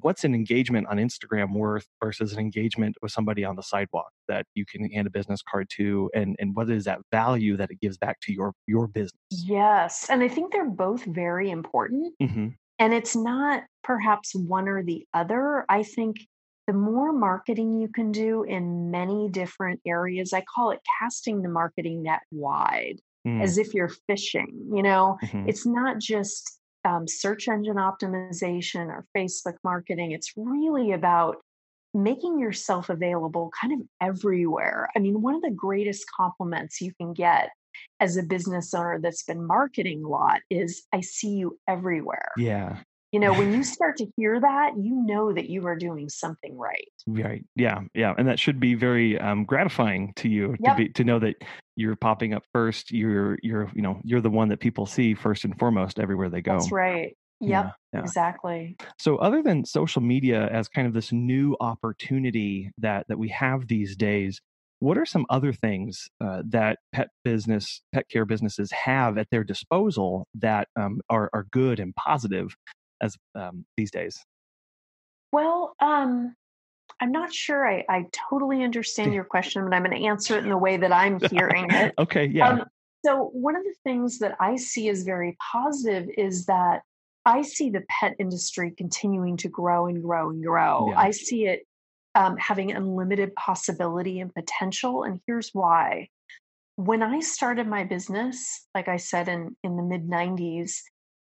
what's 0.00 0.24
an 0.24 0.34
engagement 0.34 0.86
on 0.88 0.98
instagram 0.98 1.52
worth 1.52 1.86
versus 2.02 2.32
an 2.32 2.38
engagement 2.38 2.96
with 3.02 3.12
somebody 3.12 3.44
on 3.44 3.56
the 3.56 3.62
sidewalk 3.62 4.10
that 4.26 4.46
you 4.54 4.64
can 4.64 4.90
hand 4.90 5.06
a 5.06 5.10
business 5.10 5.42
card 5.48 5.68
to 5.70 6.10
and 6.14 6.36
and 6.38 6.54
what 6.54 6.70
is 6.70 6.84
that 6.84 6.98
value 7.10 7.56
that 7.56 7.70
it 7.70 7.80
gives 7.80 7.96
back 7.96 8.18
to 8.20 8.32
your 8.32 8.52
your 8.66 8.86
business 8.86 9.12
yes 9.30 10.08
and 10.10 10.22
i 10.22 10.28
think 10.28 10.52
they're 10.52 10.68
both 10.68 11.04
very 11.04 11.50
important 11.50 12.14
mm-hmm. 12.20 12.48
and 12.78 12.94
it's 12.94 13.16
not 13.16 13.62
perhaps 13.82 14.34
one 14.34 14.68
or 14.68 14.82
the 14.82 15.06
other 15.14 15.64
i 15.68 15.82
think 15.82 16.16
the 16.66 16.74
more 16.74 17.14
marketing 17.14 17.80
you 17.80 17.88
can 17.88 18.12
do 18.12 18.42
in 18.42 18.90
many 18.90 19.30
different 19.30 19.80
areas, 19.86 20.34
I 20.34 20.42
call 20.54 20.70
it 20.70 20.80
casting 21.00 21.40
the 21.40 21.48
marketing 21.48 22.02
net 22.02 22.20
wide, 22.30 23.00
Mm, 23.28 23.42
as 23.42 23.58
if 23.58 23.74
you're 23.74 23.90
fishing. 24.06 24.70
You 24.72 24.82
know, 24.82 25.18
mhm. 25.22 25.48
it's 25.48 25.66
not 25.66 25.98
just 25.98 26.57
um, 26.88 27.06
search 27.06 27.48
engine 27.48 27.76
optimization 27.76 28.86
or 28.86 29.04
Facebook 29.16 29.56
marketing, 29.62 30.12
it's 30.12 30.32
really 30.36 30.92
about 30.92 31.36
making 31.92 32.38
yourself 32.38 32.88
available 32.88 33.50
kind 33.60 33.72
of 33.74 33.86
everywhere. 34.00 34.88
I 34.96 34.98
mean, 34.98 35.20
one 35.20 35.34
of 35.34 35.42
the 35.42 35.50
greatest 35.50 36.06
compliments 36.14 36.80
you 36.80 36.92
can 36.94 37.12
get 37.12 37.50
as 38.00 38.16
a 38.16 38.22
business 38.22 38.72
owner 38.74 38.98
that's 39.00 39.22
been 39.22 39.46
marketing 39.46 40.04
a 40.04 40.08
lot 40.08 40.40
is 40.50 40.82
I 40.92 41.00
see 41.02 41.30
you 41.30 41.58
everywhere. 41.68 42.30
Yeah. 42.36 42.78
You 43.12 43.20
know, 43.20 43.32
when 43.32 43.52
you 43.52 43.64
start 43.64 43.96
to 43.98 44.06
hear 44.16 44.40
that, 44.40 44.72
you 44.76 44.94
know 44.94 45.32
that 45.32 45.48
you 45.48 45.66
are 45.66 45.76
doing 45.76 46.08
something 46.08 46.56
right. 46.56 46.88
Right. 47.06 47.44
Yeah. 47.56 47.80
Yeah. 47.94 48.14
And 48.18 48.28
that 48.28 48.38
should 48.38 48.60
be 48.60 48.74
very 48.74 49.18
um, 49.18 49.44
gratifying 49.44 50.12
to 50.16 50.28
you 50.28 50.56
to 50.64 50.74
be 50.74 50.88
to 50.90 51.04
know 51.04 51.18
that 51.18 51.36
you're 51.76 51.96
popping 51.96 52.34
up 52.34 52.44
first. 52.52 52.90
You're 52.90 53.38
you're 53.42 53.70
you 53.74 53.82
know 53.82 54.00
you're 54.04 54.20
the 54.20 54.30
one 54.30 54.48
that 54.48 54.60
people 54.60 54.86
see 54.86 55.14
first 55.14 55.44
and 55.44 55.58
foremost 55.58 55.98
everywhere 55.98 56.28
they 56.28 56.42
go. 56.42 56.52
That's 56.52 56.72
right. 56.72 57.16
Yep, 57.40 57.50
Yeah. 57.50 57.70
Yeah. 57.94 58.00
exactly. 58.00 58.76
So 58.98 59.16
other 59.16 59.42
than 59.42 59.64
social 59.64 60.02
media 60.02 60.48
as 60.48 60.68
kind 60.68 60.86
of 60.86 60.92
this 60.92 61.12
new 61.12 61.56
opportunity 61.60 62.72
that 62.78 63.06
that 63.08 63.18
we 63.18 63.28
have 63.28 63.68
these 63.68 63.96
days, 63.96 64.40
what 64.80 64.98
are 64.98 65.06
some 65.06 65.24
other 65.30 65.52
things 65.52 66.08
uh, 66.20 66.42
that 66.48 66.78
pet 66.92 67.08
business 67.24 67.80
pet 67.92 68.08
care 68.08 68.24
businesses 68.24 68.70
have 68.72 69.18
at 69.18 69.28
their 69.30 69.44
disposal 69.44 70.26
that 70.34 70.68
um, 70.76 71.00
are 71.08 71.30
are 71.32 71.46
good 71.50 71.80
and 71.80 71.94
positive 71.94 72.56
as 73.00 73.16
um, 73.34 73.64
these 73.76 73.90
days? 73.90 74.24
Well, 75.32 75.74
um, 75.80 76.34
I'm 77.00 77.12
not 77.12 77.32
sure 77.32 77.68
I, 77.68 77.84
I 77.88 78.06
totally 78.30 78.62
understand 78.62 79.12
your 79.12 79.24
question, 79.24 79.64
but 79.64 79.74
I'm 79.74 79.84
going 79.84 79.96
to 79.96 80.06
answer 80.06 80.36
it 80.36 80.44
in 80.44 80.50
the 80.50 80.58
way 80.58 80.76
that 80.78 80.92
I'm 80.92 81.20
hearing 81.20 81.70
it. 81.70 81.94
okay. 81.98 82.26
Yeah. 82.26 82.48
Um, 82.48 82.64
so, 83.04 83.30
one 83.32 83.56
of 83.56 83.62
the 83.62 83.74
things 83.84 84.18
that 84.18 84.36
I 84.40 84.56
see 84.56 84.88
as 84.88 85.04
very 85.04 85.36
positive 85.52 86.08
is 86.16 86.46
that 86.46 86.82
I 87.24 87.42
see 87.42 87.70
the 87.70 87.84
pet 87.88 88.16
industry 88.18 88.72
continuing 88.76 89.36
to 89.38 89.48
grow 89.48 89.86
and 89.86 90.02
grow 90.02 90.30
and 90.30 90.42
grow. 90.42 90.88
Yeah. 90.90 90.98
I 90.98 91.10
see 91.10 91.46
it 91.46 91.66
um, 92.14 92.36
having 92.38 92.72
unlimited 92.72 93.34
possibility 93.36 94.20
and 94.20 94.34
potential. 94.34 95.04
And 95.04 95.20
here's 95.26 95.50
why. 95.52 96.08
When 96.76 97.02
I 97.02 97.20
started 97.20 97.66
my 97.66 97.84
business, 97.84 98.66
like 98.74 98.88
I 98.88 98.96
said 98.96 99.28
in, 99.28 99.56
in 99.62 99.76
the 99.76 99.82
mid 99.82 100.08
90s, 100.08 100.80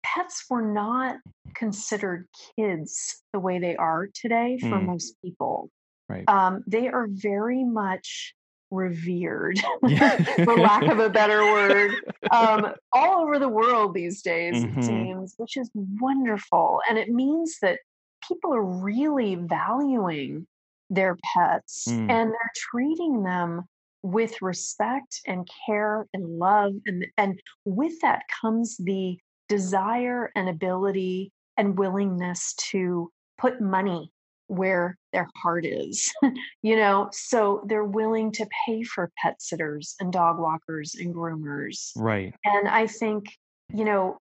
pets 0.03 0.45
were 0.49 0.61
not 0.61 1.17
considered 1.55 2.27
kids 2.55 3.23
the 3.33 3.39
way 3.39 3.59
they 3.59 3.75
are 3.75 4.07
today 4.13 4.57
for 4.59 4.79
Mm. 4.79 4.85
most 4.87 5.15
people. 5.23 5.69
right. 6.09 6.27
Um, 6.27 6.63
they 6.67 6.87
are 6.87 7.07
very 7.09 7.63
much 7.63 8.33
revered, 8.69 9.57
Yeah. 9.87 10.17
for 10.45 10.57
lack 10.57 10.83
of 10.87 10.99
a 10.99 11.09
better 11.09 11.41
word, 11.43 11.91
um, 12.31 12.73
all 12.93 13.21
over 13.23 13.37
the 13.39 13.49
world 13.49 13.93
these 13.93 14.21
days, 14.21 14.55
Mhm. 14.55 14.77
it 14.77 14.83
seems, 14.83 15.33
which 15.37 15.57
is 15.57 15.69
wonderful. 15.75 16.81
And 16.89 16.97
it 16.97 17.09
means 17.09 17.57
that 17.61 17.79
people 18.27 18.53
are 18.53 18.63
really 18.63 19.35
valuing 19.35 20.47
their 20.89 21.17
pets 21.33 21.87
Mm. 21.89 22.09
and 22.09 22.29
they're 22.31 22.51
treating 22.55 23.23
them 23.23 23.63
with 24.03 24.41
respect 24.41 25.19
and 25.27 25.47
care 25.65 26.07
and 26.13 26.37
love. 26.39 26.73
And, 26.85 27.05
and 27.17 27.39
with 27.65 27.99
that 28.01 28.23
comes 28.41 28.77
the 28.77 29.17
desire 29.51 30.31
and 30.33 30.47
ability 30.47 31.29
and 31.57 31.77
willingness 31.77 32.53
to 32.53 33.11
put 33.37 33.59
money 33.59 34.09
where 34.47 34.97
their 35.11 35.27
heart 35.35 35.65
is 35.65 36.13
you 36.61 36.77
know 36.77 37.09
so 37.11 37.61
they're 37.67 37.83
willing 37.83 38.31
to 38.31 38.47
pay 38.65 38.81
for 38.81 39.11
pet 39.21 39.41
sitters 39.41 39.95
and 39.99 40.13
dog 40.13 40.39
walkers 40.39 40.95
and 40.97 41.13
groomers 41.13 41.91
right. 41.97 42.33
and 42.45 42.69
i 42.69 42.87
think 42.87 43.25
you 43.73 43.83
know 43.83 44.17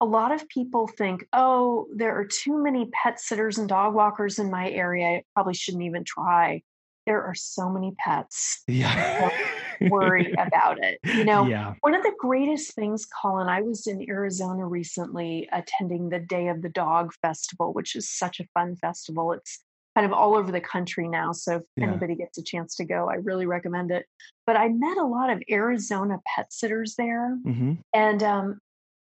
a 0.00 0.06
lot 0.06 0.32
of 0.32 0.48
people 0.48 0.88
think 0.96 1.26
oh 1.34 1.86
there 1.94 2.18
are 2.18 2.24
too 2.26 2.62
many 2.62 2.88
pet 3.02 3.20
sitters 3.20 3.58
and 3.58 3.68
dog 3.68 3.92
walkers 3.92 4.38
in 4.38 4.50
my 4.50 4.70
area 4.70 5.06
i 5.08 5.22
probably 5.34 5.54
shouldn't 5.54 5.84
even 5.84 6.04
try 6.04 6.62
there 7.04 7.22
are 7.22 7.34
so 7.34 7.68
many 7.68 7.92
pets 7.98 8.62
Yeah. 8.66 9.30
worry 9.80 10.34
about 10.38 10.82
it 10.82 10.98
you 11.04 11.24
know 11.24 11.46
Yeah. 11.48 11.74
one 11.80 11.94
of 11.94 12.02
the 12.02 12.14
greatest 12.18 12.74
things, 12.74 13.06
Colin, 13.06 13.48
I 13.48 13.60
was 13.60 13.86
in 13.86 14.08
Arizona 14.08 14.66
recently 14.66 15.48
attending 15.52 16.08
the 16.08 16.18
Day 16.18 16.48
of 16.48 16.62
the 16.62 16.68
Dog 16.70 17.12
Festival, 17.20 17.72
which 17.72 17.94
is 17.94 18.08
such 18.08 18.40
a 18.40 18.46
fun 18.54 18.76
festival. 18.76 19.32
It's 19.32 19.62
kind 19.94 20.06
of 20.06 20.12
all 20.12 20.34
over 20.34 20.50
the 20.50 20.60
country 20.60 21.06
now. 21.08 21.32
So 21.32 21.56
if 21.56 21.62
Yeah. 21.76 21.88
anybody 21.88 22.14
gets 22.14 22.38
a 22.38 22.42
chance 22.42 22.74
to 22.76 22.84
go, 22.84 23.08
I 23.10 23.16
really 23.16 23.46
recommend 23.46 23.90
it. 23.90 24.06
But 24.46 24.56
I 24.56 24.68
met 24.68 24.96
a 24.96 25.04
lot 25.04 25.30
of 25.30 25.42
Arizona 25.50 26.18
pet 26.26 26.52
sitters 26.52 26.94
there. 26.96 27.36
hmm 27.44 27.74
And 27.92 28.22
um, 28.22 28.58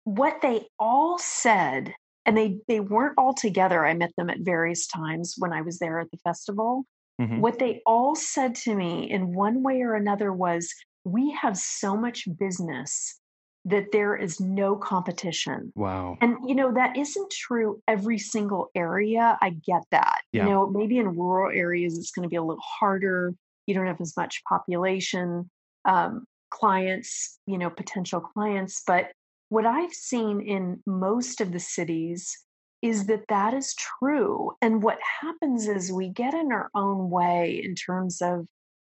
what 0.04 0.40
they 0.42 0.66
all 0.78 1.18
said, 1.18 1.94
and 2.26 2.36
they, 2.36 2.58
they 2.68 2.80
weren't 2.80 3.14
all 3.18 3.34
together, 3.34 3.86
I 3.86 3.94
met 3.94 4.12
them 4.16 4.30
at 4.30 4.40
various 4.40 4.86
times 4.86 5.34
when 5.38 5.52
I 5.52 5.62
was 5.62 5.78
there 5.78 6.00
at 6.00 6.10
the 6.10 6.18
festival. 6.18 6.84
Hmm 7.18 7.40
What 7.40 7.58
they 7.58 7.82
all 7.86 8.14
said 8.16 8.54
to 8.56 8.74
me 8.74 9.10
in 9.10 9.34
one 9.34 9.62
way 9.62 9.82
or 9.82 9.94
another 9.94 10.32
was, 10.32 10.72
We 11.04 11.32
have 11.32 11.56
so 11.56 11.96
much 11.96 12.26
business 12.38 13.20
that 13.66 13.92
there 13.92 14.16
is 14.16 14.40
no 14.40 14.76
competition. 14.76 15.72
Wow. 15.74 16.16
And, 16.20 16.36
you 16.46 16.54
know, 16.54 16.72
that 16.72 16.96
isn't 16.96 17.30
true 17.30 17.80
every 17.88 18.18
single 18.18 18.70
area. 18.74 19.38
I 19.40 19.50
get 19.50 19.82
that. 19.90 20.20
Yeah. 20.32 20.44
You 20.44 20.50
know, 20.50 20.66
maybe 20.70 20.98
in 20.98 21.16
rural 21.16 21.54
areas, 21.56 21.98
it's 21.98 22.10
going 22.10 22.24
to 22.24 22.28
be 22.28 22.36
a 22.36 22.42
little 22.42 22.62
harder. 22.62 23.34
You 23.66 23.74
don't 23.74 23.86
have 23.86 24.00
as 24.00 24.14
much 24.16 24.42
population, 24.48 25.50
um, 25.86 26.24
clients, 26.50 27.38
you 27.46 27.58
know, 27.58 27.70
potential 27.70 28.20
clients. 28.20 28.82
But 28.86 29.12
what 29.48 29.66
I've 29.66 29.92
seen 29.92 30.40
in 30.40 30.82
most 30.86 31.40
of 31.40 31.52
the 31.52 31.60
cities 31.60 32.43
is 32.84 33.06
that 33.06 33.24
that 33.30 33.54
is 33.54 33.74
true. 33.74 34.52
And 34.60 34.82
what 34.82 34.98
happens 35.22 35.66
is 35.68 35.90
we 35.90 36.10
get 36.10 36.34
in 36.34 36.52
our 36.52 36.68
own 36.74 37.08
way 37.08 37.62
in 37.64 37.74
terms 37.74 38.20
of, 38.20 38.46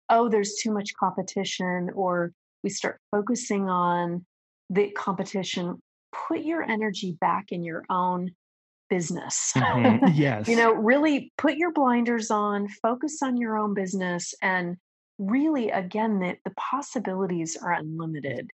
oh, 0.10 0.30
there's 0.30 0.56
too 0.64 0.72
much 0.72 0.94
competition, 0.98 1.90
or 1.94 2.32
we 2.64 2.70
start 2.70 3.02
focusing 3.12 3.70
on 3.70 4.26
the 4.70 4.92
competition. 4.92 5.82
Put 6.30 6.40
your 6.40 6.64
energy 6.64 7.18
back 7.20 7.52
in 7.52 7.66
your 7.66 7.84
own 7.90 8.32
business. 8.90 9.52
Mhm. 9.58 10.14
Yes. 10.16 10.48
you 10.48 10.56
know, 10.56 10.72
really 10.72 11.34
put 11.38 11.56
your 11.58 11.74
blinders 11.74 12.32
on, 12.32 12.70
focus 12.82 13.22
on 13.22 13.36
your 13.36 13.58
own 13.58 13.74
business, 13.74 14.34
and 14.42 14.78
really, 15.18 15.70
again, 15.70 16.20
that 16.20 16.38
the 16.46 16.52
possibilities 16.52 17.58
are 17.62 17.74
unlimited. 17.74 18.50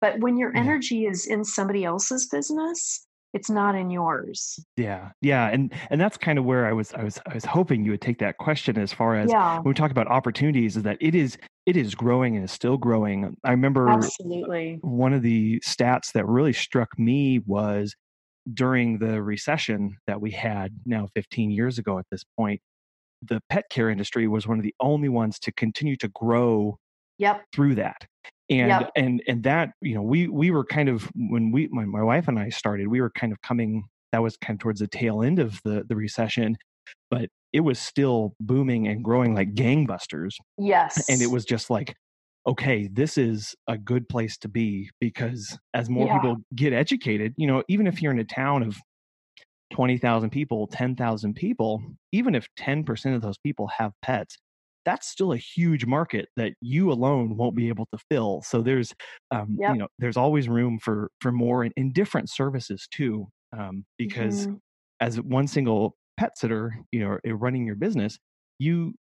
But 0.00 0.20
when 0.20 0.38
your 0.38 0.56
energy 0.56 1.04
is 1.04 1.26
in 1.26 1.44
somebody 1.44 1.84
else's 1.84 2.26
business, 2.26 3.06
it's 3.32 3.50
not 3.50 3.74
in 3.74 3.90
yours. 3.90 4.58
Yeah, 4.76 5.10
yeah, 5.20 5.48
and 5.48 5.72
and 5.90 6.00
that's 6.00 6.16
kind 6.16 6.38
of 6.38 6.44
where 6.44 6.64
I 6.66 6.72
was 6.72 6.92
I 6.94 7.02
was 7.02 7.18
I 7.26 7.34
was 7.34 7.44
hoping 7.44 7.84
you 7.84 7.90
would 7.90 8.00
take 8.00 8.18
that 8.18 8.38
question 8.38 8.78
as 8.78 8.92
far 8.92 9.16
as 9.16 9.32
Yeah, 9.32 9.62
when 9.62 9.70
we 9.72 9.74
talk 9.74 9.90
about 9.90 10.06
opportunities 10.06 10.76
is 10.76 10.84
that 10.84 10.98
it 11.00 11.16
is 11.16 11.36
it 11.66 11.76
is 11.76 11.94
growing 11.96 12.36
and 12.36 12.44
is 12.44 12.52
still 12.52 12.76
growing. 12.76 13.36
I 13.42 13.50
remember 13.50 14.12
absolutely. 14.16 14.82
one 14.82 15.12
of 15.14 15.22
the 15.22 15.60
stats 15.60 16.12
that 16.12 16.26
really 16.26 16.52
struck 16.52 16.98
me 16.98 17.40
was 17.40 17.96
during 18.54 18.98
the 19.00 19.22
recession 19.22 19.96
that 20.06 20.20
we 20.20 20.30
had 20.32 20.72
now 20.86 21.08
15 21.14 21.50
years 21.50 21.78
ago 21.78 21.98
at 21.98 22.06
this 22.10 22.24
point, 22.38 22.60
the 23.22 23.40
pet 23.50 23.64
care 23.70 23.90
industry 23.90 24.28
was 24.28 24.46
one 24.48 24.58
of 24.58 24.64
the 24.64 24.74
only 24.80 25.08
ones 25.10 25.38
to 25.40 25.52
continue 25.52 25.96
to 25.98 26.08
grow 26.08 26.78
Yep. 27.18 27.44
through 27.52 27.76
that 27.76 28.06
and 28.50 28.68
Yep. 28.70 28.90
and 28.96 29.22
and 29.28 29.42
that 29.44 29.70
you 29.82 29.94
know 29.94 30.02
we 30.02 30.28
we 30.28 30.50
were 30.50 30.64
kind 30.64 30.88
of 30.88 31.10
when 31.16 31.50
we 31.52 31.68
my, 31.68 31.84
my 31.84 32.02
wife 32.02 32.28
and 32.28 32.38
i 32.38 32.48
started 32.48 32.88
we 32.88 33.00
were 33.00 33.10
kind 33.10 33.32
of 33.32 33.40
coming 33.42 33.84
that 34.12 34.22
was 34.22 34.36
kind 34.36 34.56
of 34.56 34.60
towards 34.60 34.80
the 34.80 34.86
tail 34.88 35.22
end 35.22 35.38
of 35.38 35.60
the 35.64 35.84
the 35.88 35.96
recession 35.96 36.56
but 37.10 37.28
it 37.52 37.60
was 37.60 37.78
still 37.78 38.34
booming 38.40 38.86
and 38.88 39.04
growing 39.04 39.34
like 39.34 39.54
gangbusters 39.54 40.32
Yes. 40.58 41.08
and 41.08 41.22
it 41.22 41.28
was 41.28 41.44
just 41.44 41.70
like 41.70 41.94
okay 42.46 42.88
this 42.92 43.18
is 43.18 43.54
a 43.68 43.76
good 43.76 44.08
place 44.08 44.38
to 44.38 44.48
be 44.48 44.90
because 45.00 45.58
as 45.74 45.90
more 45.90 46.06
Yeah. 46.06 46.14
people 46.14 46.36
get 46.54 46.72
educated 46.72 47.34
you 47.36 47.46
know 47.46 47.62
even 47.68 47.86
if 47.86 48.00
you're 48.00 48.12
in 48.12 48.18
a 48.18 48.24
town 48.24 48.62
of 48.62 48.76
20,000 49.72 50.30
people 50.30 50.66
10,000 50.66 51.34
people 51.34 51.82
even 52.12 52.34
if 52.34 52.46
10% 52.58 53.14
of 53.14 53.20
those 53.20 53.36
people 53.38 53.68
have 53.68 53.92
pets 54.02 54.38
that's 54.88 55.08
still 55.08 55.32
a 55.32 55.36
huge 55.38 55.86
market 55.86 56.28
that 56.36 56.54
you 56.60 56.90
alone 56.92 57.36
won't 57.36 57.56
be 57.56 57.68
able 57.68 57.86
to 57.92 57.98
fill 58.10 58.42
so 58.42 58.62
there's 58.62 58.94
um, 59.30 59.58
Yep. 59.58 59.76
you 59.76 59.78
know 59.78 59.88
there's 59.98 60.16
always 60.16 60.48
room 60.48 60.78
for 60.78 61.10
for 61.20 61.32
more 61.32 61.64
in, 61.64 61.72
in 61.76 61.92
different 61.92 62.30
services 62.30 62.88
too 62.90 63.26
um, 63.56 63.84
because 63.98 64.46
Mhm. 64.46 64.60
as 65.00 65.20
one 65.20 65.46
single 65.46 65.96
pet 66.16 66.36
sitter, 66.36 66.74
you 66.92 67.00
know, 67.00 67.18
uh, 67.26 67.34
running 67.36 67.66
your 67.66 67.76
business, 67.76 68.18
you 68.58 68.94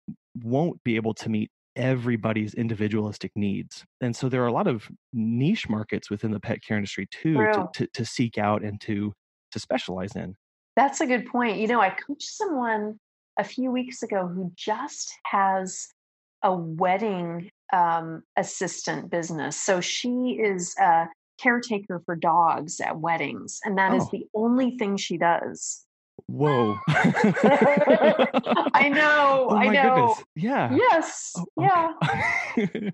won't 0.42 0.83
be 0.85 0.97
able 0.97 1.14
to 1.14 1.29
meet 1.29 1.51
everybody's 1.77 2.55
individualistic 2.55 3.33
needs. 3.35 3.85
And 4.01 4.14
so 4.14 4.29
there 4.29 4.42
are 4.42 4.47
a 4.49 4.53
lot 4.53 4.66
of 4.66 4.88
niche 5.12 5.68
markets 5.68 6.11
within 6.11 6.31
the 6.31 6.40
pet 6.40 6.62
care 6.62 6.77
industry 6.77 7.07
too 7.11 7.49
to, 7.49 7.64
to, 7.75 7.87
to 7.94 8.05
seek 8.05 8.38
out 8.38 8.62
and 8.64 8.81
to 8.83 9.12
to 9.53 9.61
specialize 9.61 10.16
in. 10.16 10.35
That's 10.77 11.01
a 11.01 11.07
good 11.07 11.27
point. 11.27 11.59
You 11.59 11.68
know, 11.68 11.81
I 11.81 11.90
coached 11.90 12.23
someone 12.31 12.99
a 13.38 13.44
few 13.44 13.70
weeks 13.70 14.03
ago 14.03 14.27
who 14.27 14.53
just 14.57 15.12
has 15.25 15.88
a 16.42 16.55
wedding 16.55 17.51
um, 17.73 18.23
assistant 18.37 19.11
business. 19.11 19.57
So 19.57 19.81
she 19.81 20.38
is 20.40 20.75
a 20.79 21.07
caretaker 21.40 22.03
for 22.05 22.14
dogs 22.14 22.81
at 22.81 22.99
weddings, 22.99 23.61
and 23.64 23.77
that 23.79 23.92
oh. 23.92 23.97
is 23.97 24.11
the 24.11 24.27
only 24.35 24.77
thing 24.79 24.97
she 24.97 25.16
does. 25.16 25.85
Whoa. 26.26 26.78
I 26.88 28.88
know. 28.88 29.48
Oh 29.50 29.56
I 29.56 29.68
know. 29.68 29.94
Goodness. 29.94 30.24
Yeah. 30.34 30.74
Yes. 30.74 31.34
Oh, 31.37 31.44
yeah. 31.58 31.92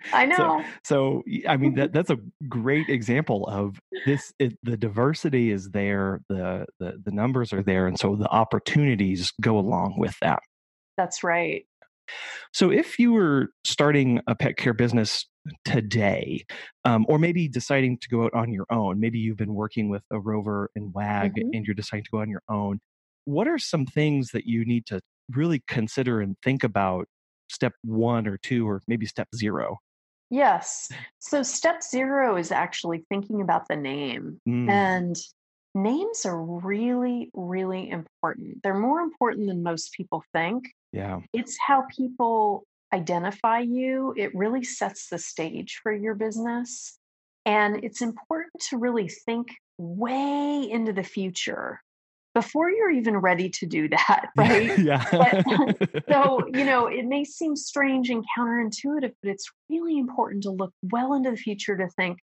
I 0.13 0.27
know. 0.27 0.65
So, 0.85 1.23
so, 1.27 1.49
I 1.49 1.57
mean 1.57 1.77
that 1.77 1.93
that's 1.93 2.11
a 2.11 2.19
great 2.49 2.89
example 2.89 3.47
of 3.47 3.79
this 4.05 4.33
it, 4.39 4.59
the 4.65 4.77
diversity 4.77 5.53
is 5.53 5.71
there, 5.71 6.21
the, 6.29 6.67
the 6.81 7.01
the 7.05 7.13
numbers 7.13 7.53
are 7.53 7.63
there 7.63 7.87
and 7.87 7.97
so 7.99 8.17
the 8.17 8.29
opportunities 8.29 9.33
go 9.41 9.59
along 9.59 9.95
with 9.99 10.17
that. 10.21 10.41
That's 10.97 11.23
right. 11.23 11.65
So 12.53 12.71
if 12.71 12.99
you 12.99 13.13
were 13.13 13.51
starting 13.65 14.21
a 14.27 14.35
pet 14.35 14.57
care 14.57 14.75
business 14.75 15.27
today, 15.65 16.45
um, 16.85 17.07
or 17.09 17.19
maybe 17.19 17.49
deciding 17.49 17.99
to 17.99 18.09
go 18.09 18.25
out 18.25 18.35
on 18.35 18.53
your 18.53 18.67
own, 18.71 19.01
maybe 19.01 19.19
you've 19.19 19.37
been 19.37 19.55
working 19.55 19.89
with 19.89 20.03
a 20.11 20.19
rover 20.19 20.71
and 20.75 20.93
wag 20.93 21.35
mm-hmm. 21.35 21.51
and 21.53 21.65
you're 21.65 21.75
deciding 21.75 22.05
to 22.05 22.11
go 22.11 22.19
on 22.19 22.29
your 22.29 22.43
own, 22.49 22.81
what 23.25 23.49
are 23.49 23.59
some 23.59 23.87
things 23.87 24.31
that 24.33 24.47
you 24.47 24.65
need 24.65 24.87
to 24.87 25.01
really 25.31 25.63
consider 25.69 26.21
and 26.21 26.37
think 26.43 26.65
about 26.65 27.07
step 27.49 27.73
one 27.83 28.27
or 28.27 28.39
two 28.39 28.69
or 28.69 28.83
maybe 28.87 29.07
step 29.07 29.29
zero? 29.35 29.79
Yes. 30.31 30.89
So 31.19 31.43
step 31.43 31.83
zero 31.83 32.37
is 32.37 32.53
actually 32.53 33.05
thinking 33.09 33.43
about 33.43 33.67
the 33.69 33.77
name 33.77 34.41
mm. 34.49 34.71
and 34.71 35.17
names 35.75 36.25
are 36.25 36.41
really 36.41 37.31
really 37.35 37.91
important. 37.91 38.63
They're 38.63 38.79
more 38.79 39.01
important 39.01 39.49
than 39.49 39.63
most 39.63 39.93
people 39.93 40.23
think. 40.33 40.65
Yeah. 40.93 41.21
It's 41.33 41.57
how 41.65 41.85
people 41.97 42.65
identify 42.93 43.61
you. 43.61 44.15
It 44.17 44.35
really 44.35 44.65
sets 44.65 45.09
the 45.09 45.19
stage 45.19 45.81
for 45.83 45.93
your 45.93 46.15
business 46.15 46.97
and 47.47 47.85
it's 47.85 48.03
important 48.03 48.53
to 48.69 48.79
really 48.79 49.09
think 49.09 49.49
way 49.79 50.69
into 50.71 50.93
the 50.93 51.03
future 51.03 51.81
before 52.41 52.71
you're 52.71 52.91
even 52.91 53.19
ready 53.19 53.51
to 53.51 53.67
do 53.67 53.89
that, 53.89 54.31
right? 54.37 54.79
yeah. 54.79 55.05
But, 55.11 56.05
so, 56.09 56.47
you 56.55 56.65
know, 56.65 56.87
it 56.87 57.05
may 57.05 57.25
seem 57.25 57.55
strange 57.55 58.09
and 58.09 58.25
counterintuitive, 58.37 59.13
but 59.23 59.31
it's 59.31 59.47
really 59.69 59.99
important 59.99 60.45
to 60.45 60.51
look 60.51 60.73
well 60.83 61.13
into 61.13 61.31
the 61.31 61.37
future 61.37 61.77
to 61.77 61.89
think, 61.89 62.19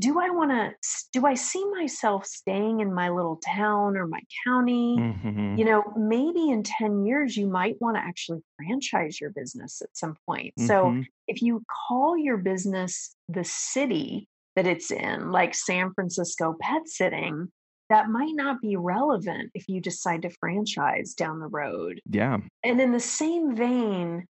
do 0.00 0.18
I 0.18 0.30
want 0.30 0.50
to, 0.50 0.72
do 1.12 1.26
I 1.26 1.34
see 1.34 1.64
myself 1.70 2.24
staying 2.26 2.80
in 2.80 2.92
my 2.92 3.10
little 3.10 3.38
town 3.46 3.96
or 3.96 4.06
my 4.06 4.20
county? 4.46 4.96
Mm-hmm. 4.98 5.58
You 5.58 5.64
know, 5.66 5.82
maybe 5.96 6.48
in 6.48 6.62
10 6.62 7.04
years, 7.04 7.36
you 7.36 7.46
might 7.46 7.76
want 7.80 7.96
to 7.96 8.02
actually 8.02 8.40
franchise 8.56 9.20
your 9.20 9.30
business 9.30 9.82
at 9.82 9.90
some 9.92 10.16
point. 10.26 10.54
Mm-hmm. 10.58 10.66
So 10.66 11.02
if 11.28 11.42
you 11.42 11.62
call 11.86 12.16
your 12.16 12.38
business 12.38 13.14
the 13.28 13.44
city 13.44 14.26
that 14.56 14.66
it's 14.66 14.90
in, 14.90 15.30
like 15.30 15.54
San 15.54 15.92
Francisco 15.92 16.56
pet 16.60 16.82
sitting, 16.86 17.52
that 17.90 18.08
might 18.08 18.34
not 18.34 18.62
be 18.62 18.76
relevant 18.76 19.50
if 19.54 19.68
you 19.68 19.80
decide 19.80 20.22
to 20.22 20.30
franchise 20.30 21.12
down 21.12 21.40
the 21.40 21.48
road. 21.48 22.00
Yeah. 22.08 22.38
And 22.64 22.80
in 22.80 22.92
the 22.92 23.00
same 23.00 23.54
vein, 23.54 24.26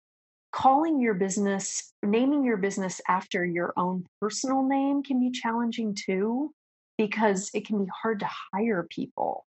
calling 0.54 1.02
your 1.02 1.16
business, 1.16 1.92
naming 2.04 2.46
your 2.46 2.58
business 2.58 3.02
after 3.08 3.44
your 3.44 3.74
own 3.76 4.06
personal 4.22 4.64
name 4.64 5.04
can 5.04 5.20
be 5.20 5.32
challenging 5.32 5.96
too, 5.96 6.54
because 6.98 7.50
it 7.54 7.66
can 7.66 7.84
be 7.84 7.92
hard 8.02 8.20
to 8.22 8.30
hire 8.54 8.88
people. 8.90 9.46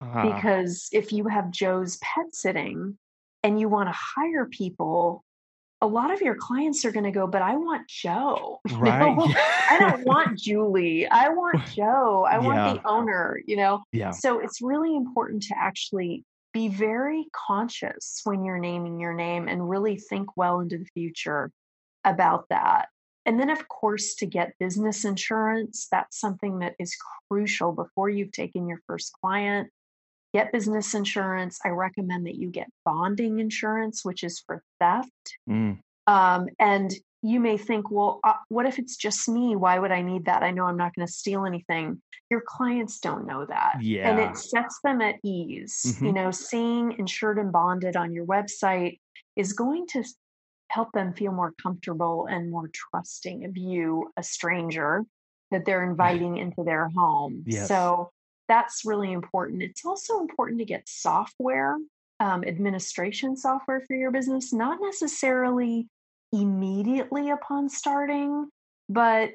Uh-huh. 0.00 0.34
Because 0.34 0.88
if 0.92 1.12
you 1.12 1.28
have 1.28 1.50
Joe's 1.50 1.98
pet 1.98 2.34
sitting 2.34 2.96
and 3.42 3.60
you 3.60 3.68
want 3.68 3.90
to 3.90 3.94
hire 3.96 4.46
people, 4.46 5.22
a 5.82 5.86
lot 5.86 6.12
of 6.12 6.20
your 6.20 6.34
clients 6.34 6.84
are 6.84 6.92
going 6.92 7.04
to 7.04 7.10
go, 7.10 7.26
but 7.26 7.42
I 7.42 7.56
want 7.56 7.88
Joe. 7.88 8.60
Right. 8.70 9.16
I 9.70 9.78
don't 9.78 10.04
want 10.06 10.38
Julie. 10.38 11.06
I 11.06 11.28
want 11.30 11.66
Joe. 11.74 12.26
I 12.28 12.38
want 12.38 12.56
yeah. 12.56 12.72
the 12.74 12.88
owner, 12.88 13.40
you 13.46 13.56
know? 13.56 13.82
Yeah. 13.92 14.10
So 14.10 14.40
it's 14.40 14.60
really 14.62 14.96
important 14.96 15.42
to 15.44 15.54
actually 15.58 16.24
be 16.52 16.68
very 16.68 17.26
conscious 17.32 18.20
when 18.24 18.44
you're 18.44 18.58
naming 18.58 19.00
your 19.00 19.14
name 19.14 19.48
and 19.48 19.68
really 19.68 19.96
think 19.96 20.36
well 20.36 20.60
into 20.60 20.78
the 20.78 20.86
future 20.94 21.50
about 22.04 22.46
that. 22.50 22.88
And 23.26 23.38
then, 23.38 23.50
of 23.50 23.68
course, 23.68 24.14
to 24.16 24.26
get 24.26 24.58
business 24.58 25.04
insurance, 25.04 25.88
that's 25.90 26.18
something 26.18 26.60
that 26.60 26.74
is 26.78 26.96
crucial 27.28 27.72
before 27.72 28.08
you've 28.08 28.32
taken 28.32 28.66
your 28.66 28.80
first 28.86 29.12
client 29.20 29.70
get 30.32 30.52
business 30.52 30.94
insurance. 30.94 31.58
I 31.64 31.70
recommend 31.70 32.26
that 32.26 32.36
you 32.36 32.48
get 32.48 32.68
bonding 32.84 33.40
insurance, 33.40 34.04
which 34.04 34.22
is 34.22 34.40
for 34.40 34.62
theft. 34.78 35.36
Mm. 35.48 35.78
Um, 36.06 36.48
and 36.58 36.92
you 37.22 37.40
may 37.40 37.56
think, 37.56 37.90
well, 37.90 38.20
uh, 38.24 38.34
what 38.48 38.66
if 38.66 38.78
it's 38.78 38.96
just 38.96 39.28
me? 39.28 39.54
Why 39.54 39.78
would 39.78 39.92
I 39.92 40.02
need 40.02 40.24
that? 40.24 40.42
I 40.42 40.50
know 40.50 40.64
I'm 40.64 40.76
not 40.76 40.94
going 40.94 41.06
to 41.06 41.12
steal 41.12 41.44
anything. 41.44 42.00
Your 42.30 42.42
clients 42.46 42.98
don't 43.00 43.26
know 43.26 43.44
that. 43.44 43.76
Yeah. 43.80 44.08
And 44.08 44.18
it 44.20 44.36
sets 44.36 44.80
them 44.82 45.00
at 45.02 45.16
ease. 45.22 45.82
Mm-hmm. 45.86 46.06
You 46.06 46.12
know, 46.12 46.30
seeing 46.30 46.94
insured 46.98 47.38
and 47.38 47.52
bonded 47.52 47.96
on 47.96 48.12
your 48.12 48.24
website 48.24 48.98
is 49.36 49.52
going 49.52 49.86
to 49.88 50.04
help 50.68 50.92
them 50.92 51.12
feel 51.12 51.32
more 51.32 51.52
comfortable 51.60 52.26
and 52.30 52.50
more 52.50 52.70
trusting 52.72 53.44
of 53.44 53.56
you, 53.56 54.10
a 54.16 54.22
stranger 54.22 55.04
that 55.50 55.66
they're 55.66 55.84
inviting 55.90 56.38
into 56.38 56.62
their 56.64 56.88
home. 56.88 57.44
Yes. 57.46 57.68
So 57.68 58.10
that's 58.50 58.84
really 58.84 59.12
important. 59.12 59.62
It's 59.62 59.84
also 59.84 60.18
important 60.18 60.58
to 60.58 60.64
get 60.64 60.82
software, 60.88 61.76
um, 62.18 62.42
administration 62.42 63.36
software 63.36 63.80
for 63.86 63.94
your 63.94 64.10
business, 64.10 64.52
not 64.52 64.78
necessarily 64.82 65.86
immediately 66.32 67.30
upon 67.30 67.68
starting, 67.68 68.48
but 68.88 69.30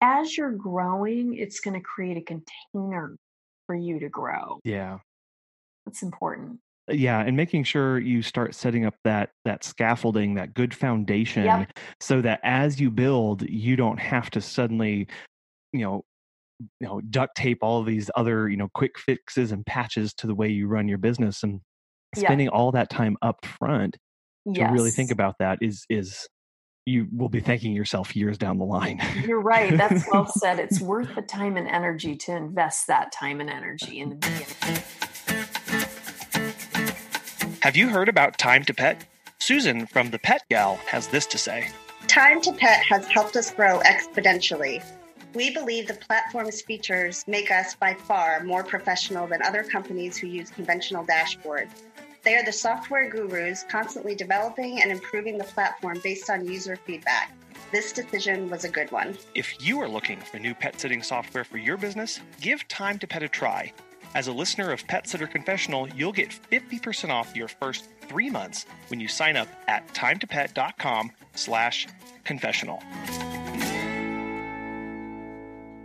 as 0.00 0.38
you're 0.38 0.52
growing, 0.52 1.34
it's 1.34 1.58
going 1.58 1.74
to 1.74 1.80
create 1.80 2.16
a 2.16 2.20
container 2.20 3.16
for 3.66 3.74
you 3.74 3.98
to 3.98 4.08
grow. 4.08 4.60
Yeah. 4.62 4.98
That's 5.84 6.04
important. 6.04 6.60
Uh, 6.88 6.94
yeah, 6.94 7.18
and 7.20 7.36
making 7.36 7.64
sure 7.64 7.98
you 7.98 8.22
start 8.22 8.54
setting 8.54 8.84
up 8.84 8.94
that 9.02 9.30
that 9.44 9.64
scaffolding, 9.64 10.34
that 10.34 10.54
good 10.54 10.72
foundation 10.72 11.44
yep. 11.44 11.76
so 12.00 12.20
that 12.20 12.38
as 12.44 12.80
you 12.80 12.92
build, 12.92 13.42
you 13.42 13.74
don't 13.74 13.98
have 13.98 14.30
to 14.30 14.40
suddenly 14.40 15.08
you 15.72 15.80
know 15.80 16.04
you 16.80 16.86
know 16.86 17.00
duct 17.10 17.36
tape 17.36 17.58
all 17.62 17.82
these 17.82 18.10
other 18.16 18.48
you 18.48 18.56
know 18.56 18.68
quick 18.74 18.98
fixes 18.98 19.52
and 19.52 19.66
patches 19.66 20.14
to 20.14 20.26
the 20.26 20.34
way 20.34 20.48
you 20.48 20.66
run 20.66 20.88
your 20.88 20.98
business 20.98 21.42
and 21.42 21.60
spending 22.14 22.46
yeah. 22.46 22.52
all 22.52 22.72
that 22.72 22.88
time 22.88 23.16
up 23.22 23.44
front 23.44 23.96
to 24.46 24.60
yes. 24.60 24.72
really 24.72 24.90
think 24.90 25.10
about 25.10 25.34
that 25.38 25.58
is 25.60 25.84
is 25.90 26.28
you 26.86 27.08
will 27.12 27.28
be 27.28 27.40
thanking 27.40 27.72
yourself 27.72 28.14
years 28.14 28.38
down 28.38 28.58
the 28.58 28.64
line. 28.64 29.02
You're 29.26 29.40
right. 29.40 29.76
That's 29.76 30.04
well 30.12 30.26
said. 30.38 30.60
It's 30.60 30.80
worth 30.80 31.16
the 31.16 31.22
time 31.22 31.56
and 31.56 31.66
energy 31.66 32.14
to 32.14 32.36
invest 32.36 32.86
that 32.86 33.10
time 33.10 33.40
and 33.40 33.50
energy 33.50 33.98
in 33.98 34.10
the 34.10 34.14
beginning. 34.14 34.46
Have 37.60 37.76
you 37.76 37.88
heard 37.88 38.08
about 38.08 38.38
Time 38.38 38.62
to 38.62 38.72
Pet? 38.72 39.04
Susan 39.40 39.86
from 39.86 40.10
the 40.10 40.20
Pet 40.20 40.42
Gal 40.48 40.76
has 40.86 41.08
this 41.08 41.26
to 41.26 41.38
say. 41.38 41.68
Time 42.06 42.40
to 42.42 42.52
Pet 42.52 42.84
has 42.84 43.06
helped 43.08 43.36
us 43.36 43.50
grow 43.50 43.80
exponentially. 43.80 44.80
We 45.36 45.50
believe 45.50 45.86
the 45.86 45.92
platform's 45.92 46.62
features 46.62 47.22
make 47.28 47.50
us 47.50 47.74
by 47.74 47.92
far 47.92 48.42
more 48.42 48.64
professional 48.64 49.26
than 49.26 49.42
other 49.42 49.62
companies 49.62 50.16
who 50.16 50.28
use 50.28 50.48
conventional 50.48 51.04
dashboards. 51.04 51.82
They 52.22 52.36
are 52.36 52.42
the 52.42 52.52
software 52.52 53.10
gurus 53.10 53.62
constantly 53.68 54.14
developing 54.14 54.80
and 54.80 54.90
improving 54.90 55.36
the 55.36 55.44
platform 55.44 56.00
based 56.02 56.30
on 56.30 56.46
user 56.46 56.76
feedback. 56.76 57.36
This 57.70 57.92
decision 57.92 58.48
was 58.48 58.64
a 58.64 58.70
good 58.70 58.90
one. 58.90 59.18
If 59.34 59.54
you 59.60 59.78
are 59.82 59.88
looking 59.88 60.20
for 60.20 60.38
new 60.38 60.54
pet 60.54 60.80
sitting 60.80 61.02
software 61.02 61.44
for 61.44 61.58
your 61.58 61.76
business, 61.76 62.18
give 62.40 62.66
Time 62.68 62.98
to 63.00 63.06
Pet 63.06 63.22
a 63.22 63.28
try. 63.28 63.74
As 64.14 64.28
a 64.28 64.32
listener 64.32 64.72
of 64.72 64.86
Pet 64.86 65.06
Sitter 65.06 65.26
Confessional, 65.26 65.86
you'll 65.90 66.12
get 66.12 66.30
50% 66.50 67.10
off 67.10 67.36
your 67.36 67.48
first 67.48 67.90
three 68.08 68.30
months 68.30 68.64
when 68.88 69.00
you 69.00 69.08
sign 69.08 69.36
up 69.36 69.48
at 69.68 69.86
timetopet.com 69.92 71.12
slash 71.34 71.88
confessional. 72.24 72.82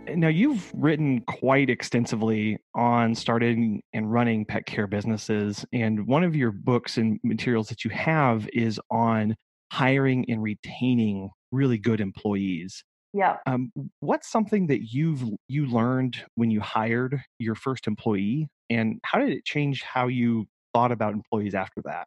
Now, 0.08 0.28
you've 0.28 0.70
written 0.74 1.22
quite 1.22 1.70
extensively 1.70 2.58
on 2.74 3.14
starting 3.14 3.82
and 3.92 4.12
running 4.12 4.44
pet 4.44 4.66
care 4.66 4.86
businesses. 4.86 5.64
And 5.72 6.06
one 6.06 6.24
of 6.24 6.36
your 6.36 6.50
books 6.50 6.98
and 6.98 7.18
materials 7.22 7.68
that 7.68 7.84
you 7.84 7.90
have 7.90 8.48
is 8.52 8.80
on 8.90 9.36
hiring 9.72 10.24
and 10.28 10.42
retaining 10.42 11.30
really 11.50 11.78
good 11.78 12.00
employees. 12.00 12.84
Yeah. 13.14 13.36
Um, 13.46 13.72
what's 14.00 14.30
something 14.30 14.66
that 14.68 14.92
you've 14.92 15.22
you 15.48 15.66
learned 15.66 16.24
when 16.34 16.50
you 16.50 16.60
hired 16.60 17.20
your 17.38 17.54
first 17.54 17.86
employee, 17.86 18.48
and 18.70 19.00
how 19.04 19.18
did 19.18 19.30
it 19.30 19.44
change 19.44 19.82
how 19.82 20.08
you 20.08 20.46
thought 20.72 20.92
about 20.92 21.12
employees 21.12 21.54
after 21.54 21.82
that? 21.84 22.06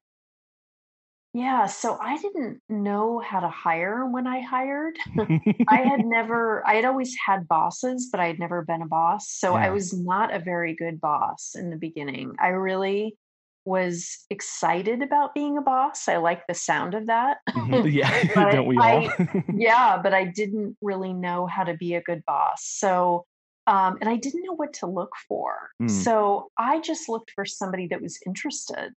Yeah, 1.35 1.65
so 1.65 1.97
I 2.01 2.17
didn't 2.17 2.61
know 2.69 3.19
how 3.19 3.41
to 3.41 3.49
hire 3.49 4.05
when 4.05 4.25
I 4.25 4.39
hired. 4.39 4.95
I 5.67 5.81
had 5.81 6.05
never, 6.05 6.65
I 6.65 6.75
had 6.75 6.85
always 6.85 7.13
had 7.27 7.45
bosses, 7.45 8.07
but 8.09 8.21
I 8.21 8.27
had 8.27 8.39
never 8.39 8.63
been 8.63 8.81
a 8.81 8.87
boss. 8.87 9.27
So 9.29 9.53
I 9.55 9.69
was 9.69 9.91
not 9.91 10.33
a 10.33 10.39
very 10.39 10.73
good 10.73 11.01
boss 11.01 11.53
in 11.53 11.71
the 11.71 11.75
beginning. 11.75 12.35
I 12.39 12.49
really 12.49 13.17
was 13.65 14.25
excited 14.29 15.01
about 15.01 15.33
being 15.33 15.57
a 15.57 15.61
boss. 15.61 16.07
I 16.07 16.17
like 16.17 16.47
the 16.47 16.53
sound 16.53 16.93
of 16.93 17.07
that. 17.07 17.39
Mhm. 17.49 17.91
Yeah, 17.93 18.17
But 18.35 18.53
don't 18.53 18.67
we 18.67 18.77
all? 18.77 19.09
yeah, 19.57 19.99
but 20.01 20.13
I 20.13 20.23
didn't 20.23 20.77
really 20.81 21.11
know 21.11 21.47
how 21.47 21.65
to 21.65 21.73
be 21.73 21.95
a 21.95 22.01
good 22.01 22.23
boss. 22.25 22.63
So, 22.63 23.25
um, 23.67 23.97
and 23.99 24.09
I 24.09 24.15
didn't 24.15 24.43
know 24.43 24.55
what 24.55 24.71
to 24.75 24.85
look 24.87 25.11
for. 25.27 25.71
Mm. 25.81 25.89
So 25.89 26.49
I 26.57 26.79
just 26.79 27.09
looked 27.09 27.31
for 27.31 27.43
somebody 27.43 27.87
that 27.87 28.01
was 28.01 28.17
interested, 28.25 28.93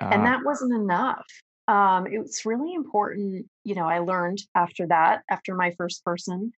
and 0.00 0.22
Ah, 0.22 0.24
that 0.24 0.44
wasn't 0.44 0.74
enough. 0.74 1.24
Um, 1.68 2.06
it's 2.08 2.46
really 2.46 2.74
important, 2.74 3.46
you 3.64 3.74
know, 3.74 3.86
I 3.86 3.98
learned 3.98 4.38
after 4.54 4.86
that, 4.86 5.22
after 5.28 5.54
my 5.54 5.72
first 5.72 6.04
person, 6.04 6.52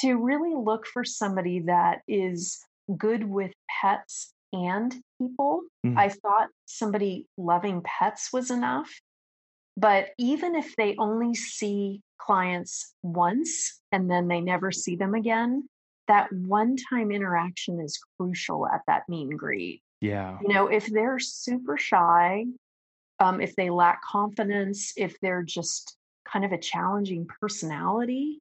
to 0.00 0.16
really 0.16 0.54
look 0.54 0.86
for 0.86 1.04
somebody 1.04 1.60
that 1.60 2.02
is 2.06 2.60
good 2.96 3.28
with 3.28 3.52
pets 3.80 4.32
and 4.52 4.94
people. 5.20 5.62
Mm. 5.84 5.98
I 5.98 6.08
thought 6.08 6.48
somebody 6.66 7.26
loving 7.36 7.82
pets 7.84 8.32
was 8.32 8.50
enough. 8.50 8.90
But 9.76 10.10
even 10.18 10.54
if 10.54 10.76
they 10.76 10.96
only 10.98 11.34
see 11.34 12.02
clients 12.18 12.92
once 13.02 13.80
and 13.90 14.10
then 14.10 14.28
they 14.28 14.40
never 14.40 14.70
see 14.70 14.96
them 14.96 15.14
again, 15.14 15.68
that 16.08 16.32
one 16.32 16.76
time 16.76 17.10
interaction 17.10 17.80
is 17.80 17.98
crucial 18.18 18.66
at 18.66 18.82
that 18.86 19.08
meet 19.08 19.30
and 19.30 19.38
greet. 19.38 19.82
yeah. 20.00 20.38
You 20.42 20.52
know, 20.52 20.66
if 20.66 20.86
they're 20.86 21.18
super 21.18 21.78
shy, 21.78 22.44
um, 23.22 23.40
if 23.40 23.54
they 23.56 23.70
lack 23.70 24.02
confidence, 24.02 24.92
if 24.96 25.18
they're 25.20 25.42
just 25.44 25.96
kind 26.30 26.44
of 26.44 26.52
a 26.52 26.58
challenging 26.58 27.26
personality, 27.40 28.40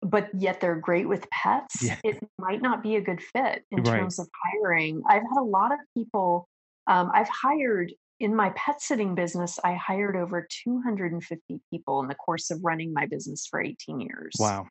but 0.00 0.28
yet 0.34 0.60
they're 0.60 0.76
great 0.76 1.08
with 1.08 1.28
pets, 1.30 1.82
Yeah. 1.82 1.98
it 2.04 2.18
might 2.38 2.62
not 2.62 2.82
be 2.82 2.96
a 2.96 3.00
good 3.00 3.22
fit 3.22 3.64
in 3.70 3.82
Right. 3.82 3.98
terms 4.00 4.18
of 4.18 4.28
hiring. 4.44 5.02
I've 5.08 5.22
had 5.22 5.38
a 5.40 5.42
lot 5.44 5.72
of 5.72 5.78
people, 5.94 6.48
um, 6.86 7.10
I've 7.12 7.28
hired 7.28 7.92
in 8.20 8.34
my 8.36 8.50
pet 8.50 8.80
sitting 8.80 9.14
business, 9.16 9.58
I 9.64 9.74
hired 9.74 10.16
over 10.16 10.46
250 10.48 11.60
people 11.70 12.00
in 12.00 12.06
the 12.08 12.14
course 12.14 12.50
of 12.52 12.62
running 12.62 12.92
my 12.92 13.06
business 13.06 13.46
for 13.48 13.60
18 13.60 14.00
years. 14.00 14.34
Wow. 14.38 14.68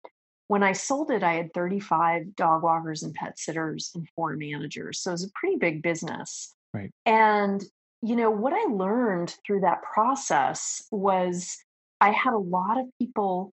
When 0.47 0.63
I 0.63 0.71
sold 0.73 1.11
it, 1.11 1.23
I 1.23 1.33
had 1.33 1.53
35 1.53 2.35
dog 2.35 2.63
walkers 2.63 3.03
and 3.03 3.13
pet 3.13 3.37
sitters 3.39 3.91
and 3.95 4.07
four 4.15 4.35
managers. 4.37 4.99
So 5.01 5.11
it 5.11 5.13
was 5.13 5.23
a 5.25 5.31
pretty 5.35 5.57
big 5.57 5.81
business. 5.81 6.53
Right. 6.73 6.91
And, 7.05 7.61
you 8.01 8.15
know, 8.15 8.31
what 8.31 8.53
I 8.53 8.65
learned 8.71 9.35
through 9.45 9.61
that 9.61 9.81
process 9.83 10.83
was 10.91 11.57
I 11.99 12.11
had 12.11 12.33
a 12.33 12.37
lot 12.37 12.79
of 12.79 12.87
people 12.99 13.53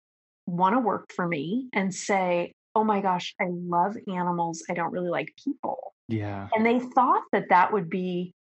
want 0.46 0.74
to 0.74 0.80
work 0.80 1.10
for 1.14 1.26
me 1.26 1.68
and 1.72 1.94
say, 1.94 2.52
oh 2.74 2.84
my 2.84 3.00
gosh, 3.00 3.34
I 3.40 3.46
love 3.50 3.96
animals. 4.08 4.64
I 4.68 4.74
don't 4.74 4.92
really 4.92 5.10
like 5.10 5.32
people. 5.42 5.94
Yeah. 6.08 6.48
And 6.54 6.66
they 6.66 6.80
thought 6.80 7.22
that 7.32 7.50
that 7.50 7.72
would 7.72 7.88
be 7.88 8.34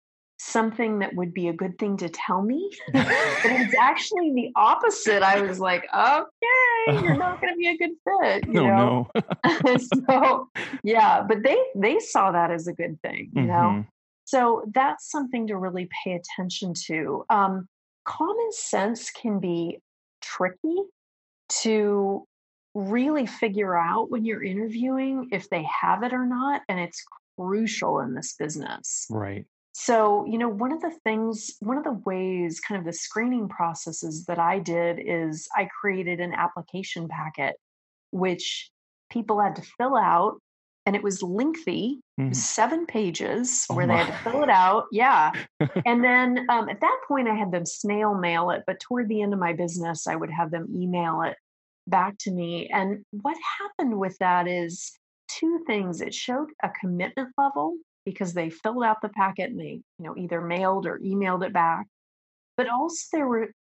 something 0.41 1.01
that 1.01 1.15
would 1.15 1.35
be 1.35 1.49
a 1.49 1.53
good 1.53 1.77
thing 1.79 1.97
to 1.97 2.09
tell 2.09 2.43
me. 2.43 2.71
but 2.93 3.07
it's 3.45 3.75
actually 3.81 4.33
the 4.35 4.53
opposite. 4.55 5.23
I 5.23 5.41
was 5.41 5.59
like, 5.59 5.85
okay, 5.93 7.03
you're 7.03 7.17
not 7.19 7.41
going 7.41 7.55
to 7.55 7.59
be 7.59 7.69
a 7.69 7.77
good 7.77 7.97
fit. 8.07 8.47
You 8.47 8.53
No, 8.53 8.67
know? 8.67 9.11
no. 9.45 9.77
so 9.77 10.49
yeah, 10.85 11.23
but 11.23 11.43
they 11.43 11.59
they 11.75 11.99
saw 11.99 12.31
that 12.31 12.51
as 12.51 12.69
a 12.69 12.73
good 12.73 13.01
thing, 13.03 13.31
you 13.35 13.43
know. 13.43 13.53
Mm-hmm. 13.53 13.81
So 14.29 14.63
that's 14.75 15.11
something 15.11 15.47
to 15.47 15.57
really 15.57 15.89
pay 16.05 16.13
attention 16.13 16.75
to. 16.85 17.25
Um, 17.31 17.67
common 18.05 18.53
sense 18.53 19.11
can 19.11 19.41
be 19.41 19.79
tricky 20.21 20.83
to 21.63 22.27
really 22.75 23.25
figure 23.25 23.75
out 23.75 24.11
when 24.11 24.27
you're 24.27 24.45
interviewing 24.45 25.31
if 25.33 25.49
they 25.49 25.63
have 25.63 26.03
it 26.03 26.13
or 26.13 26.27
not, 26.27 26.61
and 26.69 26.79
it's 26.79 27.03
crucial 27.39 28.01
in 28.01 28.13
this 28.13 28.35
business. 28.39 29.07
Right. 29.09 29.47
So, 29.73 30.27
you 30.27 30.37
know, 30.37 30.51
one 30.51 30.73
of 30.73 30.83
the 30.83 30.93
things, 31.05 31.57
one 31.61 31.79
of 31.79 31.85
the 31.85 31.99
ways, 32.05 32.61
kind 32.61 32.79
of 32.79 32.85
the 32.85 32.93
screening 32.93 33.49
processes 33.49 34.27
that 34.27 34.39
I 34.39 34.59
did 34.59 35.01
is 35.03 35.49
I 35.57 35.71
created 35.81 36.21
an 36.21 36.35
application 36.35 37.09
packet, 37.09 37.57
which 38.11 38.71
people 39.09 39.41
had 39.41 39.57
to 39.57 39.63
fill 39.79 39.97
out. 39.97 40.43
And 40.89 40.97
it 40.97 41.03
was 41.03 41.23
lengthy, 41.23 42.01
it 42.17 42.23
Mhm. 42.23 42.29
was 42.31 42.43
seven 42.43 42.87
pages 42.87 43.67
Oh 43.69 43.75
where 43.75 43.87
they 43.87 43.95
had 43.95 44.07
to 44.07 44.31
fill 44.31 44.43
it 44.43 44.49
out. 44.49 44.87
Yeah. 44.91 45.33
and 45.87 46.03
then 46.03 46.47
um, 46.49 46.71
at 46.71 46.81
that 46.81 47.01
point, 47.07 47.29
I 47.29 47.35
had 47.35 47.53
them 47.53 47.67
snail 47.67 48.15
mail 48.15 48.49
it. 48.49 48.65
But 48.67 48.81
toward 48.81 49.07
the 49.09 49.21
end 49.21 49.35
of 49.35 49.39
my 49.39 49.53
business, 49.53 50.07
I 50.07 50.17
would 50.17 50.31
have 50.31 50.51
them 50.51 50.67
email 50.75 51.21
it 51.21 51.37
back 51.87 52.17
to 52.21 52.31
me. 52.31 52.71
And 52.71 53.05
what 53.11 53.37
happened 53.61 53.99
with 53.99 54.17
that 54.21 54.49
is 54.49 54.99
two 55.29 55.63
things 55.67 56.01
it 56.01 56.15
showed 56.15 56.49
a 56.63 56.71
commitment 56.71 57.29
level 57.37 57.77
because 58.07 58.33
they 58.33 58.49
filled 58.49 58.83
out 58.83 59.03
the 59.03 59.11
packet 59.11 59.51
and 59.51 59.61
they 59.61 59.83
you 59.99 60.05
know 60.07 60.17
either 60.17 60.41
mailed 60.41 60.87
or 60.87 60.99
emailed 61.01 61.45
it 61.47 61.53
back 61.53 61.87
but 62.57 62.67
also 62.67 63.05
there 63.13 63.29
were 63.29 63.53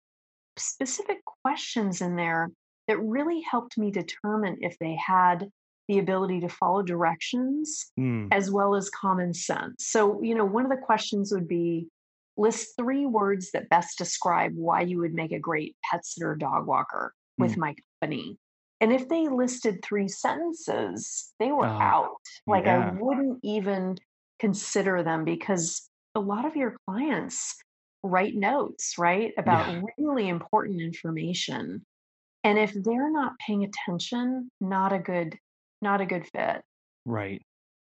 specific 0.56 1.18
questions 1.42 2.00
in 2.00 2.14
there 2.14 2.50
that 2.86 2.98
really 2.98 3.40
helped 3.40 3.76
me 3.76 3.90
determine 3.90 4.58
if 4.60 4.78
they 4.78 4.94
had 4.94 5.50
the 5.88 5.98
ability 5.98 6.40
to 6.40 6.48
follow 6.48 6.82
directions 6.82 7.92
Mm. 7.98 8.28
as 8.32 8.50
well 8.50 8.74
as 8.74 8.90
common 8.90 9.32
sense 9.34 9.86
so 9.88 10.20
you 10.22 10.34
know 10.34 10.44
one 10.44 10.64
of 10.64 10.70
the 10.70 10.84
questions 10.84 11.32
would 11.32 11.48
be 11.48 11.88
list 12.36 12.74
three 12.76 13.06
words 13.06 13.50
that 13.52 13.68
best 13.70 13.96
describe 13.98 14.52
why 14.54 14.80
you 14.82 14.98
would 14.98 15.14
make 15.14 15.32
a 15.32 15.38
great 15.38 15.76
pet 15.90 16.04
sitter 16.04 16.34
dog 16.34 16.66
walker 16.66 17.14
with 17.38 17.56
my 17.56 17.74
company 18.00 18.38
and 18.80 18.92
if 18.92 19.08
they 19.08 19.28
listed 19.28 19.82
three 19.82 20.08
sentences 20.08 21.32
they 21.38 21.52
were 21.52 21.66
Oh, 21.66 21.80
out 21.80 22.16
like 22.46 22.64
yeah. 22.64 22.76
i 22.76 22.92
wouldn't 23.00 23.38
even 23.42 23.96
consider 24.38 25.02
them 25.02 25.24
because 25.24 25.88
a 26.14 26.20
lot 26.20 26.44
of 26.44 26.56
your 26.56 26.76
clients 26.88 27.54
write 28.02 28.34
notes, 28.34 28.94
right, 28.98 29.32
about 29.36 29.66
Yeah. 29.68 29.82
really 29.98 30.28
important 30.28 30.80
information. 30.80 31.84
And 32.44 32.58
if 32.58 32.72
they're 32.72 33.10
not 33.10 33.32
paying 33.44 33.64
attention, 33.64 34.48
not 34.60 34.92
a 34.92 34.98
good 34.98 35.36
not 35.86 36.00
a 36.00 36.06
good 36.06 36.26
fit. 36.26 36.62
Right. 37.04 37.40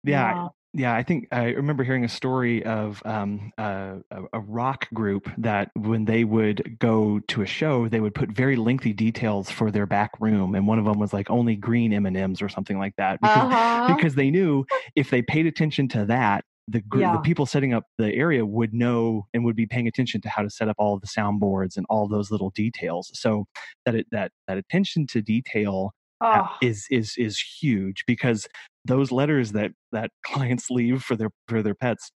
Yeah. 0.05 0.49
Yeah, 0.75 0.95
I 0.95 1.03
think 1.03 1.29
I 1.33 1.45
remember 1.47 1.83
hearing 1.83 2.05
a 2.05 2.09
story 2.11 2.63
of 2.63 3.03
um, 3.07 3.53
uh, 3.57 3.97
a, 4.11 4.23
a 4.35 4.41
rock 4.41 4.87
group 4.93 5.29
that 5.39 5.71
when 5.75 6.05
they 6.05 6.25
would 6.25 6.77
go 6.79 7.21
to 7.29 7.41
a 7.43 7.47
show, 7.47 7.89
they 7.89 8.01
would 8.01 8.15
put 8.15 8.31
very 8.31 8.55
lengthy 8.55 8.93
details 8.93 9.51
for 9.51 9.71
their 9.71 9.87
back 9.87 10.11
room, 10.21 10.55
and 10.55 10.69
one 10.69 10.79
of 10.79 10.85
them 10.85 10.99
was 10.99 11.13
like 11.15 11.31
only 11.31 11.57
green 11.57 11.93
M 11.95 12.05
and 12.05 12.17
M's 12.17 12.43
or 12.43 12.51
something 12.51 12.79
like 12.79 12.95
that, 12.97 13.19
because 13.21 13.45
Uh-huh. 13.51 13.95
because 13.97 14.15
they 14.15 14.31
knew 14.31 14.65
if 14.95 15.09
they 15.11 15.23
paid 15.23 15.47
attention 15.47 15.89
to 15.89 16.05
that, 16.05 16.45
the 16.69 16.83
gr- 16.83 17.01
Yeah. 17.01 17.13
the 17.13 17.21
people 17.21 17.47
setting 17.47 17.73
up 17.73 17.85
the 17.97 18.15
area 18.15 18.45
would 18.45 18.75
know 18.75 19.27
and 19.33 19.45
would 19.47 19.57
be 19.57 19.67
paying 19.67 19.89
attention 19.89 20.21
to 20.21 20.29
how 20.29 20.43
to 20.43 20.51
set 20.51 20.69
up 20.69 20.77
all 20.79 20.95
of 20.95 21.01
the 21.01 21.09
soundboards 21.09 21.79
and 21.79 21.87
all 21.89 22.07
those 22.09 22.31
little 22.31 22.51
details. 22.51 23.11
So 23.15 23.47
that 23.87 23.95
it, 23.95 24.07
that 24.13 24.33
that 24.47 24.59
attention 24.59 25.07
to 25.09 25.23
detail 25.23 25.93
Oh, 26.21 26.49
is 26.61 26.87
is 26.91 27.15
is 27.17 27.39
huge 27.39 28.05
because 28.07 28.49
those 28.85 29.13
letters 29.13 29.53
that 29.53 29.71
that 29.93 30.11
clients 30.25 30.71
leave 30.71 31.03
for 31.03 31.17
their 31.17 31.31
for 31.47 31.63
their 31.63 31.75
pets 31.75 32.11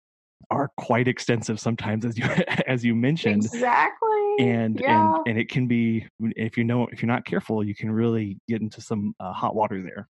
are 0.50 0.70
quite 0.76 1.06
extensive 1.06 1.60
sometimes 1.60 2.04
as 2.04 2.18
you 2.18 2.24
as 2.66 2.84
you 2.84 2.96
mentioned 2.96 3.44
exactly. 3.44 4.36
and 4.40 4.80
yeah. 4.80 5.14
and 5.14 5.28
and 5.28 5.38
it 5.38 5.48
can 5.48 5.68
be 5.68 6.04
if 6.20 6.58
you 6.58 6.64
know 6.64 6.88
if 6.90 7.00
you're 7.00 7.06
not 7.06 7.24
careful 7.24 7.62
you 7.62 7.76
can 7.76 7.92
really 7.92 8.38
get 8.48 8.60
into 8.60 8.80
some 8.80 9.14
uh, 9.20 9.32
hot 9.32 9.54
water 9.54 9.80
there 9.80 10.08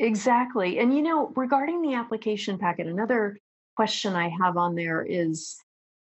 Exactly. 0.00 0.78
And 0.78 0.96
you 0.96 1.02
know, 1.02 1.30
regarding 1.36 1.82
the 1.82 1.94
application 1.94 2.58
packet, 2.58 2.86
another 2.86 3.38
question 3.76 4.16
I 4.16 4.30
have 4.42 4.56
on 4.56 4.74
there 4.74 5.04
is 5.04 5.56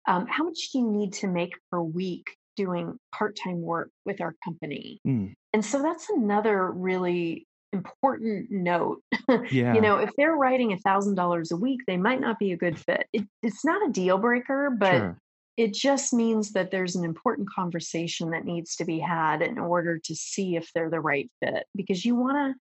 um, 0.06 0.28
how 0.28 0.44
much 0.44 0.72
do 0.72 0.80
you 0.80 0.92
need 0.92 1.14
to 1.14 1.28
make 1.28 1.54
per 1.72 1.80
week 1.80 2.36
doing 2.56 2.98
part 3.14 3.38
time 3.42 3.62
work 3.62 3.90
with 4.06 4.22
our 4.22 4.36
company? 4.44 5.00
Mm, 5.08 5.34
And 5.54 5.64
so 5.66 5.82
that's 5.82 6.10
another 6.10 6.72
really 6.72 7.48
important 7.74 8.50
note. 8.52 9.02
yeah 9.52 9.74
You 9.74 9.82
know, 9.82 9.98
if 9.98 10.12
they're 10.18 10.36
writing 10.36 10.72
a 10.74 10.78
thousand 10.80 11.16
dollars 11.16 11.52
a 11.52 11.58
week, 11.58 11.82
they 11.88 11.98
might 11.98 12.22
not 12.22 12.40
be 12.40 12.52
a 12.54 12.58
good 12.58 12.80
fit. 12.80 13.08
It, 13.14 13.28
it's 13.44 13.66
not 13.66 13.88
a 13.88 13.92
deal 13.92 14.18
breaker, 14.18 14.70
but 14.78 14.92
sure 14.92 15.18
it 15.58 15.74
just 15.74 16.14
means 16.14 16.52
that 16.52 16.70
there's 16.72 16.96
an 16.96 17.06
important 17.06 17.48
conversation 17.50 18.32
that 18.32 18.44
needs 18.44 18.76
to 18.76 18.84
be 18.86 19.00
had 19.00 19.42
in 19.42 19.58
order 19.58 19.98
to 20.00 20.14
see 20.16 20.58
if 20.58 20.70
they're 20.74 20.90
the 20.90 21.00
right 21.00 21.30
fit 21.42 21.66
because 21.76 22.04
you 22.04 22.16
want 22.16 22.36
to 22.36 22.60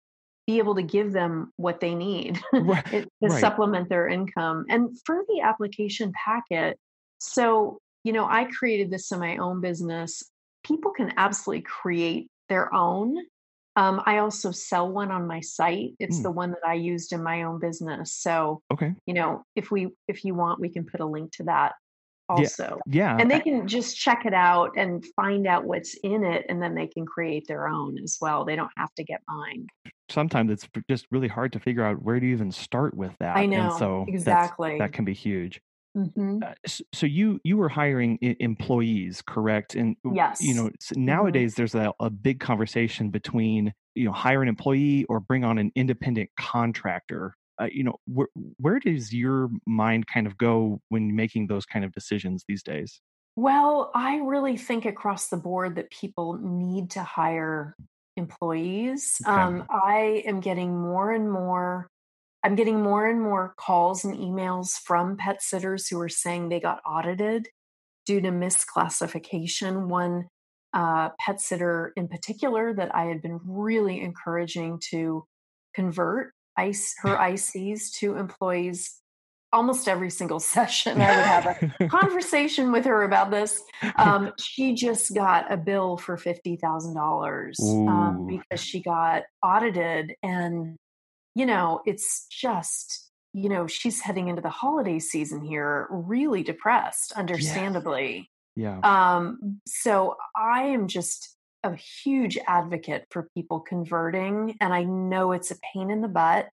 be 0.46 0.56
able 0.56 0.74
to 0.74 0.82
give 0.82 1.12
them 1.12 1.52
what 1.56 1.80
they 1.80 1.94
need 1.94 2.40
Right, 2.54 2.84
to 2.90 3.06
right. 3.20 3.40
supplement 3.40 3.90
their 3.90 4.08
income. 4.08 4.64
And 4.70 4.96
for 5.04 5.22
the 5.28 5.42
application 5.42 6.12
packet, 6.12 6.78
so, 7.18 7.78
you 8.08 8.14
know, 8.14 8.26
I 8.26 8.44
created 8.44 8.90
this 8.90 9.12
in 9.12 9.18
my 9.18 9.36
own 9.36 9.60
business. 9.60 10.22
People 10.64 10.92
can 10.92 11.12
absolutely 11.18 11.60
create 11.60 12.30
their 12.48 12.72
own. 12.72 13.18
Um, 13.76 14.00
I 14.06 14.16
also 14.16 14.50
sell 14.50 14.90
one 14.90 15.10
on 15.10 15.26
my 15.26 15.40
site. 15.40 15.90
It's 16.00 16.16
Hmm. 16.16 16.22
the 16.22 16.30
one 16.30 16.52
that 16.52 16.66
I 16.66 16.72
used 16.72 17.12
in 17.12 17.22
my 17.22 17.42
own 17.42 17.58
business. 17.60 18.14
So, 18.14 18.62
okay 18.72 18.94
you 19.04 19.12
know, 19.12 19.42
if 19.54 19.70
we 19.70 19.88
if 20.08 20.24
you 20.24 20.34
want, 20.34 20.58
we 20.58 20.70
can 20.70 20.86
put 20.86 21.00
a 21.00 21.06
link 21.06 21.32
to 21.32 21.42
that 21.44 21.72
also 22.30 22.78
yeah 22.86 23.18
and 23.18 23.30
they 23.30 23.40
can 23.40 23.66
just 23.66 23.96
check 23.96 24.26
it 24.26 24.34
out 24.34 24.70
and 24.76 25.04
find 25.16 25.46
out 25.46 25.64
what's 25.64 25.94
in 26.02 26.24
it 26.24 26.44
and 26.48 26.62
then 26.62 26.74
they 26.74 26.86
can 26.86 27.06
create 27.06 27.46
their 27.48 27.66
own 27.66 27.96
as 28.04 28.18
well 28.20 28.44
they 28.44 28.54
don't 28.54 28.70
have 28.76 28.92
to 28.94 29.02
get 29.02 29.22
mine 29.26 29.66
sometimes 30.10 30.50
it's 30.50 30.68
just 30.90 31.06
really 31.10 31.28
hard 31.28 31.50
to 31.50 31.58
figure 31.58 31.82
out 31.82 32.02
where 32.02 32.16
you 32.16 32.30
even 32.34 32.52
start 32.52 32.94
with 32.94 33.12
that 33.18 33.36
i 33.38 33.46
and 33.46 33.50
know 33.50 33.78
so 33.78 34.04
exactly 34.08 34.76
that 34.78 34.92
can 34.92 35.06
be 35.06 35.14
huge 35.14 35.62
Mhm. 35.98 36.44
Uh, 36.44 36.54
so 36.94 37.06
you 37.06 37.40
you 37.42 37.56
were 37.56 37.68
hiring 37.68 38.18
I- 38.22 38.36
employees, 38.40 39.22
correct? 39.22 39.74
And 39.74 39.96
Yes. 40.10 40.40
you 40.40 40.54
know 40.54 40.68
s- 40.80 40.96
nowadays 40.96 41.56
there's 41.56 41.74
a, 41.74 41.92
a 42.00 42.10
big 42.10 42.38
conversation 42.40 43.10
between 43.10 43.72
you 43.96 44.04
know 44.04 44.12
hire 44.12 44.40
an 44.42 44.48
employee 44.48 45.04
or 45.06 45.18
bring 45.20 45.44
on 45.44 45.58
an 45.58 45.72
independent 45.74 46.30
contractor. 46.38 47.34
Uh, 47.60 47.68
you 47.72 47.82
know 47.82 47.96
where 48.06 48.28
where 48.58 48.78
does 48.78 49.12
your 49.12 49.48
mind 49.66 50.06
kind 50.06 50.26
of 50.28 50.38
go 50.38 50.80
when 50.90 51.16
making 51.16 51.48
those 51.48 51.66
kind 51.66 51.84
of 51.84 51.92
decisions 51.92 52.44
these 52.46 52.62
days? 52.62 53.00
Well, 53.36 53.90
I 53.94 54.16
really 54.16 54.56
think 54.56 54.84
across 54.84 55.28
the 55.28 55.36
board 55.36 55.76
that 55.76 55.90
people 55.90 56.38
need 56.38 56.90
to 56.92 57.02
hire 57.02 57.76
employees. 58.16 59.20
Okay. 59.20 59.30
Um, 59.30 59.64
I 59.70 60.22
am 60.26 60.40
getting 60.40 60.76
more 60.80 61.12
and 61.12 61.30
more. 61.30 61.88
I'm 62.44 62.54
getting 62.54 62.82
more 62.82 63.06
and 63.06 63.20
more 63.20 63.54
calls 63.56 64.04
and 64.04 64.16
emails 64.16 64.72
from 64.84 65.16
pet 65.16 65.42
sitters 65.42 65.88
who 65.88 66.00
are 66.00 66.08
saying 66.08 66.48
they 66.48 66.60
got 66.60 66.80
audited 66.86 67.48
due 68.06 68.20
to 68.20 68.28
misclassification. 68.28 69.88
One 69.88 70.28
uh, 70.72 71.10
pet 71.18 71.40
sitter 71.40 71.92
in 71.96 72.08
particular 72.08 72.74
that 72.74 72.94
I 72.94 73.06
had 73.06 73.22
been 73.22 73.40
really 73.44 74.00
encouraging 74.00 74.80
to 74.90 75.24
convert 75.74 76.32
ICE, 76.56 76.94
her 77.00 77.16
ICs 77.16 77.92
to 77.98 78.16
employees 78.16 79.00
almost 79.52 79.88
every 79.88 80.10
single 80.10 80.40
session. 80.56 81.00
I 81.00 81.16
would 81.16 81.24
have 81.24 81.72
a 81.80 81.88
conversation 81.88 82.72
with 82.72 82.84
her 82.84 83.02
about 83.02 83.30
this. 83.30 83.62
Um, 83.96 84.32
she 84.38 84.74
just 84.74 85.14
got 85.14 85.52
a 85.52 85.56
bill 85.56 85.96
for 85.96 86.16
fifty 86.16 86.56
thousand 86.56 86.94
dollars 86.94 87.58
um, 87.60 88.26
because 88.26 88.62
she 88.62 88.82
got 88.82 89.22
audited, 89.42 90.14
and 90.22 90.76
you 91.38 91.46
know, 91.46 91.80
it's 91.86 92.26
just 92.30 93.10
you 93.34 93.48
know 93.48 93.66
she's 93.66 94.00
heading 94.00 94.28
into 94.28 94.42
the 94.42 94.50
holiday 94.50 94.98
season 94.98 95.42
here, 95.44 95.86
really 95.90 96.42
depressed, 96.42 97.12
understandably. 97.12 98.28
yeah. 98.56 98.80
Um, 98.82 99.60
so 99.66 100.16
I 100.36 100.62
am 100.64 100.88
just 100.88 101.36
a 101.62 101.74
huge 101.76 102.38
advocate 102.46 103.04
for 103.10 103.28
people 103.36 103.60
converting, 103.60 104.56
and 104.60 104.72
I 104.74 104.82
know 104.84 105.32
it's 105.32 105.50
a 105.50 105.56
pain 105.72 105.90
in 105.90 106.00
the 106.02 106.08
butt. 106.08 106.48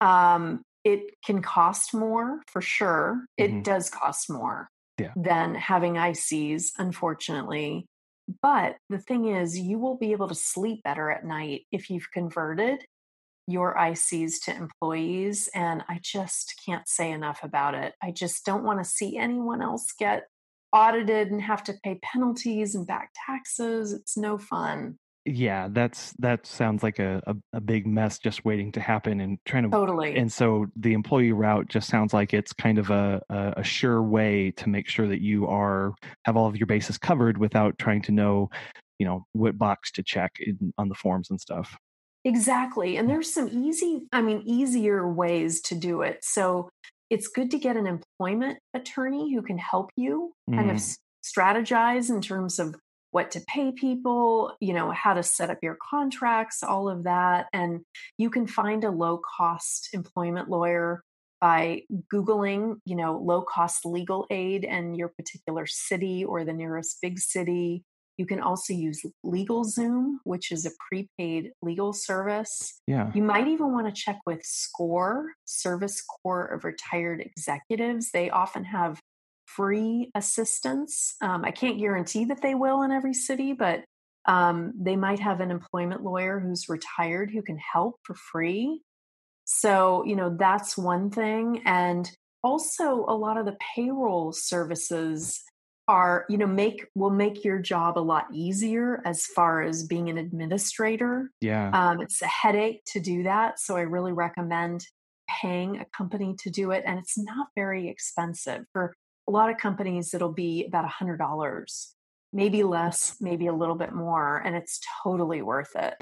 Um, 0.00 0.62
it 0.84 1.14
can 1.24 1.42
cost 1.42 1.92
more 1.92 2.42
for 2.46 2.60
sure. 2.62 3.26
It 3.36 3.50
Mhm. 3.50 3.62
does 3.64 3.90
cost 3.90 4.30
more 4.30 4.68
Yeah. 4.98 5.12
than 5.16 5.54
having 5.54 5.98
ICs, 5.98 6.72
unfortunately. 6.78 7.86
But 8.42 8.76
the 8.88 8.98
thing 8.98 9.26
is, 9.26 9.58
you 9.58 9.78
will 9.78 9.96
be 9.96 10.12
able 10.12 10.28
to 10.28 10.34
sleep 10.34 10.82
better 10.84 11.10
at 11.10 11.24
night 11.24 11.66
if 11.72 11.90
you've 11.90 12.10
converted 12.12 12.84
your 13.48 13.74
ICs 13.74 14.44
to 14.44 14.54
employees. 14.54 15.48
And 15.54 15.82
I 15.88 15.98
just 16.02 16.60
can't 16.64 16.86
say 16.86 17.10
enough 17.10 17.40
about 17.42 17.74
it. 17.74 17.94
I 18.02 18.12
just 18.12 18.44
don't 18.44 18.62
want 18.62 18.78
to 18.78 18.84
see 18.84 19.16
anyone 19.16 19.62
else 19.62 19.92
get 19.98 20.28
audited 20.72 21.30
and 21.30 21.40
have 21.40 21.64
to 21.64 21.74
pay 21.82 21.98
penalties 22.02 22.74
and 22.74 22.86
back 22.86 23.10
taxes. 23.26 23.92
It's 23.94 24.16
no 24.18 24.36
fun. 24.36 24.98
yeah, 25.24 25.68
that's 25.70 26.12
that 26.18 26.46
sounds 26.46 26.82
like 26.82 26.98
a, 26.98 27.22
a, 27.26 27.34
a 27.54 27.60
big 27.60 27.86
mess 27.86 28.18
just 28.18 28.44
waiting 28.44 28.72
to 28.72 28.80
happen 28.80 29.20
and 29.20 29.38
trying 29.44 29.64
to 29.64 29.70
Totally. 29.70 30.16
and 30.16 30.32
so 30.32 30.66
the 30.76 30.92
employee 30.92 31.32
route 31.32 31.68
just 31.68 31.88
sounds 31.88 32.12
like 32.14 32.32
it's 32.34 32.52
kind 32.52 32.78
of 32.78 32.90
a, 32.90 33.20
a, 33.28 33.54
a 33.58 33.64
sure 33.64 34.02
way 34.02 34.50
to 34.52 34.68
make 34.68 34.88
sure 34.88 35.08
that 35.08 35.20
you 35.20 35.46
are 35.46 35.94
have 36.24 36.36
all 36.36 36.46
of 36.46 36.56
your 36.56 36.66
bases 36.66 36.98
covered 36.98 37.38
without 37.38 37.78
trying 37.78 38.02
to 38.02 38.12
know 38.12 38.50
you 38.98 39.06
know 39.06 39.26
what 39.32 39.58
box 39.58 39.90
to 39.92 40.02
check 40.02 40.32
in, 40.40 40.72
on 40.78 40.88
the 40.88 40.94
forms 40.94 41.30
and 41.30 41.40
stuff 41.40 41.76
Exactly. 42.24 42.96
And 42.96 43.08
there's 43.08 43.32
some 43.32 43.48
easy, 43.48 44.02
I 44.12 44.22
mean, 44.22 44.42
easier 44.44 45.08
ways 45.10 45.60
to 45.62 45.74
do 45.74 46.02
it. 46.02 46.18
So 46.24 46.68
it's 47.10 47.28
good 47.28 47.50
to 47.52 47.58
get 47.58 47.76
an 47.76 47.86
employment 47.86 48.58
attorney 48.74 49.32
who 49.32 49.42
can 49.42 49.58
help 49.58 49.90
you 49.96 50.32
kind 50.54 50.70
of 50.70 50.76
Mm. 50.76 50.96
strategize 51.24 52.10
in 52.10 52.20
terms 52.20 52.58
of 52.58 52.74
what 53.10 53.30
to 53.30 53.40
pay 53.48 53.72
people, 53.72 54.54
you 54.60 54.74
know, 54.74 54.90
how 54.90 55.14
to 55.14 55.22
set 55.22 55.48
up 55.48 55.58
your 55.62 55.78
contracts, 55.90 56.62
all 56.62 56.88
of 56.90 57.04
that. 57.04 57.48
And 57.54 57.80
you 58.18 58.28
can 58.30 58.46
find 58.46 58.84
a 58.84 58.90
low 58.90 59.18
cost 59.38 59.88
employment 59.94 60.50
lawyer 60.50 61.02
by 61.40 61.84
Googling, 62.12 62.76
you 62.84 62.96
know, 62.96 63.16
low 63.16 63.42
cost 63.42 63.86
legal 63.86 64.26
aid 64.30 64.64
in 64.64 64.94
your 64.94 65.08
particular 65.08 65.66
city 65.66 66.24
or 66.24 66.44
the 66.44 66.52
nearest 66.52 66.98
big 67.00 67.18
city. 67.18 67.84
You 68.18 68.26
can 68.26 68.40
also 68.40 68.74
use 68.74 69.00
LegalZoom, 69.24 70.16
which 70.24 70.50
is 70.50 70.66
a 70.66 70.70
prepaid 70.88 71.52
legal 71.62 71.92
service. 71.92 72.80
yeah 72.86 73.10
You 73.14 73.22
might 73.22 73.46
even 73.46 73.72
want 73.72 73.86
to 73.86 73.92
check 73.92 74.18
with 74.26 74.42
SCORE, 74.44 75.28
Service 75.46 76.02
Corps 76.02 76.46
of 76.46 76.64
Retired 76.64 77.20
Executives. 77.20 78.10
They 78.10 78.28
often 78.28 78.64
have 78.64 79.00
free 79.46 80.10
assistance. 80.14 81.14
Um, 81.22 81.44
I 81.44 81.52
can't 81.52 81.78
guarantee 81.78 82.24
that 82.26 82.42
they 82.42 82.54
will 82.54 82.82
in 82.82 82.90
every 82.90 83.14
city, 83.14 83.52
but 83.52 83.84
um, 84.26 84.74
they 84.78 84.96
might 84.96 85.20
have 85.20 85.40
an 85.40 85.50
employment 85.50 86.02
lawyer 86.02 86.38
who's 86.38 86.68
retired 86.68 87.30
who 87.30 87.40
can 87.40 87.58
help 87.72 87.96
for 88.02 88.14
free. 88.14 88.82
So, 89.44 90.04
you 90.04 90.16
know, 90.16 90.36
that's 90.38 90.76
one 90.76 91.10
thing. 91.10 91.62
And 91.64 92.10
also, 92.42 93.04
a 93.08 93.16
lot 93.16 93.36
of 93.36 93.46
the 93.46 93.56
payroll 93.74 94.32
services 94.32 95.42
are, 95.88 96.26
you 96.28 96.36
know, 96.36 96.46
make 96.46 96.86
will 96.94 97.10
make 97.10 97.44
your 97.44 97.58
job 97.58 97.98
a 97.98 98.00
lot 98.00 98.26
easier 98.32 99.02
as 99.04 99.24
far 99.26 99.62
as 99.62 99.84
being 99.84 100.10
an 100.10 100.18
administrator. 100.18 101.30
yeah 101.40 101.70
Um, 101.72 102.00
it's 102.00 102.20
a 102.22 102.26
headache 102.26 102.82
to 102.92 103.00
do 103.00 103.22
that. 103.24 103.58
So 103.58 103.76
I 103.76 103.80
really 103.80 104.12
recommend 104.12 104.86
paying 105.28 105.78
a 105.78 105.86
company 105.86 106.36
to 106.40 106.50
do 106.50 106.70
it. 106.70 106.84
And 106.86 106.98
it's 106.98 107.18
not 107.18 107.48
very 107.56 107.88
expensive. 107.88 108.64
For 108.72 108.94
a 109.26 109.30
lot 109.30 109.50
of 109.50 109.56
companies, 109.56 110.14
it'll 110.14 110.32
be 110.32 110.64
about 110.66 110.84
a 110.84 111.04
$100, 111.04 111.86
maybe 112.32 112.62
less, 112.62 113.16
maybe 113.20 113.46
a 113.46 113.52
little 113.52 113.74
bit 113.74 113.92
more. 113.92 114.42
And 114.44 114.54
it's 114.54 114.80
totally 115.02 115.42
worth 115.42 115.74
it. 115.74 115.94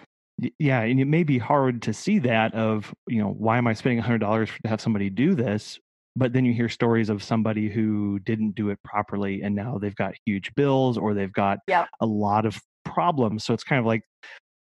Yeah 0.58 0.82
and 0.82 1.00
it 1.00 1.06
may 1.06 1.22
be 1.22 1.38
hard 1.38 1.80
to 1.80 1.94
see 1.94 2.18
that 2.18 2.54
of 2.54 2.94
you 3.08 3.18
know 3.18 3.30
why 3.30 3.56
am 3.56 3.66
i 3.66 3.72
spending 3.72 4.04
$100 4.04 4.20
to 4.62 4.68
have 4.68 4.82
somebody 4.82 5.08
do 5.08 5.34
this 5.34 5.80
but 6.16 6.32
then 6.32 6.44
you 6.44 6.52
hear 6.54 6.68
stories 6.68 7.08
of 7.10 7.22
somebody 7.22 7.68
who 7.68 8.18
didn't 8.20 8.54
do 8.54 8.70
it 8.70 8.78
properly 8.82 9.42
and 9.42 9.54
now 9.54 9.78
they've 9.78 9.94
got 9.94 10.14
huge 10.24 10.52
bills 10.54 10.96
or 10.98 11.14
they've 11.14 11.32
got 11.32 11.58
Yep. 11.68 11.88
a 12.00 12.06
lot 12.06 12.46
of 12.46 12.58
problems 12.84 13.44
so 13.44 13.52
it's 13.54 13.64
kind 13.64 13.78
of 13.80 13.86
like 13.86 14.02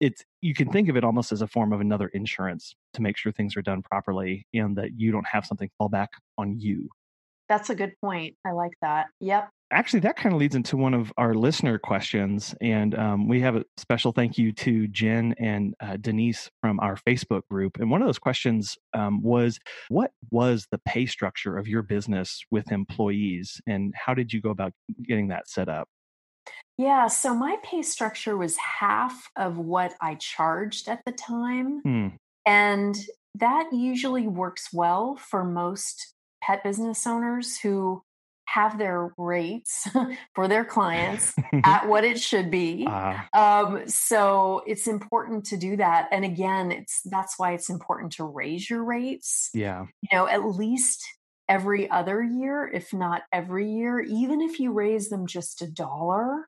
it's 0.01 0.25
you 0.41 0.55
can 0.55 0.71
think 0.71 0.89
of 0.89 0.97
it 0.97 1.05
almost 1.05 1.33
as 1.33 1.43
a 1.43 1.47
form 1.47 1.73
of 1.73 1.81
another 1.81 2.09
insurance 2.09 2.75
to 2.95 3.03
make 3.03 3.17
sure 3.17 3.31
things 3.33 3.57
are 3.57 3.63
done 3.63 3.83
properly 3.83 4.47
and 4.55 4.77
that 4.77 4.91
you 4.99 5.13
don't 5.13 5.27
have 5.27 5.45
something 5.47 5.71
fall 5.79 5.89
back 5.89 6.11
on 6.39 6.59
you 6.59 6.89
That's 7.53 7.69
a 7.69 7.75
good 7.75 7.93
point. 8.01 8.35
I 8.47 8.53
like 8.53 8.73
that. 8.81 9.09
Yep. 9.21 9.51
actually 9.71 10.01
that 10.01 10.17
kind 10.17 10.35
of 10.35 10.41
leads 10.41 10.55
into 10.55 10.79
one 10.79 10.95
of 10.95 11.13
our 11.19 11.35
listener 11.35 11.79
questions 11.79 12.55
and 12.63 12.95
um, 12.95 13.29
we 13.29 13.41
have 13.43 13.57
a 13.57 13.65
special 13.77 14.11
thank 14.11 14.39
you 14.39 14.53
to 14.53 14.87
jen 14.89 15.35
and 15.39 15.75
uh, 15.81 15.99
denise 15.99 16.51
from 16.63 16.81
our 16.81 16.97
facebook 16.97 17.43
group 17.51 17.79
and 17.79 17.91
one 17.91 18.01
of 18.01 18.09
those 18.09 18.19
questions 18.19 18.79
um, 18.95 19.23
was 19.23 19.59
what 19.89 20.13
was 20.31 20.67
the 20.71 20.79
pay 20.87 21.05
structure 21.05 21.59
of 21.59 21.69
your 21.69 21.83
business 21.83 22.43
with 22.51 22.73
employees 22.73 23.61
and 23.67 23.93
how 23.95 24.15
did 24.15 24.33
you 24.33 24.41
go 24.41 24.51
about 24.51 24.73
getting 25.07 25.29
that 25.29 25.47
set 25.47 25.69
up 25.69 25.89
Yeah. 26.79 27.07
So 27.09 27.35
my 27.35 27.57
pay 27.63 27.83
structure 27.83 28.37
was 28.37 28.57
half 28.57 29.31
of 29.37 29.59
what 29.59 29.95
I 30.01 30.15
charged 30.17 30.89
at 30.89 31.01
the 31.05 31.13
time. 31.13 31.81
hmm. 31.83 32.09
And 32.47 32.97
that 33.37 33.69
usually 33.73 34.27
works 34.27 34.69
well 34.73 35.17
for 35.17 35.45
most 35.45 36.15
pet 36.43 36.63
business 36.65 37.07
owners 37.07 37.59
who 37.59 38.03
have 38.47 38.77
their 38.77 39.15
rates 39.17 39.89
for 40.35 40.49
their 40.49 40.65
clients 40.65 41.33
at 41.65 41.89
what 41.89 42.05
it 42.05 42.21
should 42.21 42.51
be. 42.51 42.85
Ah, 42.87 43.27
Um, 43.33 43.89
so 43.89 44.63
it's 44.67 44.87
important 44.87 45.47
to 45.47 45.57
do 45.57 45.77
that. 45.77 46.09
And 46.13 46.25
again, 46.25 46.71
it's 46.73 47.01
that's 47.05 47.39
why 47.39 47.53
it's 47.55 47.71
important 47.71 48.13
to 48.15 48.25
raise 48.25 48.69
your 48.69 48.85
rates, 48.85 49.49
yeah 49.55 49.87
you 50.03 50.09
know, 50.19 50.27
at 50.29 50.45
least 50.45 51.03
every 51.49 51.89
other 51.91 52.23
year, 52.23 52.69
if 52.69 52.93
not 52.93 53.23
every 53.33 53.71
year, 53.71 54.01
even 54.01 54.41
if 54.43 54.59
you 54.61 54.73
raise 54.73 55.09
them 55.09 55.27
just 55.27 55.63
a 55.63 55.71
dollar, 55.71 56.47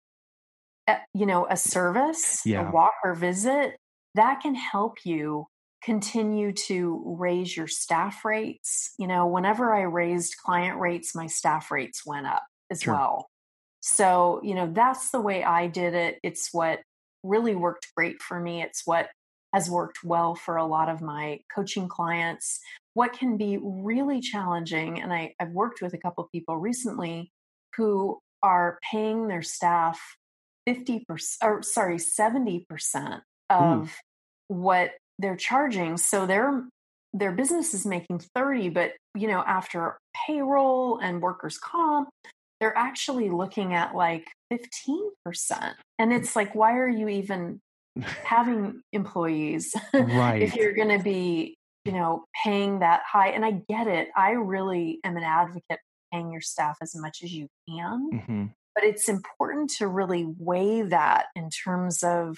uh, 0.89 0.97
you 1.15 1.27
know, 1.27 1.47
a 1.49 1.57
service, 1.57 2.45
Yeah. 2.45 2.69
a 2.69 2.73
walk 2.73 2.95
or 3.05 3.15
visit, 3.15 3.77
that 4.15 4.41
can 4.41 4.55
help 4.55 5.05
you 5.05 5.47
continue 5.85 6.53
to 6.53 7.03
raise 7.19 7.57
your 7.57 7.67
staff 7.67 8.25
rates. 8.25 8.95
You 8.99 9.07
know, 9.07 9.27
whenever 9.27 9.75
I 9.75 9.83
raised 9.83 10.37
client 10.39 10.79
rates, 10.79 11.15
my 11.15 11.27
staff 11.27 11.71
rates 11.71 12.07
went 12.07 12.27
up 12.27 12.43
as 12.71 12.83
Sure. 12.83 12.95
well. 12.95 13.31
So, 13.81 14.41
you 14.43 14.55
know, 14.55 14.73
that's 14.73 15.11
the 15.11 15.21
way 15.21 15.45
I 15.45 15.67
did 15.67 15.95
it. 15.95 16.19
It's 16.23 16.49
what 16.53 16.81
really 17.23 17.55
worked 17.55 17.89
great 17.95 18.23
for 18.23 18.41
me. 18.41 18.63
It's 18.63 18.87
what 18.87 19.11
has 19.53 19.71
worked 19.71 20.03
well 20.03 20.35
for 20.35 20.57
a 20.57 20.65
lot 20.65 20.89
of 20.89 21.03
my 21.03 21.41
coaching 21.55 21.87
clients. 21.87 22.61
What 22.95 23.13
can 23.13 23.37
be 23.37 23.59
really 23.63 24.21
challenging, 24.21 25.01
and 25.01 25.13
I, 25.13 25.35
I've 25.39 25.51
worked 25.51 25.83
with 25.83 25.95
a 25.95 25.99
couple 25.99 26.25
of 26.25 26.33
people 26.33 26.57
recently 26.57 27.31
who 27.77 28.21
are 28.43 28.79
paying 28.91 29.29
their 29.29 29.43
staff 29.43 30.01
50% 30.69 31.05
or 31.43 31.63
sorry, 31.63 31.97
70% 31.97 32.65
mm. 32.65 33.21
of 33.51 33.95
what 34.49 34.93
they're 35.19 35.37
charging. 35.37 35.97
So 35.97 36.27
they're 36.27 36.65
their 37.15 37.31
business 37.31 37.73
is 37.73 37.87
making 37.87 38.21
30 38.35 38.71
but 38.71 38.93
you 39.15 39.29
know 39.29 39.43
after 39.47 39.97
payroll 40.27 40.99
and 40.99 41.23
workers 41.23 41.57
comp 41.59 42.09
they're 42.61 42.77
actually 42.77 43.31
looking 43.31 43.73
at 43.73 43.95
like 43.95 44.27
15% 44.53 45.75
and 45.99 46.13
it's 46.13 46.35
like 46.35 46.55
why 46.55 46.77
are 46.77 46.89
you 46.89 47.09
even 47.09 47.61
having 48.25 48.83
employees 48.93 49.75
right. 49.95 50.43
if 50.43 50.57
you're 50.57 50.75
going 50.75 50.97
to 50.97 51.03
be 51.03 51.57
you 51.85 51.93
know 51.93 52.25
paying 52.43 52.81
that 52.81 53.03
high? 53.07 53.29
And 53.29 53.45
i 53.45 53.63
get 53.69 53.87
it. 53.87 54.09
I 54.17 54.33
really 54.33 54.99
am 55.05 55.17
an 55.17 55.23
advocate 55.23 55.63
for 55.69 55.79
paying 56.13 56.33
your 56.33 56.41
staff 56.41 56.77
as 56.83 56.97
much 56.97 57.21
as 57.23 57.33
you 57.33 57.47
can 57.69 58.23
hmm 58.27 58.45
but 58.75 58.83
it's 58.83 59.09
important 59.09 59.71
to 59.71 59.87
really 59.87 60.27
weigh 60.39 60.83
that 60.83 61.27
in 61.37 61.49
terms 61.49 62.03
of 62.03 62.37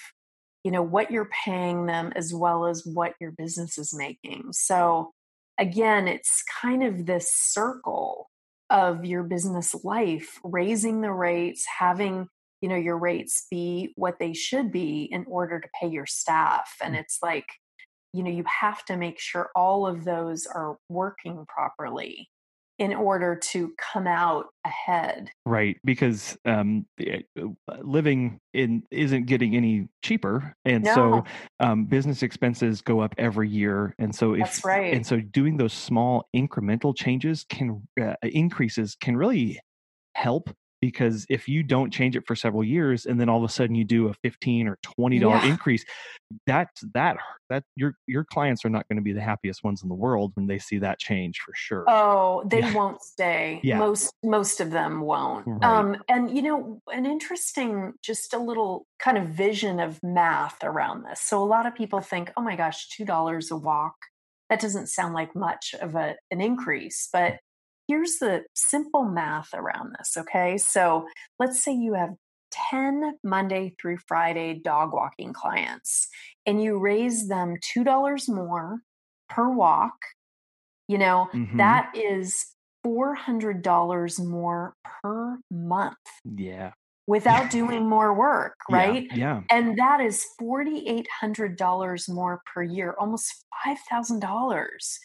you 0.66 0.72
know 0.72 0.82
what 0.82 1.12
you're 1.12 1.30
paying 1.44 1.86
them 1.86 2.12
as 2.16 2.34
well 2.34 2.66
as 2.66 2.84
what 2.84 3.14
your 3.20 3.30
business 3.30 3.78
is 3.78 3.94
making. 3.96 4.48
So 4.50 5.12
again 5.58 6.08
it's 6.08 6.42
kind 6.60 6.82
of 6.82 7.06
this 7.06 7.32
circle 7.32 8.28
of 8.68 9.04
your 9.04 9.22
business 9.22 9.76
life 9.84 10.40
raising 10.42 11.02
the 11.02 11.12
rates 11.12 11.64
having 11.78 12.26
you 12.60 12.68
know 12.68 12.74
your 12.74 12.98
rates 12.98 13.46
be 13.48 13.92
what 13.94 14.16
they 14.18 14.32
should 14.32 14.72
be 14.72 15.04
in 15.04 15.24
order 15.28 15.60
to 15.60 15.68
pay 15.80 15.86
your 15.86 16.04
staff. 16.04 16.68
And 16.82 16.96
mm. 16.96 16.98
it's 16.98 17.20
like 17.22 17.46
you 18.12 18.24
know 18.24 18.30
you 18.30 18.42
have 18.60 18.84
to 18.86 18.96
make 18.96 19.20
sure 19.20 19.50
all 19.54 19.86
of 19.86 20.04
those 20.04 20.46
are 20.46 20.78
working 20.88 21.46
properly 21.46 22.28
in 22.78 22.94
order 22.94 23.36
to 23.36 23.72
come 23.78 24.06
out 24.06 24.46
ahead 24.64 25.30
right 25.44 25.76
because 25.84 26.36
um 26.44 26.86
uh, 27.00 27.18
living 27.82 28.38
in 28.52 28.82
isn't 28.90 29.26
getting 29.26 29.56
any 29.56 29.88
cheaper 30.02 30.54
and 30.64 30.86
so 30.86 31.24
um 31.60 31.86
business 31.86 32.22
expenses 32.22 32.82
go 32.82 33.00
up 33.00 33.14
every 33.18 33.48
year 33.48 33.94
and 33.98 34.14
so 34.14 34.34
if 34.34 34.40
That's 34.40 34.64
right. 34.64 34.92
and 34.92 35.06
so 35.06 35.20
doing 35.20 35.56
those 35.56 35.72
small 35.72 36.28
incremental 36.34 36.94
changes 36.96 37.44
can 37.48 37.86
uh, 38.00 38.14
increases 38.22 38.96
can 39.00 39.16
really 39.16 39.58
help 40.14 40.50
because 40.80 41.26
if 41.30 41.48
you 41.48 41.62
don't 41.62 41.92
change 41.92 42.16
it 42.16 42.26
for 42.26 42.36
several 42.36 42.64
years 42.64 43.06
and 43.06 43.20
then 43.20 43.28
all 43.28 43.38
of 43.38 43.44
a 43.48 43.52
sudden 43.52 43.74
you 43.74 43.84
do 43.84 44.08
a 44.08 44.14
15 44.22 44.68
or 44.68 44.78
20 44.82 45.18
dollar 45.18 45.38
Yeah. 45.38 45.44
increase 45.44 45.84
that 46.46 46.68
that 46.94 47.16
that 47.50 47.64
your 47.76 47.94
your 48.06 48.24
clients 48.24 48.64
are 48.64 48.70
not 48.70 48.88
going 48.88 48.96
to 48.96 49.02
be 49.02 49.12
the 49.12 49.20
happiest 49.20 49.64
ones 49.64 49.82
in 49.82 49.88
the 49.88 49.94
world 49.94 50.32
when 50.34 50.46
they 50.46 50.58
see 50.58 50.78
that 50.78 50.98
change 50.98 51.38
for 51.40 51.52
sure 51.54 51.88
Oh, 51.88 52.42
they 52.44 52.62
Yeah. 52.62 52.72
won't 52.74 53.00
stay. 53.00 53.60
Yeah. 53.62 53.78
Most 53.78 54.12
most 54.24 54.60
of 54.60 54.72
them 54.72 55.02
won't. 55.02 55.46
Right. 55.46 55.62
Um, 55.62 56.02
and 56.08 56.34
you 56.36 56.42
know, 56.42 56.80
an 56.92 57.06
interesting, 57.06 57.92
just 58.02 58.34
a 58.34 58.38
little 58.38 58.86
kind 58.98 59.16
of 59.16 59.28
vision 59.28 59.78
of 59.78 60.02
math 60.02 60.64
around 60.64 61.04
this. 61.04 61.20
So 61.20 61.40
a 61.40 61.46
lot 61.46 61.64
of 61.64 61.76
people 61.76 62.00
think, 62.00 62.32
oh 62.36 62.42
my 62.42 62.56
gosh, 62.56 62.88
two 62.88 63.04
dollars 63.04 63.52
a 63.52 63.56
walk. 63.56 63.94
That 64.50 64.60
doesn't 64.60 64.88
sound 64.88 65.14
like 65.14 65.34
much 65.36 65.74
of 65.80 65.94
a 65.94 66.16
an 66.32 66.40
increase, 66.40 67.08
but 67.12 67.38
here's 67.88 68.18
the 68.18 68.44
simple 68.54 69.04
math 69.04 69.52
around 69.54 69.94
this. 69.98 70.16
Okay, 70.16 70.58
so 70.58 71.06
let's 71.38 71.62
say 71.62 71.72
you 71.72 71.94
have 71.94 72.10
10 72.50 73.18
Monday 73.24 73.74
through 73.80 73.98
Friday 74.08 74.60
dog 74.64 74.92
walking 74.92 75.32
clients 75.32 76.08
and 76.46 76.62
you 76.62 76.78
raise 76.78 77.28
them 77.28 77.54
$2 77.62 78.28
more 78.28 78.78
per 79.28 79.50
walk, 79.50 79.96
you 80.88 80.98
know, 80.98 81.28
Mhm. 81.32 81.56
that 81.58 81.90
is 81.96 82.46
$400 82.84 84.20
more 84.20 84.74
per 84.84 85.38
month 85.50 85.96
yeah 86.24 86.72
without 87.06 87.50
doing 87.50 87.88
more 87.88 88.14
work, 88.18 88.56
Yeah, 88.68 88.96
right? 88.96 89.08
yeah 89.10 89.42
And 89.50 89.78
that 89.78 90.00
is 90.00 90.26
$4,800 90.40 92.08
more 92.08 92.42
per 92.52 92.62
year, 92.62 92.94
almost 92.98 93.44
$5,000 93.64 94.98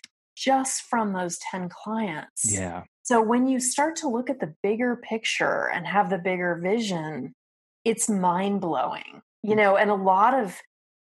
just 0.45 0.81
from 0.83 1.13
those 1.13 1.37
10 1.51 1.69
clients. 1.69 2.51
yeah 2.51 2.83
So 3.03 3.21
when 3.21 3.47
you 3.47 3.59
start 3.59 3.95
to 3.97 4.07
look 4.15 4.29
at 4.29 4.39
the 4.39 4.53
bigger 4.63 4.95
picture 4.95 5.69
and 5.73 5.85
have 5.85 6.09
the 6.09 6.17
bigger 6.17 6.55
vision, 6.55 7.33
it's 7.85 8.07
mind 8.09 8.61
blowing. 8.61 9.21
You 9.43 9.55
know, 9.55 9.75
and 9.75 9.89
a 9.89 9.95
lot 9.95 10.33
of 10.33 10.59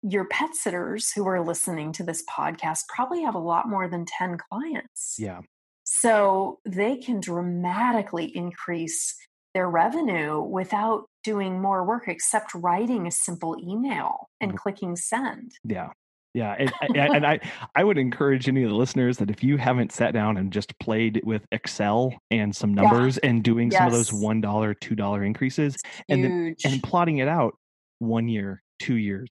your 0.03 0.24
pet 0.28 0.55
sitters 0.55 1.11
who 1.12 1.26
are 1.26 1.45
listening 1.45 1.93
to 1.93 2.03
this 2.05 2.22
podcast 2.31 2.81
probably 2.89 3.22
have 3.22 3.35
a 3.35 3.39
lot 3.53 3.68
more 3.68 3.87
than 3.89 4.05
10 4.07 4.39
clients. 4.49 5.16
yeah 5.18 5.41
So 5.85 6.59
they 6.64 6.97
can 6.97 7.20
dramatically 7.20 8.26
increase 8.37 9.16
their 9.55 9.68
revenue 9.68 10.41
without 10.41 11.07
doing 11.24 11.61
more 11.61 11.85
work 11.85 12.05
except 12.07 12.55
writing 12.55 13.07
a 13.07 13.11
simple 13.11 13.57
email 13.61 14.28
and 14.41 14.53
Mm. 14.53 14.57
clicking 14.57 14.97
send. 14.97 15.53
Yeah. 15.64 15.91
Yeah. 16.35 16.55
And, 16.59 16.72
and, 16.97 17.26
I, 17.26 17.41
I 17.74 17.85
would 17.85 17.99
encourage 17.99 18.49
any 18.49 18.62
of 18.62 18.70
the 18.70 18.76
listeners 18.76 19.18
that 19.18 19.31
if 19.31 19.43
you 19.43 19.57
haven't 19.57 19.93
sat 19.93 20.12
down 20.14 20.37
and 20.37 20.53
just 20.53 20.78
played 20.78 21.20
with 21.24 21.45
Excel 21.53 22.14
and 22.31 22.55
some 22.55 22.74
Yeah. 22.74 22.83
numbers 22.83 23.18
and 23.18 23.43
doing 23.43 23.70
some 23.70 23.87
of 23.87 23.93
those 23.93 24.11
$1, 24.11 24.43
$2 24.43 25.26
increases 25.26 25.76
And 26.09 26.24
then- 26.24 26.57
and 26.64 26.83
plotting 26.83 27.18
it 27.18 27.28
out 27.28 27.55
one 27.99 28.28
year, 28.28 28.62
two 28.78 28.97
years, 28.97 29.28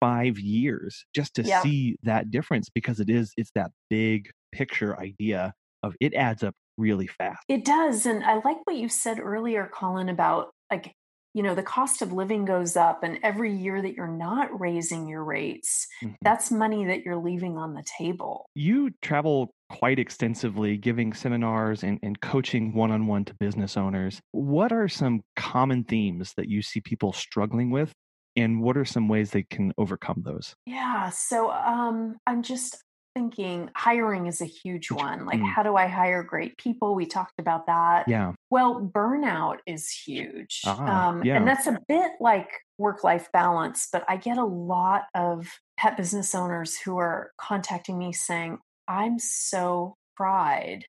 five 0.00 0.38
years, 0.38 1.04
just 1.14 1.34
to 1.34 1.42
Yeah. 1.42 1.62
see 1.62 1.96
that 2.02 2.30
difference 2.30 2.68
because 2.68 3.00
it 3.00 3.10
is, 3.10 3.32
it's 3.36 3.50
that 3.54 3.70
big 3.88 4.30
picture 4.52 4.98
idea 4.98 5.52
of 5.82 5.94
it 6.00 6.14
adds 6.14 6.42
up 6.42 6.54
really 6.78 7.06
fast. 7.06 7.42
It 7.48 7.64
does. 7.64 8.06
And 8.06 8.24
I 8.24 8.34
like 8.36 8.58
what 8.64 8.76
you 8.76 8.88
said 8.88 9.18
earlier, 9.20 9.70
Colin, 9.72 10.08
about 10.08 10.50
like, 10.70 10.94
you 11.34 11.42
know, 11.42 11.54
the 11.54 11.62
cost 11.62 12.02
of 12.02 12.12
living 12.12 12.44
goes 12.44 12.76
up, 12.76 13.02
and 13.02 13.18
every 13.22 13.54
year 13.54 13.80
that 13.80 13.94
you're 13.94 14.08
not 14.08 14.58
raising 14.60 15.08
your 15.08 15.22
rates, 15.24 15.86
Mhm. 16.02 16.16
that's 16.22 16.50
money 16.50 16.84
that 16.86 17.02
you're 17.04 17.16
leaving 17.16 17.56
on 17.56 17.74
the 17.74 17.84
table. 17.98 18.46
You 18.54 18.90
travel 19.02 19.54
quite 19.68 19.98
extensively 19.98 20.76
giving 20.76 21.12
seminars 21.12 21.84
and, 21.84 21.98
and 22.02 22.20
coaching 22.20 22.74
one 22.74 22.90
on 22.90 23.06
one 23.06 23.24
to 23.26 23.34
business 23.34 23.76
owners. 23.76 24.20
What 24.32 24.72
are 24.72 24.88
some 24.88 25.22
common 25.36 25.84
themes 25.84 26.34
that 26.36 26.48
you 26.48 26.62
see 26.62 26.80
people 26.80 27.12
struggling 27.12 27.70
with? 27.70 27.92
And 28.36 28.62
what 28.62 28.76
are 28.76 28.84
some 28.84 29.08
ways 29.08 29.30
they 29.30 29.42
can 29.42 29.72
overcome 29.78 30.22
those? 30.24 30.54
Yeah. 30.66 31.10
So 31.10 31.50
um, 31.50 32.16
I'm 32.26 32.42
just 32.42 32.82
thinking 33.14 33.70
hiring 33.74 34.26
is 34.26 34.40
a 34.40 34.46
huge 34.46 34.90
one. 34.90 35.26
Like, 35.26 35.40
Mm. 35.40 35.52
how 35.52 35.62
do 35.62 35.76
I 35.76 35.86
hire 35.86 36.22
great 36.22 36.56
people? 36.58 36.94
We 36.94 37.06
talked 37.06 37.38
about 37.38 37.66
that. 37.66 38.08
Yeah. 38.08 38.32
Well, 38.50 38.80
burnout 38.80 39.58
is 39.66 39.90
huge. 39.90 40.62
Ah, 40.66 41.08
um, 41.08 41.24
yeah. 41.24 41.36
And 41.36 41.46
that's 41.46 41.66
a 41.66 41.78
bit 41.88 42.12
like 42.20 42.50
work 42.78 43.04
life 43.04 43.30
balance, 43.32 43.88
but 43.92 44.04
I 44.08 44.16
get 44.16 44.38
a 44.38 44.44
lot 44.44 45.04
of 45.14 45.48
pet 45.76 45.96
business 45.96 46.34
owners 46.34 46.78
who 46.78 46.98
are 46.98 47.32
contacting 47.38 47.98
me 47.98 48.12
saying, 48.12 48.58
I'm 48.88 49.18
so 49.18 49.96
fried. 50.16 50.86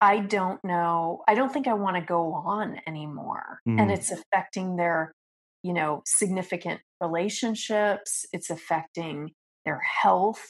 I 0.00 0.18
don't 0.18 0.62
know. 0.64 1.22
I 1.28 1.34
don't 1.34 1.52
think 1.52 1.68
I 1.68 1.74
want 1.74 1.96
to 1.96 2.02
go 2.02 2.32
on 2.34 2.80
anymore. 2.86 3.60
Mm. 3.68 3.80
And 3.80 3.92
it's 3.92 4.10
affecting 4.10 4.76
their, 4.76 5.14
you 5.62 5.72
know, 5.72 6.02
significant 6.06 6.80
relationships. 7.00 8.26
It's 8.32 8.50
affecting 8.50 9.30
their 9.64 9.78
health. 9.80 10.44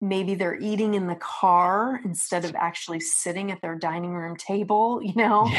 Maybe 0.00 0.34
they're 0.34 0.60
eating 0.60 0.94
in 0.94 1.06
the 1.06 1.16
car 1.16 2.00
instead 2.04 2.44
of 2.44 2.54
actually 2.54 3.00
sitting 3.00 3.50
at 3.50 3.60
their 3.62 3.76
dining 3.76 4.12
room 4.12 4.36
table, 4.36 5.00
you 5.02 5.14
know? 5.14 5.50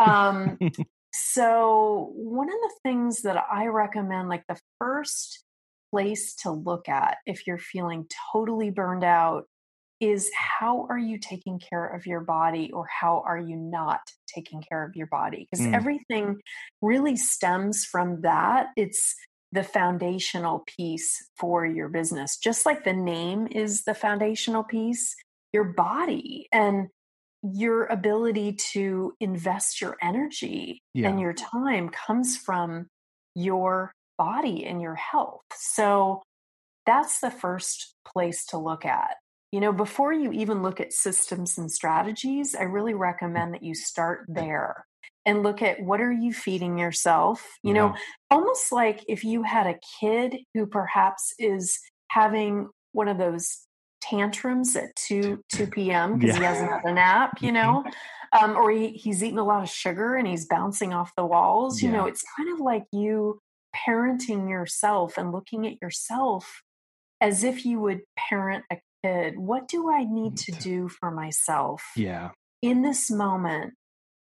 um, 0.00 0.58
so, 1.12 2.10
one 2.14 2.48
of 2.48 2.54
the 2.60 2.72
things 2.82 3.22
that 3.22 3.36
I 3.50 3.66
recommend, 3.66 4.28
like 4.28 4.44
the 4.48 4.58
first 4.78 5.44
place 5.90 6.34
to 6.36 6.50
look 6.50 6.88
at 6.88 7.18
if 7.26 7.46
you're 7.46 7.58
feeling 7.58 8.06
totally 8.32 8.70
burned 8.70 9.04
out, 9.04 9.44
is 10.00 10.30
how 10.34 10.86
are 10.90 10.98
you 10.98 11.18
taking 11.18 11.58
care 11.58 11.86
of 11.86 12.06
your 12.06 12.20
body 12.20 12.70
or 12.72 12.86
how 12.86 13.22
are 13.26 13.38
you 13.38 13.56
not 13.56 14.00
taking 14.26 14.62
care 14.62 14.84
of 14.84 14.96
your 14.96 15.06
body? 15.06 15.46
Because 15.50 15.64
Mm. 15.64 15.74
everything 15.74 16.40
really 16.82 17.16
stems 17.16 17.84
from 17.84 18.20
that. 18.22 18.68
It's 18.76 19.14
the 19.54 19.62
foundational 19.62 20.64
piece 20.66 21.30
for 21.36 21.64
your 21.64 21.88
business. 21.88 22.36
Just 22.36 22.66
like 22.66 22.82
the 22.82 22.92
name 22.92 23.46
is 23.50 23.84
the 23.84 23.94
foundational 23.94 24.64
piece, 24.64 25.14
your 25.52 25.64
body 25.64 26.48
and 26.52 26.88
your 27.42 27.84
ability 27.86 28.54
to 28.72 29.14
invest 29.20 29.80
your 29.80 29.96
energy 30.02 30.82
Yeah. 30.92 31.08
and 31.08 31.20
your 31.20 31.34
time 31.34 31.88
comes 31.88 32.36
from 32.36 32.88
your 33.36 33.92
body 34.18 34.64
and 34.66 34.82
your 34.82 34.96
health. 34.96 35.44
So 35.54 36.22
that's 36.84 37.20
the 37.20 37.30
first 37.30 37.94
place 38.04 38.44
to 38.46 38.58
look 38.58 38.84
at. 38.84 39.16
You 39.52 39.60
know, 39.60 39.72
before 39.72 40.12
you 40.12 40.32
even 40.32 40.62
look 40.62 40.80
at 40.80 40.92
systems 40.92 41.58
and 41.58 41.70
strategies, 41.70 42.56
I 42.56 42.64
really 42.64 42.94
mm. 42.94 42.98
recommend 42.98 43.54
that 43.54 43.62
you 43.62 43.74
start 43.74 44.24
there 44.26 44.84
and 45.26 45.42
look 45.42 45.62
at 45.62 45.80
what 45.80 46.00
are 46.00 46.12
you 46.12 46.32
feeding 46.32 46.78
yourself? 46.78 47.58
You 47.62 47.74
know, 47.74 47.94
almost 48.30 48.72
like 48.72 49.04
if 49.08 49.24
you 49.24 49.42
had 49.42 49.66
a 49.66 49.78
kid 50.00 50.36
who 50.54 50.66
perhaps 50.66 51.32
is 51.38 51.78
having 52.10 52.68
one 52.92 53.08
of 53.08 53.18
those 53.18 53.60
tantrums 54.00 54.76
at 54.76 54.94
2 54.96 55.40
2 55.50 55.66
p.m 55.72 56.18
because 56.18 56.36
he 56.36 56.42
hasn't 56.42 56.70
had 56.70 56.84
a 56.84 56.92
nap 56.92 57.38
you 57.40 57.50
know 57.50 57.82
um, 58.38 58.54
or 58.54 58.70
he, 58.70 58.88
he's 58.88 59.24
eating 59.24 59.38
a 59.38 59.44
lot 59.44 59.62
of 59.62 59.70
sugar 59.70 60.14
and 60.14 60.28
he's 60.28 60.44
bouncing 60.44 60.92
off 60.92 61.10
the 61.16 61.24
walls 61.24 61.80
you 61.80 61.90
know 61.90 62.04
it's 62.04 62.22
kind 62.36 62.52
of 62.52 62.60
like 62.60 62.84
you 62.92 63.40
parenting 63.74 64.48
yourself 64.50 65.16
and 65.16 65.32
looking 65.32 65.66
at 65.66 65.80
yourself 65.80 66.62
as 67.20 67.44
if 67.44 67.64
you 67.64 67.80
would 67.80 68.02
parent 68.16 68.64
a 68.70 68.76
kid, 69.02 69.38
what 69.38 69.68
do 69.68 69.90
I 69.90 70.04
need 70.04 70.36
to 70.38 70.52
do 70.52 70.88
for 70.88 71.10
myself 71.10 71.82
Yeah. 71.96 72.30
in 72.62 72.82
this 72.82 73.10
moment 73.10 73.74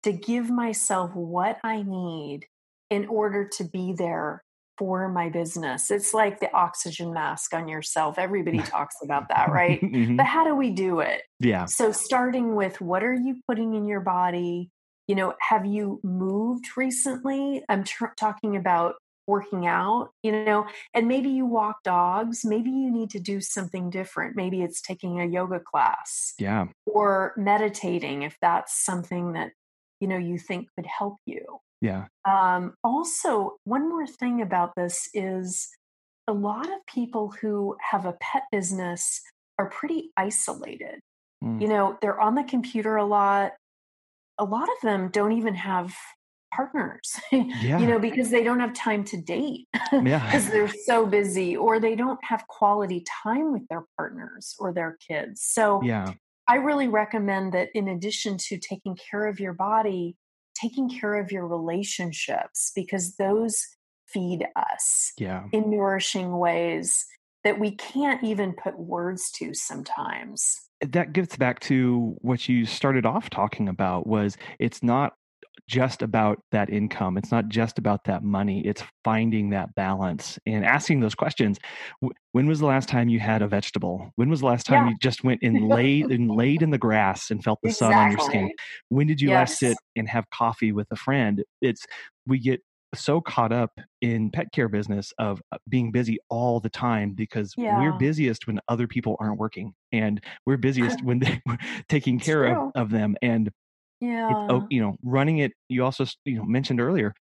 to 0.02 0.12
give 0.12 0.50
myself 0.50 1.14
what 1.14 1.58
I 1.64 1.82
need 1.82 2.46
in 2.90 3.06
order 3.06 3.48
to 3.56 3.64
be 3.64 3.92
there 3.96 4.42
for 4.78 5.08
my 5.08 5.28
business? 5.28 5.90
It's 5.90 6.12
like 6.14 6.40
the 6.40 6.52
oxygen 6.54 7.12
mask 7.12 7.54
on 7.54 7.68
yourself. 7.68 8.18
Everybody 8.18 8.58
talks 8.62 8.96
about 9.02 9.28
that, 9.28 9.50
right? 9.50 9.80
Mhm. 9.80 10.16
But 10.16 10.26
how 10.26 10.44
do 10.44 10.54
we 10.54 10.70
do 10.70 11.00
it? 11.00 11.22
Yeah. 11.40 11.66
So, 11.66 11.92
starting 11.92 12.54
with 12.54 12.80
what 12.80 13.02
are 13.04 13.14
you 13.14 13.40
putting 13.46 13.74
in 13.74 13.86
your 13.86 14.00
body? 14.00 14.70
You 15.08 15.14
know, 15.16 15.34
have 15.40 15.66
you 15.66 16.00
moved 16.04 16.66
recently? 16.76 17.62
I'm 17.68 17.84
tr- 17.84 18.06
talking 18.18 18.56
about 18.56 18.94
working 19.28 19.66
out, 19.66 20.10
you 20.24 20.32
know, 20.32 20.66
and 20.94 21.06
maybe 21.06 21.28
you 21.28 21.46
walk 21.46 21.76
dogs. 21.84 22.44
Maybe 22.44 22.70
you 22.70 22.90
need 22.90 23.10
to 23.10 23.20
do 23.20 23.40
something 23.40 23.88
different. 23.88 24.34
Maybe 24.36 24.62
it's 24.62 24.80
taking 24.82 25.20
a 25.20 25.24
yoga 25.26 25.60
class 25.60 26.34
Yeah. 26.38 26.66
or 26.86 27.32
meditating 27.36 28.22
if 28.22 28.36
that's 28.42 28.84
something 28.84 29.32
that, 29.34 29.52
you 30.02 30.08
know, 30.08 30.18
you 30.18 30.36
think 30.36 30.66
could 30.74 30.86
help 30.86 31.16
you. 31.26 31.44
Yeah. 31.80 32.06
Um, 32.28 32.74
also, 32.82 33.54
one 33.62 33.88
more 33.88 34.06
thing 34.06 34.42
about 34.42 34.72
this 34.76 35.08
is 35.14 35.68
a 36.26 36.32
lot 36.32 36.66
of 36.66 36.84
people 36.88 37.32
who 37.40 37.76
have 37.80 38.04
a 38.04 38.14
pet 38.14 38.42
business 38.50 39.20
are 39.60 39.70
pretty 39.70 40.10
isolated. 40.16 40.98
Mm. 41.42 41.62
You 41.62 41.68
know, 41.68 41.98
they're 42.02 42.20
on 42.20 42.34
the 42.34 42.42
computer 42.42 42.96
a 42.96 43.04
lot. 43.04 43.52
A 44.38 44.44
lot 44.44 44.64
of 44.64 44.80
them 44.82 45.08
don't 45.12 45.32
even 45.32 45.54
have 45.54 45.94
partners, 46.52 47.20
Yeah. 47.32 47.78
you 47.78 47.86
know, 47.86 48.00
because 48.00 48.30
they 48.30 48.42
don't 48.42 48.60
have 48.60 48.74
time 48.74 49.04
to 49.04 49.16
date 49.16 49.68
because 49.72 50.02
Yeah. 50.04 50.40
they're 50.50 50.68
so 50.84 51.06
busy 51.06 51.56
or 51.56 51.78
they 51.78 51.94
don't 51.94 52.22
have 52.24 52.44
quality 52.48 53.04
time 53.22 53.52
with 53.52 53.62
their 53.68 53.84
partners 53.96 54.56
or 54.58 54.72
their 54.72 54.98
kids. 55.06 55.42
So, 55.44 55.80
Yeah. 55.84 56.12
I 56.48 56.56
really 56.56 56.88
recommend 56.88 57.52
that 57.54 57.68
in 57.74 57.88
addition 57.88 58.36
to 58.48 58.58
taking 58.58 58.96
care 59.10 59.26
of 59.26 59.38
your 59.40 59.52
body, 59.52 60.16
taking 60.54 60.88
care 60.88 61.14
of 61.14 61.30
your 61.32 61.46
relationships 61.46 62.72
because 62.74 63.16
those 63.16 63.64
feed 64.08 64.46
us 64.56 65.12
Yeah. 65.18 65.44
in 65.52 65.70
nourishing 65.70 66.36
ways 66.36 67.06
that 67.44 67.58
we 67.58 67.72
can't 67.76 68.22
even 68.22 68.52
put 68.52 68.78
words 68.78 69.30
to 69.32 69.54
sometimes. 69.54 70.60
that 70.80 71.12
gets 71.12 71.36
back 71.36 71.60
to 71.60 72.16
what 72.22 72.48
you 72.48 72.66
started 72.66 73.06
off 73.06 73.30
talking 73.30 73.68
about 73.68 74.04
was 74.06 74.36
it's 74.58 74.82
not 74.82 75.14
just 75.68 76.02
about 76.02 76.42
that 76.50 76.70
income 76.70 77.16
it's 77.16 77.30
not 77.30 77.48
just 77.48 77.78
about 77.78 78.04
that 78.04 78.22
money 78.22 78.66
it's 78.66 78.82
finding 79.04 79.50
that 79.50 79.74
balance 79.74 80.38
and 80.46 80.64
asking 80.64 81.00
those 81.00 81.14
questions 81.14 81.58
when 82.32 82.46
was 82.46 82.60
the 82.60 82.66
last 82.66 82.88
time 82.88 83.08
you 83.08 83.20
had 83.20 83.42
a 83.42 83.48
vegetable? 83.48 84.10
When 84.16 84.28
was 84.30 84.40
the 84.40 84.46
last 84.46 84.66
time 84.66 84.86
Yeah. 84.86 84.90
you 84.90 84.96
just 85.00 85.22
went 85.22 85.42
and 85.42 85.68
laid 85.68 86.06
and 86.10 86.30
laid 86.30 86.62
in 86.62 86.70
the 86.70 86.78
grass 86.78 87.30
and 87.30 87.44
felt 87.44 87.60
the 87.62 87.70
sun 87.70 87.92
on 87.94 88.10
your 88.10 88.20
skin? 88.20 88.50
When 88.88 89.06
did 89.06 89.20
you 89.20 89.30
last 89.30 89.58
sit 89.58 89.76
and 89.96 90.08
have 90.08 90.28
coffee 90.30 90.72
with 90.72 90.88
a 90.90 90.96
friend? 90.96 91.44
It's 91.60 91.86
we 92.26 92.38
get 92.38 92.60
so 92.94 93.20
caught 93.20 93.52
up 93.52 93.78
in 94.02 94.30
pet 94.30 94.52
care 94.52 94.68
business 94.68 95.12
of 95.18 95.40
uh, 95.50 95.56
being 95.68 95.92
busy 95.92 96.18
all 96.28 96.60
the 96.60 96.68
time 96.68 97.12
because 97.12 97.54
we're 97.56 97.92
busiest 97.92 98.46
when 98.46 98.60
other 98.68 98.86
people 98.86 99.16
aren't 99.18 99.38
working 99.38 99.72
and 99.92 100.22
we're 100.46 100.58
busiest 100.58 100.98
when 101.04 101.18
they're 101.18 101.42
taking 101.88 102.18
care 102.18 102.44
of, 102.44 102.56
True. 102.56 102.72
of 102.74 102.90
them 102.90 103.16
and 103.22 103.50
Yeah. 104.02 104.28
oh, 104.50 104.66
you 104.68 104.80
know 104.82 104.96
running 105.04 105.38
it 105.38 105.52
you 105.68 105.84
also 105.84 106.04
you 106.24 106.36
know 106.36 106.44
mentioned 106.44 106.80
earlier 106.80 107.14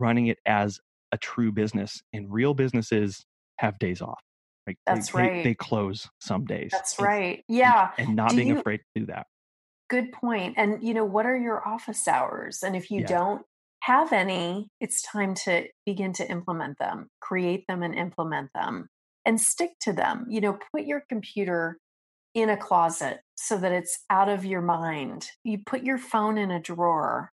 running 0.00 0.26
it 0.26 0.38
as 0.44 0.80
a 1.12 1.18
true 1.18 1.52
business 1.52 2.02
and 2.12 2.30
real 2.32 2.52
businesses 2.52 3.24
have 3.58 3.78
days 3.78 4.02
off 4.02 4.20
like 4.66 4.76
they- 4.86 4.94
That's 4.94 5.12
they, 5.12 5.18
right. 5.22 5.44
they 5.44 5.54
close 5.54 6.08
some 6.20 6.44
days 6.44 6.70
That's 6.72 6.98
and- 6.98 7.06
right. 7.06 7.44
Yeah. 7.48 7.92
and 7.96 8.16
not 8.16 8.30
Do 8.30 8.36
being 8.36 8.48
you- 8.48 8.58
afraid 8.58 8.78
to 8.78 9.00
do 9.00 9.06
that 9.06 9.26
Good 9.88 10.10
point. 10.10 10.54
And, 10.56 10.82
you 10.82 10.94
know, 10.94 11.04
what 11.04 11.26
are 11.26 11.36
your 11.36 11.64
office 11.64 12.08
hours? 12.08 12.64
And 12.64 12.74
if 12.74 12.90
you 12.90 13.02
Yeah. 13.02 13.06
don't 13.06 13.42
have 13.82 14.12
any, 14.12 14.68
it's 14.80 15.00
time 15.00 15.34
to 15.44 15.68
begin 15.84 16.12
to 16.14 16.28
implement 16.28 16.78
them, 16.78 17.08
create 17.20 17.68
them 17.68 17.84
and 17.84 17.94
implement 17.94 18.50
them 18.52 18.88
and 19.24 19.40
stick 19.40 19.78
to 19.82 19.92
them. 19.92 20.26
You 20.28 20.40
know, 20.40 20.58
put 20.72 20.86
your 20.86 21.04
computer 21.08 21.78
in 22.36 22.50
a 22.50 22.56
closet 22.58 23.20
so 23.36 23.56
that 23.58 23.72
it's 23.72 24.04
out 24.10 24.28
of 24.28 24.44
your 24.44 24.60
mind. 24.62 25.30
You 25.42 25.58
put 25.66 25.82
your 25.84 25.98
phone 25.98 26.38
in 26.38 26.50
a 26.52 26.60
drawer, 26.60 27.32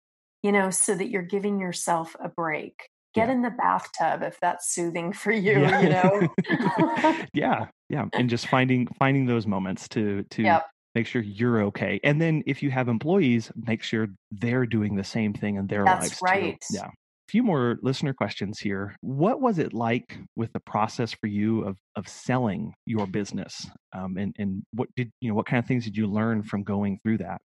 you 0.43 0.53
know, 0.53 0.71
so 0.71 0.95
that 0.97 1.11
you're 1.11 1.23
giving 1.23 1.61
yourself 1.61 2.17
a 2.19 2.31
break. 2.31 2.89
Get 3.15 3.29
Yeah. 3.29 3.31
in 3.31 3.43
the 3.43 3.51
bathtub 3.51 4.23
if 4.23 4.41
that's 4.41 4.75
soothing 4.75 5.13
for 5.13 5.33
you, 5.33 5.71
you 5.71 5.89
know. 5.89 6.29
yeah 7.35 7.67
yeah 7.89 8.07
and 8.17 8.31
just 8.31 8.47
finding 8.49 8.87
finding 8.99 9.27
those 9.27 9.47
moments 9.47 9.89
to 9.89 10.23
to 10.25 10.43
Yep. 10.45 10.67
make 10.95 11.07
sure 11.07 11.23
you're 11.23 11.63
okay 11.63 12.01
and 12.05 12.21
then 12.21 12.43
if 12.47 12.63
you 12.63 12.71
have 12.71 12.89
employees 12.89 13.51
make 13.57 13.83
sure 13.83 14.09
they're 14.33 14.67
doing 14.67 14.97
the 14.97 15.05
same 15.05 15.33
thing 15.33 15.57
in 15.57 15.67
their 15.67 15.87
That's 15.87 15.89
lives 15.89 16.23
right. 16.23 16.57
too 16.57 16.57
yeah 16.69 16.89
few 17.29 17.43
more 17.43 17.79
listener 17.83 18.13
questions 18.13 18.59
here 18.59 18.95
what 19.01 19.41
was 19.41 19.59
it 19.59 19.73
like 19.75 20.19
with 20.37 20.53
the 20.53 20.61
process 20.61 21.13
for 21.13 21.27
you 21.27 21.63
of 21.65 21.77
of 21.97 22.09
selling 22.09 22.73
your 22.87 23.07
business 23.07 23.69
um, 23.93 24.17
and 24.17 24.35
and 24.39 24.63
what 24.73 24.89
did 24.95 25.11
you 25.21 25.29
know 25.29 25.35
what 25.35 25.47
kind 25.47 25.59
of 25.59 25.67
things 25.67 25.85
did 25.85 25.97
you 25.97 26.07
learn 26.07 26.43
from 26.43 26.63
going 26.63 26.99
through 27.03 27.19
that 27.19 27.41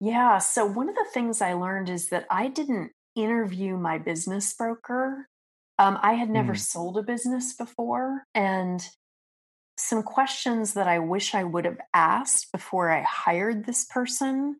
Yeah. 0.00 0.38
So, 0.38 0.66
one 0.66 0.88
of 0.88 0.94
the 0.94 1.06
things 1.12 1.40
I 1.40 1.52
learned 1.52 1.88
is 1.88 2.08
that 2.08 2.26
I 2.30 2.48
didn't 2.48 2.92
interview 3.14 3.76
my 3.76 3.98
business 3.98 4.52
broker. 4.54 5.28
Um, 5.78 5.98
I 6.02 6.14
had 6.14 6.30
never 6.30 6.54
Mm. 6.54 6.58
sold 6.58 6.98
a 6.98 7.02
business 7.02 7.54
before. 7.54 8.24
And 8.34 8.86
some 9.78 10.02
questions 10.02 10.74
that 10.74 10.88
I 10.88 10.98
wish 11.00 11.34
I 11.34 11.44
would 11.44 11.64
have 11.64 11.80
asked 11.94 12.52
before 12.52 12.90
I 12.90 13.02
hired 13.02 13.66
this 13.66 13.86
person 13.86 14.58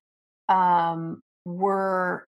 um, 0.49 1.23
were 1.45 2.27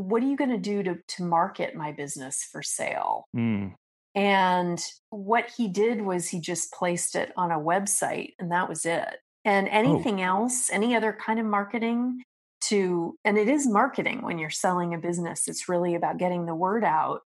what 0.00 0.22
are 0.22 0.26
you 0.26 0.36
going 0.36 0.50
to 0.50 0.58
do 0.58 0.82
to, 0.82 0.96
to 1.16 1.22
market 1.24 1.74
my 1.74 1.92
business 1.92 2.46
for 2.50 2.62
sale? 2.62 3.24
Mm, 3.36 3.74
And 4.14 4.82
what 5.10 5.50
he 5.56 5.68
did 5.68 6.02
was 6.02 6.28
he 6.28 6.40
just 6.40 6.72
placed 6.72 7.14
it 7.14 7.32
on 7.36 7.50
a 7.50 7.58
website 7.58 8.34
and 8.38 8.50
that 8.52 8.68
was 8.68 8.84
it. 8.84 9.16
And 9.44 9.68
anything 9.68 10.20
else, 10.20 10.68
any 10.70 10.94
other 10.94 11.16
kind 11.18 11.38
of 11.40 11.46
marketing 11.46 12.22
to, 12.64 13.16
and 13.24 13.38
it 13.38 13.48
is 13.48 13.66
marketing 13.66 14.20
when 14.22 14.38
you're 14.38 14.50
selling 14.50 14.92
a 14.92 14.98
business, 14.98 15.48
it's 15.48 15.68
really 15.68 15.94
about 15.94 16.18
getting 16.18 16.44
the 16.44 16.54
word 16.54 16.84
out 16.84 17.22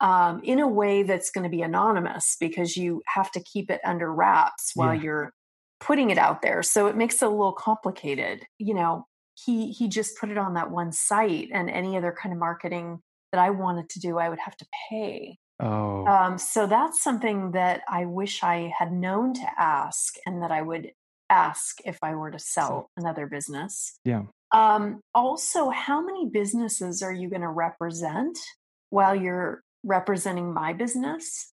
um, 0.00 0.40
in 0.42 0.58
a 0.58 0.66
way 0.66 1.04
that's 1.04 1.30
going 1.30 1.44
to 1.44 1.50
be 1.56 1.62
anonymous 1.62 2.36
because 2.40 2.76
you 2.76 3.02
have 3.06 3.30
to 3.32 3.40
keep 3.40 3.70
it 3.70 3.80
under 3.84 4.12
wraps 4.12 4.72
while 4.74 4.92
Yeah. 4.94 5.02
you're 5.02 5.32
putting 5.78 6.10
it 6.10 6.18
out 6.18 6.42
there. 6.42 6.62
So 6.64 6.88
it 6.88 6.96
makes 6.96 7.22
it 7.22 7.26
a 7.26 7.30
little 7.30 7.52
complicated. 7.52 8.44
You 8.58 8.74
know, 8.74 9.06
he 9.34 9.72
he 9.72 9.88
just 9.88 10.18
put 10.18 10.30
it 10.30 10.38
on 10.38 10.54
that 10.54 10.70
one 10.70 10.92
site 10.92 11.48
and 11.52 11.70
any 11.70 11.96
other 11.96 12.14
kind 12.20 12.32
of 12.32 12.38
marketing 12.38 13.00
that 13.32 13.40
I 13.40 13.50
wanted 13.50 13.88
to 13.90 14.00
do, 14.00 14.18
I 14.18 14.28
would 14.28 14.38
have 14.38 14.56
to 14.58 14.66
pay. 14.90 15.38
oh 15.60 16.06
Um, 16.06 16.38
so 16.38 16.66
that's 16.66 17.02
something 17.02 17.52
that 17.52 17.80
I 17.88 18.04
wish 18.04 18.42
I 18.42 18.72
had 18.78 18.92
known 18.92 19.34
to 19.34 19.46
ask 19.58 20.14
and 20.26 20.42
that 20.42 20.50
I 20.50 20.62
would 20.62 20.92
ask 21.30 21.78
if 21.86 21.98
I 22.02 22.14
were 22.14 22.30
to 22.30 22.38
sell 22.38 22.90
another 22.96 23.26
business. 23.26 23.98
yeah 24.04 24.24
Um, 24.52 25.00
also, 25.14 25.70
how 25.70 26.04
many 26.04 26.28
businesses 26.28 27.02
are 27.02 27.12
you 27.12 27.30
going 27.30 27.42
to 27.42 27.48
represent 27.48 28.38
while 28.90 29.14
you're 29.14 29.62
representing 29.82 30.52
my 30.52 30.74
business? 30.74 31.52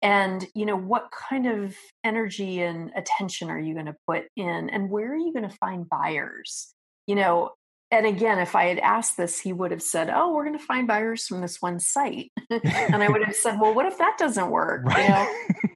And, 0.00 0.46
you 0.54 0.64
know, 0.64 0.76
what 0.76 1.10
kind 1.28 1.46
of 1.46 1.74
energy 2.04 2.62
and 2.62 2.90
attention 2.96 3.50
are 3.50 3.58
you 3.58 3.74
going 3.74 3.86
to 3.86 3.96
put 4.06 4.24
in? 4.36 4.70
And 4.70 4.90
where 4.90 5.12
are 5.12 5.16
you 5.16 5.32
going 5.32 5.48
to 5.48 5.56
find 5.56 5.88
buyers? 5.88 6.72
You 7.08 7.16
know, 7.16 7.50
and 7.90 8.06
again, 8.06 8.38
if 8.38 8.54
I 8.54 8.66
had 8.66 8.78
asked 8.78 9.16
this, 9.16 9.40
he 9.40 9.52
would 9.52 9.72
have 9.72 9.82
said, 9.82 10.10
Oh, 10.10 10.32
we're 10.32 10.44
going 10.44 10.58
to 10.58 10.64
find 10.64 10.86
buyers 10.86 11.26
from 11.26 11.40
this 11.40 11.60
one 11.60 11.80
site. 11.80 12.30
and 12.50 13.02
I 13.02 13.08
would 13.08 13.24
have 13.24 13.34
said, 13.34 13.58
Well, 13.58 13.74
what 13.74 13.86
if 13.86 13.98
that 13.98 14.16
doesn't 14.18 14.50
work? 14.50 14.84
You 14.96 15.08
know? 15.08 15.26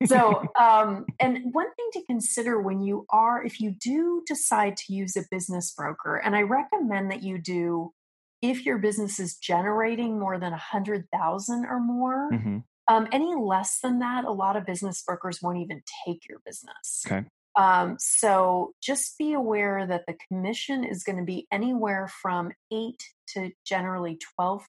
so 0.05 0.43
um, 0.61 1.07
and 1.21 1.39
one 1.53 1.73
thing 1.75 1.89
to 1.95 2.05
consider 2.07 2.61
when 2.61 2.83
you 2.83 3.07
are 3.11 3.45
if 3.45 3.61
you 3.61 3.71
do 3.71 4.23
decide 4.27 4.77
to 4.77 4.93
use 4.93 5.17
a 5.17 5.23
business 5.31 5.73
broker 5.73 6.17
and 6.17 6.35
i 6.37 6.43
recommend 6.43 7.11
that 7.11 7.23
you 7.23 7.39
do 7.39 7.93
if 8.41 8.67
your 8.67 8.79
business 8.79 9.21
is 9.21 9.37
generating 9.37 10.19
more 10.19 10.39
than 10.39 10.53
a 10.53 10.59
hundred 10.59 11.07
thousand 11.13 11.67
or 11.67 11.81
more 11.81 12.31
hmm 12.31 12.59
um, 12.89 13.07
any 13.13 13.33
less 13.37 13.79
than 13.81 14.01
that 14.01 14.25
a 14.25 14.33
lot 14.33 14.57
of 14.57 14.67
business 14.67 15.05
brokers 15.07 15.39
won't 15.41 15.59
even 15.59 15.81
take 16.05 16.29
your 16.29 16.41
business 16.45 17.05
okay 17.07 17.25
um, 17.55 17.97
so 17.99 18.73
just 18.83 19.19
be 19.19 19.35
aware 19.35 19.87
that 19.87 20.05
the 20.07 20.17
commission 20.29 20.85
is 20.85 21.05
going 21.05 21.19
to 21.19 21.25
be 21.25 21.47
anywhere 21.53 22.09
from 22.23 22.51
8 22.73 22.95
to 23.35 23.51
generally 23.65 24.19
12% 24.39 24.61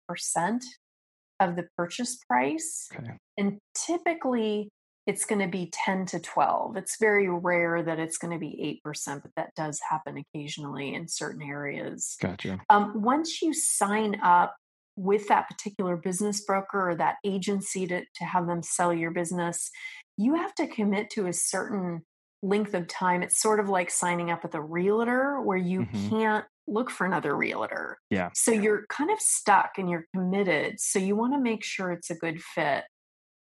of 1.39 1.55
the 1.55 1.67
purchase 1.75 2.19
price 2.27 2.89
okay. 2.95 3.13
and 3.37 3.57
typically 3.75 4.69
it's 5.05 5.25
going 5.25 5.41
to 5.41 5.47
be 5.47 5.69
10 5.73 6.05
to 6.05 6.19
12 6.19 6.77
it's 6.77 6.97
very 6.99 7.27
rare 7.29 7.81
that 7.83 7.99
it's 7.99 8.17
going 8.17 8.31
to 8.31 8.39
be 8.39 8.79
8% 8.85 9.21
but 9.21 9.31
that 9.35 9.49
does 9.55 9.79
happen 9.89 10.23
occasionally 10.35 10.93
in 10.93 11.07
certain 11.07 11.41
areas. 11.41 12.15
Gotcha. 12.21 12.61
Um, 12.69 13.01
once 13.01 13.41
you 13.41 13.53
sign 13.53 14.19
up 14.21 14.55
with 14.95 15.27
that 15.27 15.49
particular 15.49 15.97
business 15.97 16.45
broker 16.45 16.91
or 16.91 16.95
that 16.95 17.15
agency 17.25 17.87
to, 17.87 18.01
to 18.01 18.23
have 18.23 18.45
them 18.45 18.61
sell 18.61 18.93
your 18.93 19.11
business 19.11 19.71
you 20.17 20.35
have 20.35 20.53
to 20.53 20.67
commit 20.67 21.09
to 21.09 21.25
a 21.25 21.33
certain 21.33 22.03
length 22.43 22.73
of 22.73 22.87
time, 22.87 23.23
it's 23.23 23.41
sort 23.41 23.59
of 23.59 23.69
like 23.69 23.89
signing 23.89 24.29
up 24.29 24.43
with 24.43 24.53
a 24.53 24.61
realtor 24.61 25.41
where 25.41 25.57
you 25.57 25.85
Mhm. 25.85 26.09
can't 26.09 26.45
look 26.67 26.89
for 26.89 27.05
another 27.05 27.35
realtor. 27.35 27.99
Yeah. 28.09 28.29
So 28.33 28.51
you're 28.51 28.85
kind 28.87 29.09
of 29.09 29.19
stuck 29.19 29.77
and 29.77 29.89
you're 29.89 30.05
committed. 30.13 30.79
So 30.79 30.99
you 30.99 31.15
want 31.15 31.33
to 31.33 31.39
make 31.39 31.63
sure 31.63 31.91
it's 31.91 32.09
a 32.09 32.15
good 32.15 32.41
fit 32.41 32.85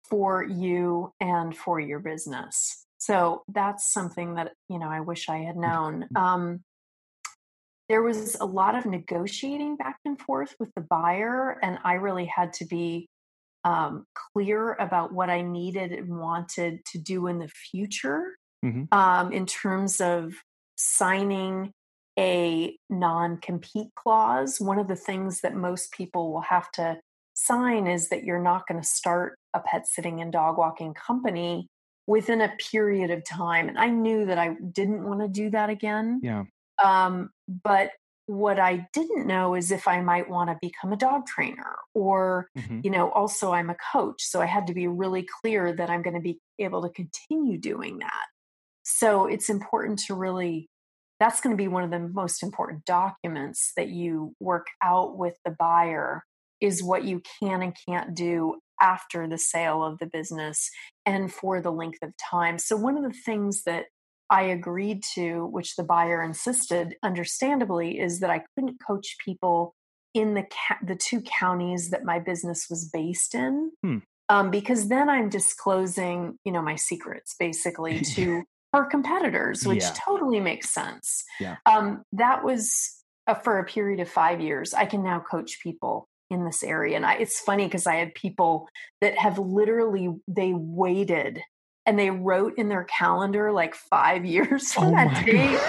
for 0.09 0.43
you 0.43 1.13
and 1.19 1.55
for 1.57 1.79
your 1.79 1.99
business. 1.99 2.85
So 2.97 3.43
that's 3.47 3.91
something 3.91 4.35
that, 4.35 4.53
you 4.69 4.77
know, 4.77 4.89
I 4.89 4.99
wish 4.99 5.27
I 5.29 5.37
had 5.39 5.57
known. 5.57 6.07
Um, 6.15 6.63
there 7.89 8.01
was 8.01 8.35
a 8.35 8.45
lot 8.45 8.75
of 8.75 8.85
negotiating 8.85 9.75
back 9.75 9.99
and 10.05 10.19
forth 10.21 10.55
with 10.59 10.73
the 10.75 10.81
buyer, 10.81 11.59
and 11.61 11.79
I 11.83 11.93
really 11.93 12.25
had 12.25 12.53
to 12.53 12.65
be 12.65 13.09
um, 13.63 14.05
clear 14.15 14.73
about 14.73 15.13
what 15.13 15.29
I 15.29 15.41
needed 15.41 15.91
and 15.91 16.17
wanted 16.17 16.83
to 16.85 16.97
do 16.97 17.27
in 17.27 17.39
the 17.39 17.47
future 17.47 18.37
Mhm. 18.63 18.89
um, 18.91 19.31
in 19.31 19.45
terms 19.45 20.01
of 20.01 20.33
signing 20.77 21.71
a 22.19 22.77
non 22.89 23.37
compete 23.37 23.93
clause. 23.95 24.59
One 24.59 24.79
of 24.79 24.87
the 24.87 24.95
things 24.95 25.41
that 25.41 25.55
most 25.55 25.91
people 25.93 26.31
will 26.33 26.41
have 26.41 26.71
to 26.73 26.99
sign 27.33 27.87
is 27.87 28.09
that 28.09 28.23
you're 28.23 28.41
not 28.41 28.67
going 28.67 28.81
to 28.81 28.87
start 28.87 29.37
a 29.53 29.61
pet 29.61 29.87
sitting 29.87 30.21
and 30.21 30.31
dog 30.31 30.57
walking 30.57 30.93
company 30.93 31.67
within 32.07 32.41
a 32.41 32.55
period 32.57 33.11
of 33.11 33.23
time. 33.23 33.69
And 33.69 33.79
I 33.79 33.87
knew 33.89 34.25
that 34.25 34.37
I 34.37 34.55
didn't 34.71 35.05
want 35.07 35.21
to 35.21 35.27
do 35.29 35.49
that 35.51 35.69
again. 35.69 36.21
Yeah. 36.21 36.45
Um, 36.83 37.31
but 37.47 37.91
what 38.27 38.59
I 38.59 38.87
didn't 38.93 39.27
know 39.27 39.55
is 39.55 39.71
if 39.71 39.87
I 39.87 40.01
might 40.01 40.29
want 40.29 40.49
to 40.49 40.57
become 40.61 40.93
a 40.93 40.97
dog 40.97 41.25
trainer 41.27 41.77
or, 41.93 42.49
Mhm. 42.55 42.83
you 42.83 42.89
know, 42.91 43.11
also 43.11 43.51
I'm 43.53 43.69
a 43.69 43.75
coach. 43.91 44.23
So 44.23 44.41
I 44.41 44.45
had 44.45 44.67
to 44.67 44.73
be 44.73 44.87
really 44.87 45.23
clear 45.41 45.73
that 45.73 45.89
I'm 45.89 46.01
going 46.01 46.15
to 46.15 46.21
be 46.21 46.39
able 46.59 46.81
to 46.83 46.89
continue 46.89 47.57
doing 47.57 47.99
that. 47.99 48.27
So 49.01 49.25
it's 49.25 49.49
important 49.49 49.97
to 50.05 50.13
really, 50.13 50.69
that's 51.19 51.41
going 51.41 51.57
to 51.57 51.61
be 51.61 51.67
one 51.67 51.83
of 51.83 51.89
the 51.89 51.97
most 51.97 52.43
important 52.43 52.85
documents 52.85 53.71
that 53.75 53.89
you 53.89 54.35
work 54.39 54.67
out 54.83 55.17
with 55.17 55.33
the 55.43 55.55
buyer 55.57 56.23
is 56.61 56.83
what 56.83 57.03
you 57.03 57.23
can 57.39 57.63
and 57.63 57.75
can't 57.89 58.13
do 58.13 58.59
after 58.79 59.27
the 59.27 59.39
sale 59.39 59.83
of 59.83 59.97
the 59.97 60.05
business 60.05 60.69
and 61.03 61.33
for 61.33 61.61
the 61.61 61.71
length 61.71 61.97
of 62.03 62.11
time. 62.17 62.59
So 62.59 62.77
one 62.77 62.95
of 62.95 63.01
the 63.03 63.17
things 63.25 63.63
that 63.63 63.85
I 64.29 64.43
agreed 64.43 65.01
to, 65.15 65.47
which 65.47 65.75
the 65.77 65.83
buyer 65.83 66.21
insisted, 66.21 66.95
understandably, 67.01 67.99
is 67.99 68.19
that 68.19 68.29
I 68.29 68.43
couldn't 68.53 68.77
coach 68.85 69.15
people 69.25 69.73
in 70.13 70.35
the 70.35 70.43
ca- 70.43 70.85
the 70.85 70.95
two 70.95 71.21
counties 71.21 71.89
that 71.89 72.05
my 72.05 72.19
business 72.19 72.67
was 72.69 72.87
based 72.87 73.33
in, 73.33 73.71
Hmm. 73.83 73.97
um, 74.29 74.51
because 74.51 74.89
then 74.89 75.09
I'm 75.09 75.29
disclosing, 75.29 76.37
you 76.45 76.51
know, 76.51 76.61
my 76.61 76.75
secrets 76.75 77.35
basically 77.39 78.01
to 78.15 78.43
her 78.73 78.85
competitors, 78.85 79.65
which 79.65 79.81
Yeah. 79.83 79.93
totally 80.05 80.39
makes 80.39 80.69
sense. 80.69 81.23
Yeah. 81.39 81.57
Um, 81.65 82.03
that 82.13 82.43
was 82.43 83.03
uh, 83.27 83.33
for 83.35 83.59
a 83.59 83.65
period 83.65 83.99
of 83.99 84.09
five 84.09 84.39
years. 84.41 84.73
I 84.73 84.85
can 84.85 85.03
now 85.03 85.19
coach 85.19 85.59
people 85.61 86.07
in 86.29 86.45
this 86.45 86.63
area, 86.63 86.95
and 86.95 87.05
I, 87.05 87.15
it's 87.15 87.39
funny 87.41 87.65
because 87.65 87.85
I 87.85 87.95
had 87.95 88.13
people 88.15 88.69
that 89.01 89.17
have 89.17 89.37
literally 89.37 90.09
they 90.27 90.53
waited 90.55 91.41
and 91.85 91.97
they 91.99 92.09
wrote 92.11 92.57
in 92.57 92.69
their 92.69 92.83
calendar 92.85 93.51
like 93.51 93.75
five 93.75 94.23
years 94.35 94.71
from 94.71 94.85
Oh 94.85 94.91
that 94.91 95.25
date. 95.25 95.59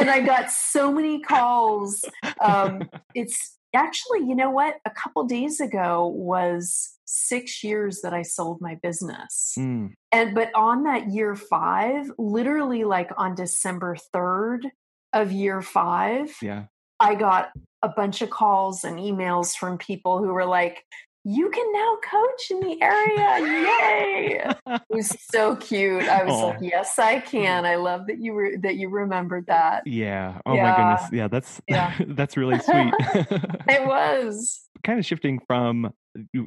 And 0.00 0.10
I 0.10 0.20
got 0.20 0.50
so 0.50 0.92
many 0.92 1.20
calls. 1.20 2.04
Um, 2.40 2.88
it's 3.14 3.57
actually, 3.74 4.20
you 4.20 4.34
know 4.34 4.50
what? 4.50 4.76
A 4.84 4.90
couple 4.90 5.24
days 5.24 5.60
ago 5.60 6.06
was 6.06 6.96
six 7.04 7.64
years 7.64 8.00
that 8.02 8.12
I 8.12 8.22
sold 8.22 8.60
my 8.60 8.76
business. 8.82 9.54
Mm. 9.58 9.92
And 10.12 10.34
but 10.34 10.50
on 10.54 10.84
that 10.84 11.10
year 11.10 11.34
five, 11.34 12.10
literally 12.18 12.84
like 12.84 13.10
on 13.16 13.34
December 13.34 13.96
3rd 14.14 14.70
of 15.12 15.32
year 15.32 15.62
five, 15.62 16.34
Yeah. 16.42 16.64
I 17.00 17.14
got 17.14 17.50
a 17.82 17.88
bunch 17.88 18.22
of 18.22 18.30
calls 18.30 18.84
and 18.84 18.98
emails 18.98 19.54
from 19.54 19.78
people 19.78 20.18
who 20.18 20.32
were 20.32 20.46
like, 20.46 20.82
you 21.28 21.50
can 21.50 21.72
now 21.72 21.98
coach 22.02 22.50
in 22.50 22.60
the 22.60 22.80
area. 22.80 23.66
Yay. 23.66 24.50
It 24.66 24.82
was 24.88 25.14
so 25.30 25.56
cute. 25.56 26.04
I 26.04 26.24
was 26.24 26.32
Aw. 26.32 26.46
like, 26.46 26.58
yes, 26.62 26.98
I 26.98 27.20
can. 27.20 27.66
I 27.66 27.74
love 27.74 28.06
that 28.06 28.18
you 28.18 28.32
were 28.32 28.52
that 28.62 28.76
you 28.76 28.88
remembered 28.88 29.46
that. 29.46 29.86
Yeah. 29.86 30.38
Oh 30.46 30.56
my 30.56 30.74
goodness. 30.74 31.12
Yeah, 31.12 31.28
that's 31.28 31.60
Yeah. 31.68 31.94
that's 32.08 32.36
really 32.38 32.58
sweet. 32.60 32.94
It 33.68 33.86
was. 33.86 34.62
kind 34.84 34.98
of 34.98 35.04
shifting 35.04 35.40
from 35.46 35.92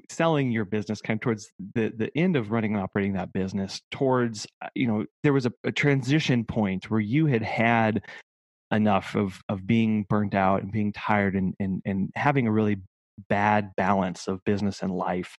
selling 0.09 0.51
your 0.51 0.65
business 0.65 1.01
kind 1.01 1.17
of 1.17 1.21
towards 1.21 1.51
the 1.75 1.93
the 1.95 2.09
end 2.17 2.35
of 2.35 2.49
running 2.49 2.73
and 2.73 2.81
operating 2.81 3.13
that 3.13 3.31
business 3.33 3.81
towards 3.91 4.47
uh, 4.63 4.69
you 4.73 4.87
know 4.87 5.05
there 5.23 5.33
was 5.33 5.45
a, 5.45 5.51
a 5.63 5.71
transition 5.71 6.43
point 6.43 6.89
where 6.89 6.99
you 6.99 7.25
had 7.25 7.43
had 7.43 8.01
enough 8.71 9.15
of 9.15 9.41
of 9.49 9.67
being 9.67 10.05
burnt 10.09 10.33
out 10.33 10.63
and 10.63 10.71
being 10.71 10.91
tired 10.93 11.35
and 11.35 11.53
and 11.59 11.81
and 11.85 12.09
having 12.15 12.47
a 12.47 12.51
really 12.51 12.77
bad 13.29 13.71
balance 13.75 14.27
of 14.27 14.43
business 14.43 14.81
and 14.81 14.91
life 14.91 15.35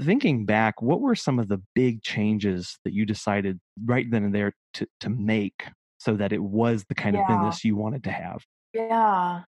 thinking 0.00 0.44
back 0.44 0.80
what 0.82 1.00
were 1.00 1.14
some 1.14 1.38
of 1.38 1.48
the 1.48 1.62
big 1.74 2.02
changes 2.02 2.78
that 2.84 2.92
you 2.92 3.04
decided 3.04 3.58
right 3.84 4.10
then 4.10 4.24
and 4.24 4.34
there 4.34 4.52
to 4.74 4.86
to 5.00 5.08
make 5.08 5.66
so 5.98 6.14
that 6.16 6.32
it 6.32 6.42
was 6.42 6.84
the 6.88 6.94
kind 6.94 7.16
of 7.16 7.26
business 7.28 7.64
you 7.64 7.76
wanted 7.76 8.02
to 8.04 8.10
have 8.10 8.42
Yeah. 8.72 9.42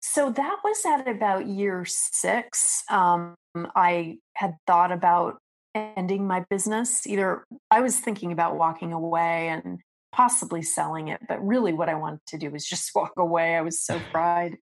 So 0.00 0.30
that 0.30 0.56
was 0.62 0.84
at 0.86 1.08
about 1.08 1.46
year 1.46 1.84
six. 1.84 2.82
Um, 2.90 3.34
I 3.74 4.18
had 4.36 4.54
thought 4.66 4.92
about 4.92 5.38
ending 5.74 6.26
my 6.26 6.44
business. 6.48 7.06
Either 7.06 7.44
I 7.70 7.80
was 7.80 7.98
thinking 7.98 8.32
about 8.32 8.56
walking 8.56 8.92
away 8.92 9.48
and 9.48 9.80
possibly 10.16 10.62
selling 10.62 11.08
it, 11.08 11.20
but 11.28 11.44
really 11.46 11.74
what 11.74 11.90
I 11.90 11.94
wanted 11.94 12.24
to 12.28 12.38
do 12.38 12.50
was 12.50 12.64
just 12.64 12.90
walk 12.94 13.12
away. 13.18 13.54
I 13.54 13.60
was 13.60 13.78
so 13.84 14.00
fried. 14.10 14.56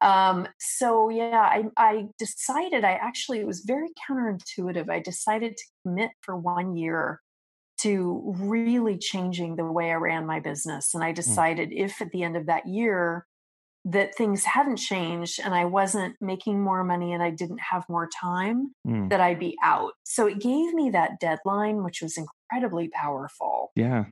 Um, 0.00 0.46
so 0.60 1.08
yeah, 1.08 1.40
I, 1.40 1.64
I 1.76 2.06
decided 2.18 2.84
I 2.84 2.92
actually, 2.92 3.40
it 3.40 3.46
was 3.46 3.60
very 3.60 3.88
counterintuitive. 4.08 4.88
I 4.88 5.00
decided 5.00 5.56
to 5.56 5.64
commit 5.82 6.10
for 6.20 6.36
one 6.36 6.76
year 6.76 7.20
to 7.78 8.22
really 8.38 8.96
changing 8.96 9.56
the 9.56 9.64
way 9.64 9.90
I 9.90 9.94
ran 9.94 10.24
my 10.24 10.38
business. 10.38 10.94
And 10.94 11.02
I 11.02 11.10
decided 11.10 11.72
if 11.72 12.00
at 12.00 12.12
the 12.12 12.22
end 12.22 12.36
of 12.36 12.46
that 12.46 12.66
year 12.68 13.26
that 13.84 14.14
things 14.14 14.44
hadn't 14.44 14.76
changed 14.76 15.40
and 15.42 15.52
I 15.52 15.64
wasn't 15.64 16.14
making 16.20 16.60
more 16.62 16.84
money 16.84 17.12
and 17.12 17.20
I 17.20 17.30
didn't 17.30 17.58
have 17.58 17.84
more 17.88 18.08
time, 18.08 18.72
Mm, 18.86 19.10
that 19.10 19.20
I'd 19.20 19.40
be 19.40 19.56
out. 19.64 19.92
So 20.04 20.26
it 20.28 20.38
gave 20.40 20.72
me 20.74 20.90
that 20.90 21.18
deadline, 21.18 21.82
which 21.82 22.00
was 22.02 22.16
incredibly 22.16 22.88
powerful. 22.88 23.72
yeah 23.74 24.04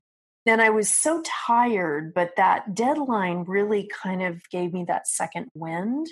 And 0.51 0.61
I 0.61 0.71
was 0.71 0.93
so 0.93 1.23
tired, 1.47 2.13
but 2.13 2.35
that 2.37 2.75
deadline 2.75 3.45
really 3.47 3.89
kind 4.03 4.21
of 4.21 4.43
gave 4.51 4.73
me 4.73 4.85
that 4.89 5.07
second 5.07 5.47
wind 5.55 6.09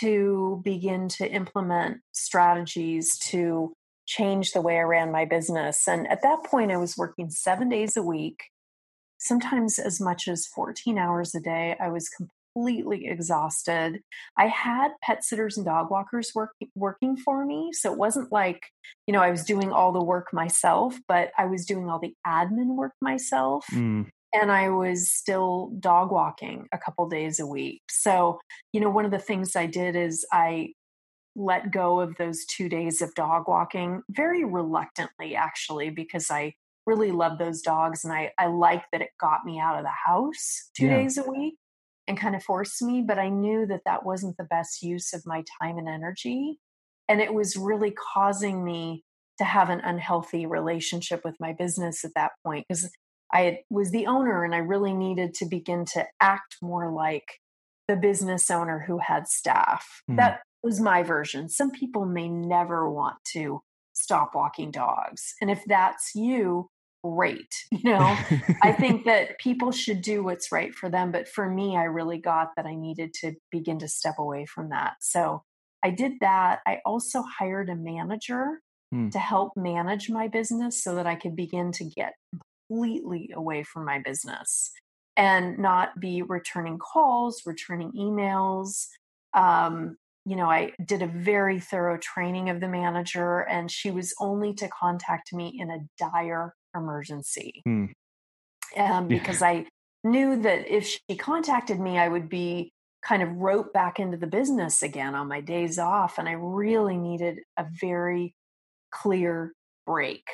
to 0.00 0.62
begin 0.64 1.08
to 1.08 1.30
implement 1.30 1.98
strategies 2.12 3.18
to 3.18 3.74
change 4.06 4.52
the 4.52 4.62
way 4.62 4.78
I 4.78 4.84
ran 4.84 5.12
my 5.12 5.26
business. 5.26 5.86
And 5.86 6.08
at 6.08 6.22
that 6.22 6.44
point, 6.44 6.72
I 6.72 6.78
was 6.78 6.96
working 6.96 7.28
seven 7.28 7.68
days 7.68 7.98
a 7.98 8.02
week, 8.02 8.44
sometimes 9.18 9.78
as 9.78 10.00
much 10.00 10.26
as 10.26 10.46
14 10.46 10.96
hours 10.96 11.34
a 11.34 11.40
day. 11.40 11.76
I 11.78 11.88
was 11.88 12.08
completely 12.54 13.06
exhausted. 13.06 14.00
I 14.36 14.46
had 14.48 14.92
pet 15.02 15.24
sitters 15.24 15.56
and 15.56 15.66
dog 15.66 15.90
walkers 15.90 16.32
work, 16.34 16.50
working 16.74 17.16
for 17.16 17.44
me. 17.44 17.70
So 17.72 17.92
it 17.92 17.98
wasn't 17.98 18.32
like, 18.32 18.62
you 19.06 19.12
know, 19.12 19.20
I 19.20 19.30
was 19.30 19.44
doing 19.44 19.72
all 19.72 19.92
the 19.92 20.02
work 20.02 20.28
myself, 20.32 20.96
but 21.08 21.30
I 21.38 21.46
was 21.46 21.64
doing 21.66 21.88
all 21.88 21.98
the 21.98 22.14
admin 22.26 22.76
work 22.76 22.92
myself 23.00 23.66
Mm, 23.72 24.08
and 24.32 24.50
I 24.52 24.68
was 24.70 25.10
still 25.10 25.72
dog 25.80 26.12
walking 26.12 26.68
a 26.72 26.78
couple 26.78 27.08
days 27.08 27.40
a 27.40 27.46
week. 27.46 27.82
So, 27.90 28.40
you 28.72 28.80
know, 28.80 28.90
one 28.90 29.04
of 29.04 29.10
the 29.10 29.18
things 29.18 29.56
I 29.56 29.66
did 29.66 29.96
is 29.96 30.26
I 30.32 30.72
let 31.36 31.70
go 31.70 32.00
of 32.00 32.16
those 32.16 32.44
two 32.46 32.68
days 32.68 33.02
of 33.02 33.14
dog 33.14 33.44
walking 33.48 34.02
very 34.10 34.44
reluctantly, 34.44 35.34
actually, 35.36 35.90
because 35.90 36.30
I 36.30 36.54
really 36.86 37.12
love 37.12 37.38
those 37.38 37.60
dogs 37.62 38.04
and 38.04 38.12
I, 38.12 38.32
I 38.38 38.46
like 38.46 38.84
that 38.92 39.02
it 39.02 39.10
got 39.20 39.44
me 39.44 39.60
out 39.60 39.76
of 39.76 39.84
the 39.84 39.90
house 39.90 40.70
two 40.74 40.86
Yeah. 40.86 40.96
days 40.96 41.18
a 41.18 41.30
week 41.30 41.54
and 42.10 42.18
kind 42.18 42.34
of 42.34 42.42
forced 42.42 42.82
me. 42.82 43.02
But 43.06 43.18
I 43.18 43.28
knew 43.28 43.66
that 43.66 43.82
that 43.86 44.04
wasn't 44.04 44.36
the 44.36 44.44
best 44.44 44.82
use 44.82 45.14
of 45.14 45.22
my 45.24 45.44
time 45.62 45.78
and 45.78 45.88
energy. 45.88 46.58
And 47.08 47.20
it 47.20 47.32
was 47.32 47.56
really 47.56 47.92
causing 47.92 48.64
me 48.64 49.04
to 49.38 49.44
have 49.44 49.70
an 49.70 49.80
unhealthy 49.80 50.44
relationship 50.44 51.22
with 51.24 51.36
my 51.40 51.52
business 51.52 52.04
at 52.04 52.10
that 52.16 52.32
point 52.44 52.66
because 52.68 52.90
I 53.32 53.60
was 53.70 53.92
the 53.92 54.06
owner 54.06 54.44
and 54.44 54.54
I 54.54 54.58
really 54.58 54.92
needed 54.92 55.34
to 55.34 55.46
begin 55.46 55.84
to 55.94 56.04
act 56.20 56.56
more 56.60 56.92
like 56.92 57.38
the 57.86 57.96
business 57.96 58.50
owner 58.50 58.84
who 58.86 58.98
had 58.98 59.28
staff. 59.28 60.02
Mhm. 60.10 60.16
That 60.16 60.42
was 60.64 60.80
my 60.80 61.04
version. 61.04 61.48
Some 61.48 61.70
people 61.70 62.04
may 62.06 62.28
never 62.28 62.90
want 62.90 63.16
to 63.32 63.60
stop 63.92 64.34
walking 64.34 64.72
dogs. 64.72 65.34
And 65.40 65.50
if 65.50 65.64
that's 65.64 66.14
you, 66.14 66.68
great. 67.04 67.48
You 67.72 67.90
know, 67.90 68.22
I 68.62 68.72
think 68.72 69.06
that 69.06 69.38
people 69.38 69.72
should 69.72 70.02
do 70.02 70.22
what's 70.22 70.52
right 70.52 70.74
for 70.74 70.90
them. 70.90 71.12
But 71.12 71.28
for 71.28 71.48
me, 71.48 71.76
I 71.76 71.84
really 71.84 72.18
got 72.18 72.48
that 72.56 72.66
I 72.66 72.74
needed 72.74 73.14
to 73.20 73.34
begin 73.50 73.78
to 73.78 73.88
step 73.88 74.16
away 74.18 74.44
from 74.46 74.68
that. 74.70 74.94
So 75.00 75.44
I 75.82 75.90
did 75.90 76.12
that. 76.20 76.60
I 76.66 76.80
also 76.84 77.22
hired 77.22 77.70
a 77.70 77.74
manager 77.76 78.60
Hmm. 78.92 79.10
to 79.12 79.18
help 79.18 79.52
manage 79.56 80.10
my 80.10 80.28
business 80.28 80.82
so 80.82 80.94
that 80.94 81.06
I 81.06 81.16
could 81.16 81.34
begin 81.34 81.72
to 81.72 81.84
get 81.84 82.14
completely 82.68 83.30
away 83.34 83.62
from 83.62 83.84
my 83.84 83.98
business 83.98 84.70
and 85.16 85.58
not 85.58 85.98
be 86.00 86.22
returning 86.22 86.78
calls, 86.78 87.42
returning 87.44 87.92
emails. 87.92 88.86
Um, 89.34 89.96
you 90.24 90.36
know, 90.36 90.50
I 90.50 90.72
did 90.84 91.02
a 91.02 91.06
very 91.06 91.58
thorough 91.60 91.98
training 91.98 92.50
of 92.50 92.60
the 92.60 92.68
manager, 92.68 93.40
and 93.40 93.70
she 93.70 93.90
was 93.90 94.14
only 94.20 94.54
to 94.54 94.68
contact 94.68 95.32
me 95.32 95.56
in 95.58 95.70
a 95.70 95.78
dire 95.98 96.54
emergency. 96.74 97.62
Hmm. 97.64 97.86
Um, 98.76 99.08
because 99.08 99.42
I 99.42 99.66
knew 100.04 100.40
that 100.42 100.72
if 100.72 100.86
she 100.86 101.16
contacted 101.16 101.80
me, 101.80 101.98
I 101.98 102.08
would 102.08 102.28
be 102.28 102.72
kind 103.02 103.22
of 103.22 103.30
roped 103.36 103.72
back 103.72 103.98
into 103.98 104.16
the 104.16 104.26
business 104.26 104.82
again 104.82 105.14
on 105.14 105.28
my 105.28 105.40
days 105.40 105.78
off. 105.78 106.18
And 106.18 106.28
I 106.28 106.32
really 106.32 106.96
needed 106.96 107.40
a 107.56 107.66
very 107.80 108.34
clear 108.92 109.52
break 109.86 110.24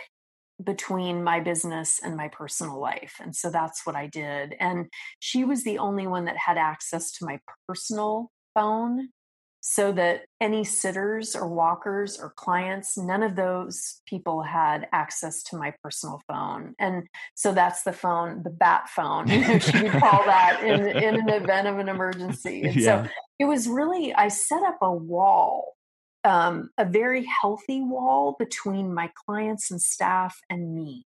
between 0.63 1.23
my 1.23 1.41
business 1.41 2.01
and 2.03 2.17
my 2.17 2.29
personal 2.29 2.81
life. 2.81 3.17
And 3.21 3.37
so 3.37 3.51
that's 3.51 3.85
what 3.85 3.95
I 3.95 4.07
did. 4.07 4.55
And 4.59 4.87
she 5.19 5.45
was 5.45 5.65
the 5.65 5.79
only 5.79 6.07
one 6.07 6.25
that 6.25 6.37
had 6.37 6.57
access 6.57 7.13
to 7.13 7.27
my 7.27 7.41
personal 7.69 8.31
phone 8.55 9.11
so 9.69 9.91
that 9.91 10.21
any 10.41 10.63
sitters 10.63 11.35
or 11.35 11.49
walkers 11.49 12.21
or 12.21 12.31
clients, 12.31 12.97
none 12.97 13.25
of 13.25 13.35
those 13.35 14.01
people 14.07 14.41
had 14.43 14.87
access 14.93 15.43
to 15.43 15.57
my 15.57 15.75
personal 15.83 16.23
phone. 16.29 16.77
And 16.79 17.09
so 17.35 17.53
that's 17.53 17.83
the 17.83 17.93
phone, 17.93 18.45
the 18.45 18.51
bat 18.51 18.89
phone, 18.89 19.29
you 19.33 19.59
she 19.59 19.81
would 19.81 19.97
call 19.97 20.25
that 20.27 20.63
in, 20.63 20.87
in 20.87 21.17
an 21.19 21.31
event 21.31 21.67
of 21.67 21.81
an 21.81 21.89
emergency. 21.89 22.65
And 22.65 22.81
Yeah. 22.81 23.07
so 23.07 23.11
it 23.41 23.47
was 23.47 23.67
really, 23.67 24.15
I 24.15 24.29
set 24.29 24.63
up 24.63 24.79
a 24.83 24.93
wall, 24.93 25.75
um, 26.23 26.71
a 26.79 26.85
very 26.85 27.27
healthy 27.43 27.83
wall 27.83 28.37
between 28.39 28.95
my 28.95 29.11
clients 29.27 29.73
and 29.73 29.83
staff 29.83 30.39
and 30.49 30.77
me. 30.77 31.07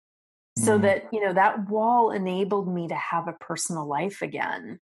So 0.59 0.77
Mm. 0.77 0.81
that, 0.83 1.05
you 1.11 1.25
know, 1.25 1.33
that 1.33 1.67
wall 1.69 2.11
enabled 2.11 2.71
me 2.71 2.87
to 2.87 2.95
have 2.95 3.27
a 3.27 3.33
personal 3.33 3.87
life 3.87 4.21
again. 4.21 4.79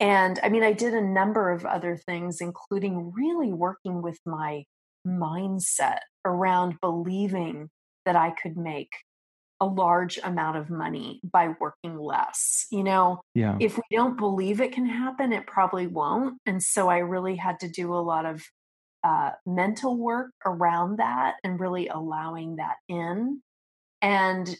And 0.00 0.38
I 0.42 0.48
mean, 0.48 0.62
I 0.62 0.72
did 0.72 0.94
a 0.94 1.00
number 1.00 1.50
of 1.50 1.64
other 1.64 1.96
things, 1.96 2.40
including 2.40 3.12
really 3.12 3.52
working 3.52 4.00
with 4.02 4.18
my 4.24 4.64
mindset 5.06 6.00
around 6.24 6.76
believing 6.80 7.70
that 8.04 8.16
I 8.16 8.30
could 8.30 8.56
make 8.56 8.90
a 9.60 9.66
large 9.66 10.18
amount 10.22 10.56
of 10.56 10.70
money 10.70 11.20
by 11.24 11.54
working 11.60 11.98
less. 11.98 12.66
You 12.70 12.84
know, 12.84 13.20
Yeah. 13.34 13.56
if 13.60 13.76
we 13.76 13.82
don't 13.90 14.16
believe 14.16 14.60
it 14.60 14.72
can 14.72 14.86
happen, 14.86 15.32
it 15.32 15.46
probably 15.46 15.88
won't. 15.88 16.38
And 16.46 16.62
so 16.62 16.88
I 16.88 16.98
really 16.98 17.36
had 17.36 17.58
to 17.60 17.68
do 17.68 17.92
a 17.92 17.98
lot 17.98 18.24
of 18.24 18.44
uh, 19.02 19.30
mental 19.46 19.96
work 19.96 20.30
around 20.44 20.98
that 20.98 21.36
and 21.42 21.58
really 21.58 21.88
allowing 21.88 22.56
that 22.56 22.76
in. 22.88 23.42
And 24.00 24.56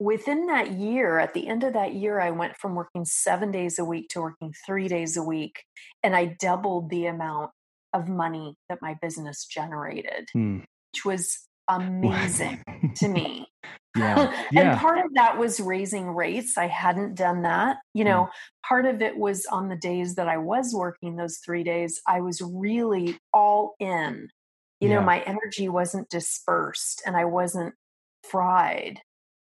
within 0.00 0.46
that 0.46 0.72
year, 0.72 1.18
at 1.18 1.34
the 1.34 1.46
end 1.46 1.62
of 1.62 1.74
that 1.74 1.94
year, 1.94 2.20
I 2.20 2.30
went 2.30 2.56
from 2.56 2.74
working 2.74 3.04
seven 3.04 3.52
days 3.52 3.78
a 3.78 3.84
week 3.84 4.08
to 4.10 4.22
working 4.22 4.52
three 4.66 4.88
days 4.88 5.16
a 5.16 5.22
week. 5.22 5.62
And 6.02 6.16
I 6.16 6.36
doubled 6.40 6.90
the 6.90 7.06
amount 7.06 7.50
of 7.92 8.08
money 8.08 8.56
that 8.68 8.80
my 8.80 8.96
business 9.00 9.44
generated, 9.44 10.28
Hmm. 10.32 10.60
which 10.92 11.04
was 11.04 11.46
amazing 11.68 12.64
to 12.96 13.08
me. 13.08 13.46
Yeah. 13.96 14.32
and 14.56 14.78
part 14.78 14.98
of 15.04 15.12
that 15.14 15.36
was 15.36 15.58
raising 15.58 16.06
rates. 16.14 16.56
I 16.56 16.68
hadn't 16.68 17.16
done 17.16 17.42
that. 17.42 17.78
You 17.92 18.04
know, 18.04 18.28
part 18.64 18.86
of 18.86 19.02
it 19.02 19.16
was 19.16 19.46
on 19.46 19.68
the 19.68 19.74
days 19.74 20.14
that 20.14 20.28
I 20.28 20.38
was 20.38 20.72
working 20.72 21.16
those 21.16 21.38
three 21.44 21.64
days, 21.64 22.00
I 22.06 22.20
was 22.20 22.40
really 22.40 23.18
all 23.34 23.74
in. 23.80 24.28
You 24.78 24.90
know, 24.90 25.02
my 25.02 25.22
energy 25.22 25.68
wasn't 25.68 26.08
dispersed 26.08 27.02
and 27.04 27.16
I 27.16 27.24
wasn't 27.24 27.74
fried. 28.30 29.00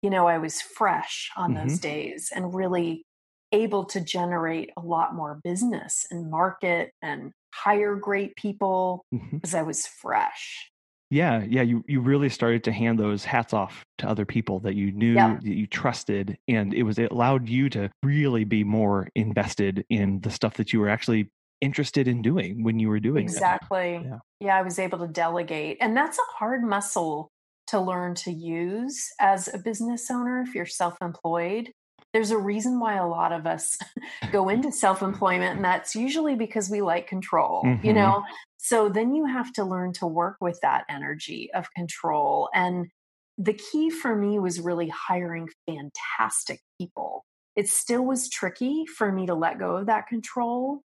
You 0.05 0.11
know, 0.11 0.27
I 0.27 0.37
was 0.37 0.61
fresh 0.61 1.31
on 1.35 1.55
Mm-hmm. 1.55 1.67
those 1.67 1.79
days 1.79 2.31
and 2.35 2.53
really 2.53 3.05
able 3.51 3.85
to 3.85 3.99
generate 3.99 4.69
a 4.77 4.81
lot 4.81 5.15
more 5.15 5.39
business 5.43 6.05
and 6.11 6.29
market 6.29 6.91
and 7.01 7.31
hire 7.55 7.95
great 7.95 8.35
people 8.35 9.03
because 9.11 9.55
I 9.55 9.63
was 9.63 9.87
fresh. 9.87 10.69
Yeah, 11.09 11.43
yeah, 11.47 11.63
you 11.63 11.83
you 11.87 12.01
really 12.01 12.29
started 12.29 12.63
to 12.65 12.71
hand 12.71 12.99
those 12.99 13.25
hats 13.25 13.51
off 13.51 13.83
to 13.97 14.07
other 14.07 14.25
people 14.25 14.59
that 14.59 14.75
you 14.75 14.91
knew 14.91 15.13
Yeah. 15.13 15.37
that 15.41 15.43
you 15.43 15.65
trusted 15.65 16.37
and 16.47 16.71
it 16.71 16.83
was 16.83 16.99
it 16.99 17.11
allowed 17.11 17.49
you 17.49 17.67
to 17.71 17.89
really 18.03 18.43
be 18.43 18.63
more 18.63 19.07
invested 19.15 19.85
in 19.89 20.21
the 20.21 20.29
stuff 20.29 20.53
that 20.55 20.71
you 20.71 20.79
were 20.79 20.89
actually 20.89 21.31
interested 21.61 22.07
in 22.07 22.21
doing 22.21 22.63
when 22.63 22.77
you 22.77 22.89
were 22.89 22.99
doing 22.99 23.25
it. 23.25 23.31
Exactly. 23.31 24.01
Yeah. 24.05 24.19
Yeah. 24.39 24.55
I 24.57 24.61
was 24.61 24.77
able 24.77 24.99
to 24.99 25.07
delegate. 25.07 25.77
And 25.81 25.97
that's 25.97 26.19
a 26.19 26.27
hard 26.37 26.63
muscle 26.63 27.29
to 27.67 27.79
learn 27.79 28.15
to 28.15 28.31
use 28.31 29.07
as 29.19 29.47
a 29.53 29.57
business 29.57 30.09
owner 30.11 30.41
if 30.41 30.53
you're 30.55 30.65
self 30.65 30.97
employed. 31.01 31.71
There's 32.13 32.31
a 32.31 32.37
reason 32.37 32.79
why 32.79 32.95
a 32.95 33.07
lot 33.07 33.31
of 33.33 33.45
us 33.45 33.77
go 34.31 34.49
into 34.49 34.71
self 34.71 35.01
employment, 35.01 35.57
and 35.57 35.65
that's 35.65 35.95
usually 35.95 36.35
because 36.35 36.69
we 36.69 36.81
like 36.81 37.07
control, 37.07 37.77
you 37.81 37.93
Mhm. 37.93 37.93
know? 37.93 38.23
So 38.57 38.89
then 38.89 39.13
you 39.13 39.25
have 39.25 39.51
to 39.53 39.63
learn 39.65 39.93
to 39.93 40.07
work 40.07 40.37
with 40.41 40.59
that 40.61 40.85
energy 40.89 41.49
of 41.53 41.71
control. 41.75 42.49
And 42.53 42.87
the 43.37 43.53
key 43.53 43.89
for 43.89 44.15
me 44.15 44.39
was 44.39 44.61
really 44.61 44.89
hiring 44.89 45.49
fantastic 45.67 46.61
people. 46.79 47.25
It 47.55 47.69
still 47.69 48.03
was 48.05 48.29
tricky 48.29 48.85
for 48.85 49.11
me 49.11 49.25
to 49.27 49.35
let 49.35 49.59
go 49.59 49.75
of 49.77 49.85
that 49.87 50.07
control 50.07 50.81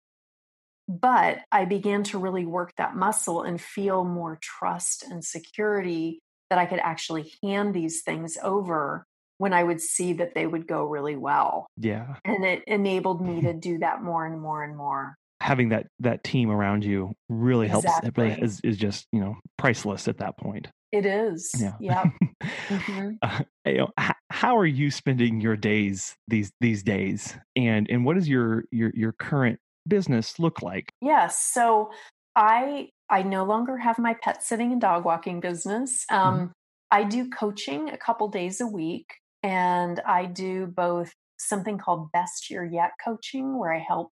but 0.89 1.41
I 1.53 1.65
began 1.67 2.03
to 2.05 2.19
really 2.19 2.47
work 2.47 2.73
that 2.77 2.97
muscle 2.97 3.43
and 3.43 3.61
feel 3.61 4.05
more 4.05 4.39
trust 4.41 5.03
and 5.05 5.25
security 5.25 6.21
that 6.51 6.59
I 6.59 6.67
could 6.67 6.81
actually 6.81 7.33
hand 7.43 7.75
these 7.75 8.03
things 8.03 8.37
over 8.43 9.07
when 9.39 9.53
I 9.53 9.63
would 9.63 9.81
see 9.81 10.15
that 10.15 10.35
they 10.35 10.47
would 10.47 10.67
go 10.67 10.85
really 10.85 11.17
well. 11.17 11.67
Yeah. 11.77 12.17
And 12.25 12.45
it 12.45 12.65
enabled 12.67 13.25
me 13.25 13.41
to 13.43 13.53
do 13.59 13.79
that 13.79 14.03
more 14.03 14.27
and 14.27 14.41
more 14.41 14.63
and 14.63 14.77
more. 14.77 15.15
Having 15.41 15.69
that 15.69 15.87
that 16.01 16.25
team 16.25 16.51
around 16.51 16.85
you 16.85 17.13
really 17.29 17.69
helps 17.69 17.87
it 18.03 18.13
really 18.17 18.31
Exactly. 18.31 18.45
is, 18.45 18.61
is 18.65 18.77
just, 18.77 19.07
you 19.13 19.21
know, 19.21 19.37
priceless 19.57 20.09
at 20.09 20.19
that 20.19 20.37
point. 20.37 20.69
It 20.91 21.07
is. 21.07 21.53
Yeah. 21.61 21.75
Yep. 21.81 22.07
hmm 22.69 23.11
uh, 23.23 23.43
you 23.67 23.79
know, 23.79 23.89
h- 24.01 24.13
how 24.31 24.57
are 24.57 24.67
you 24.67 24.91
spending 24.91 25.41
your 25.41 25.57
days 25.57 26.17
these 26.29 26.51
these 26.61 26.83
days 26.83 27.37
and 27.57 27.89
and 27.91 28.05
what 28.05 28.15
does 28.17 28.29
your 28.29 28.65
your 28.71 28.91
your 28.95 29.13
current 29.13 29.59
business 29.87 30.39
look 30.39 30.61
like 30.63 30.91
Yes. 31.01 31.41
So 31.53 31.91
I 32.37 32.89
I 33.11 33.23
no 33.23 33.45
longer 33.45 33.77
have 33.79 33.99
my 33.99 34.15
pet 34.15 34.43
sitting 34.43 34.73
and 34.73 34.81
dog 34.81 35.05
walking 35.05 35.41
business. 35.41 36.05
Um, 36.11 36.53
I 36.91 37.05
do 37.05 37.29
coaching 37.31 37.91
a 37.91 37.99
couple 37.99 38.29
days 38.29 38.61
a 38.61 38.67
week, 38.67 39.07
and 39.43 40.01
I 40.01 40.27
do 40.27 40.67
both 40.67 41.13
something 41.39 41.79
called 41.79 42.11
Best 42.13 42.51
Year 42.51 42.65
Yet 42.65 42.93
coaching, 43.05 43.59
where 43.59 43.73
I 43.73 43.79
help 43.79 44.11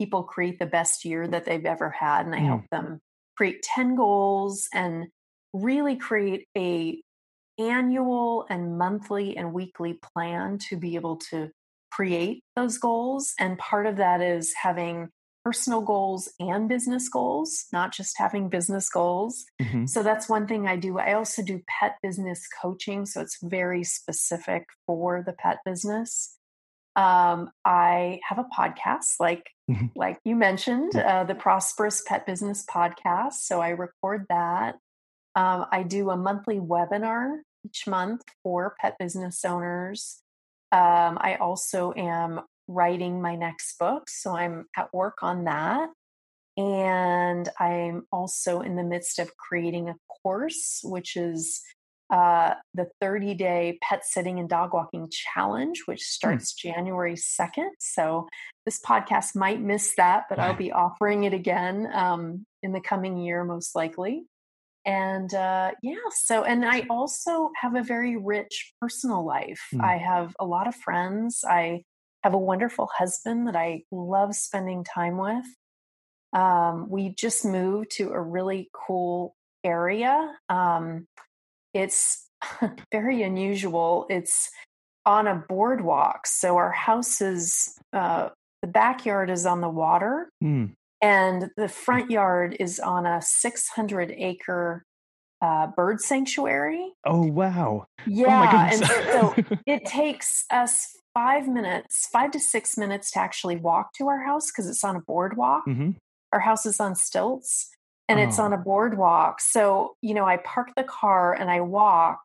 people 0.00 0.24
create 0.24 0.58
the 0.58 0.66
best 0.66 1.04
year 1.04 1.26
that 1.28 1.44
they've 1.44 1.66
ever 1.66 1.90
had, 1.90 2.26
and 2.26 2.34
I 2.34 2.40
Mm. 2.40 2.46
help 2.48 2.68
them 2.70 3.00
create 3.36 3.62
ten 3.62 3.94
goals 3.96 4.68
and 4.74 5.08
really 5.52 5.96
create 5.96 6.46
a 6.56 7.02
annual 7.58 8.46
and 8.50 8.78
monthly 8.78 9.36
and 9.36 9.52
weekly 9.52 9.94
plan 9.94 10.58
to 10.58 10.76
be 10.76 10.94
able 10.94 11.16
to 11.16 11.50
create 11.90 12.42
those 12.56 12.78
goals. 12.78 13.34
And 13.38 13.58
part 13.58 13.86
of 13.86 13.96
that 13.96 14.20
is 14.20 14.54
having 14.54 15.08
personal 15.48 15.80
goals 15.80 16.28
and 16.38 16.68
business 16.68 17.08
goals, 17.08 17.64
not 17.72 17.90
just 17.90 18.18
having 18.18 18.50
business 18.50 18.90
goals. 18.90 19.46
Mhm. 19.62 19.88
So 19.88 20.02
that's 20.02 20.28
one 20.28 20.46
thing 20.46 20.68
I 20.68 20.76
do. 20.76 20.98
I 20.98 21.14
also 21.14 21.42
do 21.42 21.62
pet 21.66 21.96
business 22.02 22.46
coaching. 22.60 23.06
So 23.06 23.22
it's 23.22 23.38
very 23.42 23.82
specific 23.82 24.66
for 24.86 25.22
the 25.22 25.32
pet 25.32 25.60
business. 25.64 26.36
Um, 26.96 27.50
I 27.64 28.20
have 28.28 28.38
a 28.38 28.44
podcast, 28.44 29.14
like 29.20 29.48
Mhm. 29.70 29.90
like 29.96 30.18
you 30.22 30.36
mentioned, 30.36 30.94
uh, 30.94 31.24
the 31.24 31.34
Prosperous 31.34 32.02
Pet 32.06 32.26
Business 32.26 32.66
Podcast. 32.66 33.40
So 33.48 33.62
I 33.62 33.70
record 33.70 34.26
that. 34.28 34.76
Um, 35.34 35.64
I 35.72 35.82
do 35.82 36.10
a 36.10 36.16
monthly 36.16 36.58
webinar 36.60 37.38
each 37.64 37.86
month 37.86 38.22
for 38.42 38.74
pet 38.80 38.96
business 38.98 39.46
owners. 39.46 40.22
Um, 40.72 41.16
I 41.22 41.36
also 41.40 41.94
am 41.94 42.42
writing 42.68 43.20
my 43.20 43.34
next 43.34 43.78
book, 43.78 44.08
so 44.08 44.36
I'm 44.36 44.66
at 44.76 44.92
work 44.92 45.18
on 45.22 45.44
that. 45.44 45.88
And 46.56 47.48
I'm 47.58 48.06
also 48.12 48.60
in 48.60 48.76
the 48.76 48.82
midst 48.82 49.18
of 49.18 49.36
creating 49.36 49.88
a 49.88 49.94
course, 50.22 50.80
which 50.82 51.16
is 51.16 51.62
uh, 52.10 52.54
the 52.74 52.88
30 53.00 53.34
day 53.34 53.78
pet 53.82 54.04
sitting 54.04 54.38
and 54.38 54.48
dog 54.48 54.72
walking 54.72 55.10
challenge, 55.10 55.82
which 55.86 56.02
starts 56.02 56.52
January 56.54 57.14
2nd. 57.14 57.70
So 57.78 58.28
this 58.64 58.80
podcast 58.80 59.36
might 59.36 59.60
miss 59.60 59.94
that, 59.96 60.24
but 60.28 60.38
I'll 60.38 60.56
be 60.56 60.72
offering 60.72 61.24
it 61.24 61.34
again 61.34 61.88
um, 61.92 62.44
in 62.62 62.72
the 62.72 62.80
coming 62.80 63.18
year, 63.18 63.44
most 63.44 63.76
likely. 63.76 64.24
And 64.84 65.32
uh, 65.34 65.72
yeah, 65.82 65.96
so, 66.10 66.44
and 66.44 66.64
I 66.64 66.86
also 66.88 67.50
have 67.60 67.74
a 67.74 67.82
very 67.82 68.16
rich 68.16 68.72
personal 68.80 69.24
life. 69.24 69.60
Mm. 69.74 69.84
I 69.84 69.98
have 69.98 70.34
a 70.40 70.46
lot 70.46 70.66
of 70.66 70.74
friends. 70.74 71.44
I 71.46 71.82
have 72.22 72.34
a 72.34 72.38
wonderful 72.38 72.88
husband 72.96 73.46
that 73.48 73.56
I 73.56 73.82
love 73.90 74.34
spending 74.34 74.84
time 74.84 75.18
with. 75.18 75.44
Um, 76.32 76.88
we 76.90 77.10
just 77.14 77.44
moved 77.44 77.90
to 77.92 78.10
a 78.10 78.20
really 78.20 78.70
cool 78.72 79.34
area. 79.64 80.34
Um, 80.48 81.06
it's 81.74 82.28
very 82.92 83.22
unusual. 83.22 84.06
It's 84.10 84.50
on 85.06 85.26
a 85.26 85.34
boardwalk. 85.48 86.26
So 86.26 86.56
our 86.56 86.70
house 86.72 87.20
is, 87.20 87.74
uh, 87.92 88.28
the 88.62 88.68
backyard 88.68 89.30
is 89.30 89.46
on 89.46 89.60
the 89.60 89.68
water, 89.68 90.28
Mm. 90.42 90.72
and 91.00 91.50
the 91.56 91.68
front 91.68 92.10
yard 92.10 92.56
is 92.60 92.78
on 92.80 93.06
a 93.06 93.22
600 93.22 94.10
acre 94.10 94.82
uh, 95.40 95.68
bird 95.68 96.00
sanctuary. 96.00 96.92
Oh 97.06 97.24
wow. 97.24 97.86
Yeah. 98.06 98.70
and 98.72 98.80
goodness. 98.80 99.12
so 99.12 99.56
it 99.66 99.84
takes 99.86 100.44
us 100.50 100.88
five 101.18 101.48
minutes, 101.48 102.06
five 102.12 102.30
to 102.30 102.38
six 102.38 102.78
minutes 102.78 103.10
to 103.10 103.18
actually 103.18 103.56
walk 103.56 103.92
to 103.92 104.06
our 104.06 104.22
house 104.22 104.52
because 104.52 104.68
it's 104.68 104.84
on 104.84 104.94
a 104.94 105.00
boardwalk. 105.00 105.64
hmm 105.64 105.90
Our 106.32 106.38
house 106.38 106.64
is 106.64 106.78
on 106.78 106.94
stilts 106.94 107.70
and 108.08 108.20
it's 108.20 108.38
Oh. 108.38 108.44
on 108.44 108.52
a 108.52 108.56
boardwalk. 108.56 109.40
So, 109.40 109.96
you 110.00 110.14
know, 110.14 110.24
I 110.24 110.36
park 110.36 110.68
the 110.76 110.84
car 110.84 111.34
and 111.34 111.50
I 111.50 111.60
walk. 111.60 112.20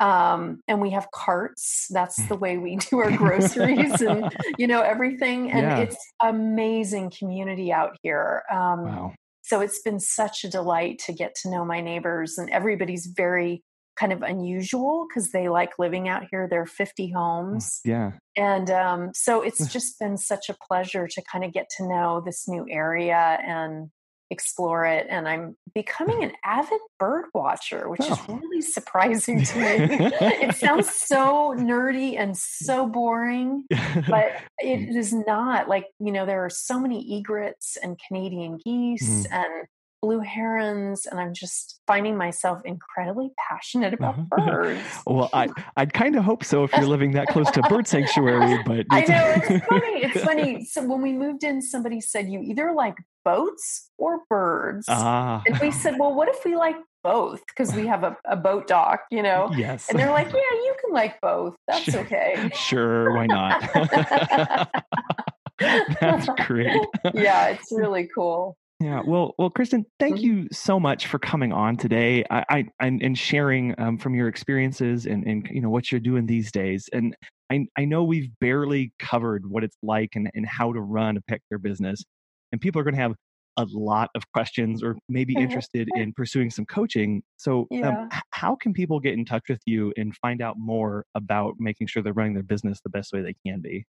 Um, 0.00 0.60
and 0.66 0.82
we 0.82 0.90
have 0.90 1.08
carts. 1.12 1.86
That's 1.90 2.26
the 2.26 2.34
way 2.36 2.58
we 2.58 2.76
do 2.90 2.98
our 2.98 3.12
groceries 3.12 4.00
and, 4.00 4.30
you 4.58 4.66
know, 4.66 4.82
everything. 4.82 5.52
And 5.52 5.70
Yeah. 5.70 5.82
it's 5.84 5.96
amazing 6.20 7.12
community 7.16 7.72
out 7.72 7.96
here. 8.02 8.42
Um, 8.50 8.82
Wow. 8.86 9.14
so 9.42 9.60
it's 9.60 9.80
been 9.82 10.00
such 10.00 10.42
a 10.42 10.50
delight 10.50 10.98
to 11.06 11.12
get 11.12 11.36
to 11.42 11.50
know 11.50 11.64
my 11.64 11.80
neighbors, 11.80 12.36
and 12.38 12.50
everybody's 12.50 13.06
very 13.06 13.62
kind 13.98 14.12
of 14.12 14.22
unusual 14.22 15.06
because 15.08 15.30
they 15.32 15.48
like 15.48 15.78
living 15.78 16.08
out 16.08 16.24
here. 16.30 16.46
There 16.48 16.62
are 16.62 16.66
50 16.66 17.10
homes. 17.10 17.80
Yeah. 17.84 18.12
And 18.36 18.70
um, 18.70 19.10
so 19.14 19.42
it's 19.42 19.66
just 19.72 19.98
been 19.98 20.16
such 20.16 20.48
a 20.48 20.56
pleasure 20.68 21.08
to 21.08 21.22
kind 21.30 21.44
of 21.44 21.52
get 21.52 21.68
to 21.78 21.88
know 21.88 22.22
this 22.24 22.46
new 22.48 22.66
area 22.68 23.38
and 23.44 23.90
explore 24.28 24.84
it. 24.84 25.06
And 25.08 25.28
I'm 25.28 25.56
becoming 25.72 26.24
an 26.24 26.32
avid 26.44 26.80
bird 26.98 27.26
watcher, 27.32 27.88
which 27.88 28.00
is 28.00 28.18
Oh. 28.28 28.34
really 28.42 28.60
surprising 28.60 29.44
to 29.44 29.58
me. 29.58 29.66
it 30.20 30.54
sounds 30.56 30.90
so 30.92 31.54
nerdy 31.56 32.18
and 32.18 32.36
so 32.36 32.88
boring, 32.88 33.64
but 33.70 34.32
it 34.58 34.96
is 34.96 35.12
not 35.12 35.68
like 35.68 35.86
you 36.00 36.10
know 36.10 36.26
there 36.26 36.44
are 36.44 36.50
so 36.50 36.80
many 36.80 37.18
egrets 37.18 37.76
and 37.80 37.96
canadian 38.08 38.58
geese 38.64 39.28
Mm. 39.28 39.32
and 39.32 39.66
blue 40.02 40.20
herons 40.20 41.06
and 41.06 41.18
i'm 41.18 41.32
just 41.34 41.80
finding 41.86 42.16
myself 42.16 42.60
incredibly 42.64 43.30
passionate 43.48 43.94
about 43.94 44.28
birds 44.30 44.80
well, 45.06 45.30
I 45.32 45.48
I'd 45.76 45.92
kind 45.92 46.16
of 46.16 46.24
hope 46.24 46.44
so 46.44 46.64
if 46.64 46.72
you're 46.72 46.86
living 46.86 47.12
that 47.12 47.28
close 47.28 47.50
to 47.52 47.62
bird 47.62 47.86
sanctuary, 47.88 48.62
but 48.64 48.86
i 48.90 49.00
know 49.00 49.34
it's 49.36 49.66
funny 49.66 50.00
it's 50.04 50.24
funny 50.24 50.64
so 50.64 50.84
when 50.86 51.02
we 51.02 51.12
moved 51.12 51.44
in 51.44 51.62
somebody 51.62 52.00
said 52.00 52.28
you 52.28 52.40
either 52.40 52.72
like 52.72 52.96
boats 53.24 53.90
or 53.98 54.20
birds 54.28 54.86
Ah. 54.88 55.42
and 55.46 55.58
we 55.60 55.70
said 55.70 55.94
well 55.98 56.14
what 56.14 56.28
if 56.28 56.44
we 56.44 56.56
like 56.56 56.76
both 57.02 57.40
because 57.46 57.72
we 57.74 57.86
have 57.86 58.02
a, 58.04 58.16
a 58.24 58.36
boat 58.36 58.66
dock 58.66 59.00
you 59.10 59.22
know 59.22 59.48
yes. 59.56 59.88
and 59.88 59.98
they're 59.98 60.10
like 60.10 60.26
yeah 60.26 60.32
you 60.34 60.74
can 60.84 60.92
like 60.92 61.20
both 61.20 61.54
that's 61.68 61.84
Sure. 61.84 62.00
okay 62.00 62.50
Sure, 62.54 63.14
why 63.14 63.26
not? 63.26 63.62
That's 66.00 66.28
great. 66.46 66.80
yeah 67.14 67.48
it's 67.48 67.72
really 67.72 68.08
cool 68.14 68.56
Yeah. 68.80 69.00
Well, 69.06 69.34
well, 69.38 69.50
Kristin, 69.50 69.84
thank 69.98 70.20
you 70.22 70.48
so 70.52 70.78
much 70.78 71.06
for 71.06 71.18
coming 71.18 71.50
on 71.50 71.78
today. 71.78 72.24
I, 72.30 72.44
I 72.50 72.64
and, 72.78 73.02
and 73.02 73.16
sharing 73.16 73.74
um, 73.80 73.96
from 73.96 74.14
your 74.14 74.28
experiences 74.28 75.06
and, 75.06 75.24
and 75.26 75.48
you 75.50 75.62
know 75.62 75.70
what 75.70 75.90
you're 75.90 76.00
doing 76.00 76.26
these 76.26 76.52
days. 76.52 76.86
And 76.92 77.16
I 77.50 77.66
I 77.78 77.86
know 77.86 78.04
we've 78.04 78.28
barely 78.38 78.92
covered 78.98 79.46
what 79.48 79.64
it's 79.64 79.78
like 79.82 80.10
and, 80.14 80.30
and 80.34 80.46
how 80.46 80.74
to 80.74 80.80
run 80.80 81.16
a 81.16 81.22
pet 81.22 81.40
care 81.48 81.58
business. 81.58 82.04
And 82.52 82.60
people 82.60 82.78
are 82.80 82.84
going 82.84 82.94
to 82.94 83.00
have 83.00 83.14
a 83.56 83.66
lot 83.72 84.10
of 84.14 84.30
questions 84.34 84.82
or 84.82 84.98
maybe 85.08 85.34
interested 85.40 85.88
in 85.94 86.12
pursuing 86.12 86.50
some 86.50 86.66
coaching. 86.66 87.22
So, 87.38 87.70
Yeah. 87.70 87.88
um, 87.88 88.08
how 88.32 88.56
can 88.56 88.74
people 88.74 89.00
get 89.00 89.14
in 89.14 89.24
touch 89.24 89.44
with 89.48 89.62
you 89.64 89.94
and 89.96 90.14
find 90.16 90.42
out 90.42 90.56
more 90.58 91.06
about 91.14 91.54
making 91.58 91.86
sure 91.86 92.02
they're 92.02 92.12
running 92.12 92.34
their 92.34 92.42
business 92.42 92.80
the 92.82 92.90
best 92.90 93.12
way 93.14 93.22
they 93.22 93.34
can 93.46 93.62
be? 93.62 93.86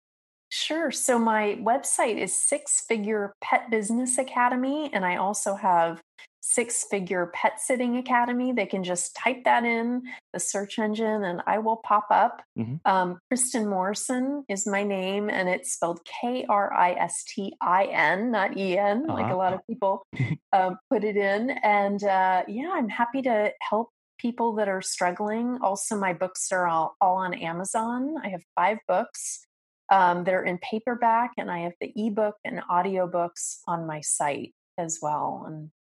Sure. 0.65 0.91
So 0.91 1.19
my 1.19 1.59
website 1.61 2.17
is 2.17 2.35
Six 2.35 2.85
Figure 2.89 3.35
Pet 3.43 3.71
Business 3.71 4.17
Academy, 4.17 4.89
and 4.95 5.05
I 5.05 5.17
also 5.17 5.55
have 5.57 6.01
Six 6.41 6.87
Figure 6.91 7.31
Pet 7.35 7.61
Sitting 7.61 7.99
Academy. 7.99 8.51
They 8.53 8.65
can 8.65 8.83
just 8.83 9.15
type 9.15 9.45
that 9.45 9.65
in 9.65 10.03
the 10.33 10.41
search 10.41 10.79
engine, 10.79 11.23
and 11.23 11.43
I 11.47 11.59
will 11.59 11.77
pop 11.85 12.07
up. 12.11 12.41
Mhm. 12.59 12.81
Um, 12.87 13.19
Kristin 13.31 13.69
Morrison 13.69 14.45
is 14.49 14.67
my 14.67 14.83
name, 14.85 15.29
and 15.29 15.51
it's 15.51 15.75
spelled 15.75 16.01
K 16.07 16.47
R 16.49 16.73
I 16.73 16.93
S 16.93 17.25
T 17.25 17.55
I 17.61 17.85
N, 17.85 18.31
not 18.31 18.57
E 18.57 18.79
N, 18.79 19.07
like 19.07 19.27
Ah. 19.27 19.35
a 19.35 19.37
lot 19.37 19.53
of 19.53 19.61
people 19.69 20.07
um, 20.55 20.79
put 20.91 21.05
it 21.05 21.19
in. 21.19 21.51
And 21.63 22.03
uh, 22.05 22.45
yeah, 22.49 22.73
I'm 22.75 22.89
happy 22.89 23.21
to 23.23 23.53
help 23.61 23.91
people 24.19 24.55
that 24.55 24.69
are 24.69 24.81
struggling. 24.81 25.59
Also, 25.61 25.95
my 25.99 26.15
books 26.15 26.51
are 26.53 26.67
all, 26.67 26.95
all 27.03 27.17
on 27.17 27.35
Amazon. 27.35 28.15
I 28.23 28.29
have 28.29 28.43
five 28.55 28.79
books. 28.89 29.45
Um, 29.91 30.25
they're 30.25 30.45
in 30.45 30.59
paperback, 30.59 31.33
and 31.37 31.51
I 31.51 31.61
have 31.61 31.75
the 31.81 31.93
ebook 31.95 32.37
and 32.45 32.61
audiobooks 32.71 33.59
on 33.67 33.87
my 33.87 34.01
site 34.01 34.55
as 34.79 34.99
well. 35.03 35.45
And 35.47 35.71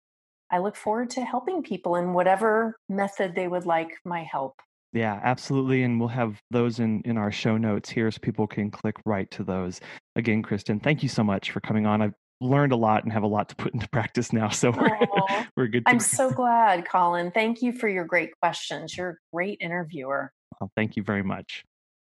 I 0.50 0.58
look 0.58 0.76
forward 0.76 1.10
to 1.10 1.24
helping 1.24 1.62
people 1.62 1.96
in 1.96 2.12
whatever 2.12 2.76
method 2.88 3.34
they 3.34 3.48
would 3.48 3.66
like 3.66 3.90
my 4.04 4.22
help. 4.22 4.60
Yeah, 4.92 5.20
absolutely. 5.24 5.82
And 5.82 5.98
we'll 5.98 6.08
have 6.08 6.40
those 6.52 6.78
in, 6.78 7.00
in 7.04 7.18
our 7.18 7.32
show 7.32 7.56
notes 7.56 7.90
here 7.90 8.10
so 8.10 8.18
people 8.20 8.46
can 8.46 8.70
click 8.70 8.94
right 9.04 9.28
to 9.32 9.42
those. 9.42 9.80
Again, 10.14 10.42
Kristin, 10.42 10.80
thank 10.80 11.02
you 11.02 11.08
so 11.08 11.24
much 11.24 11.50
for 11.50 11.60
coming 11.60 11.84
on. 11.84 12.00
I've 12.00 12.14
learned 12.40 12.72
a 12.72 12.76
lot 12.76 13.02
and 13.02 13.12
have 13.12 13.24
a 13.24 13.28
lot 13.28 13.48
to 13.48 13.56
put 13.56 13.74
into 13.74 13.88
practice 13.92 14.32
now. 14.32 14.50
So 14.50 14.70
we're, 14.70 15.46
we're 15.56 15.66
good 15.66 15.84
to 15.86 15.90
I'm 15.90 15.98
go. 15.98 16.04
so 16.04 16.30
glad, 16.30 16.86
Colin. 16.86 17.32
Thank 17.32 17.60
you 17.60 17.72
for 17.72 17.88
your 17.88 18.04
great 18.04 18.30
questions. 18.40 18.96
You're 18.96 19.10
a 19.10 19.16
great 19.32 19.58
interviewer. 19.60 20.32
Well, 20.60 20.70
thank 20.76 20.96
you 20.96 21.02
very 21.02 21.24
much. 21.24 21.64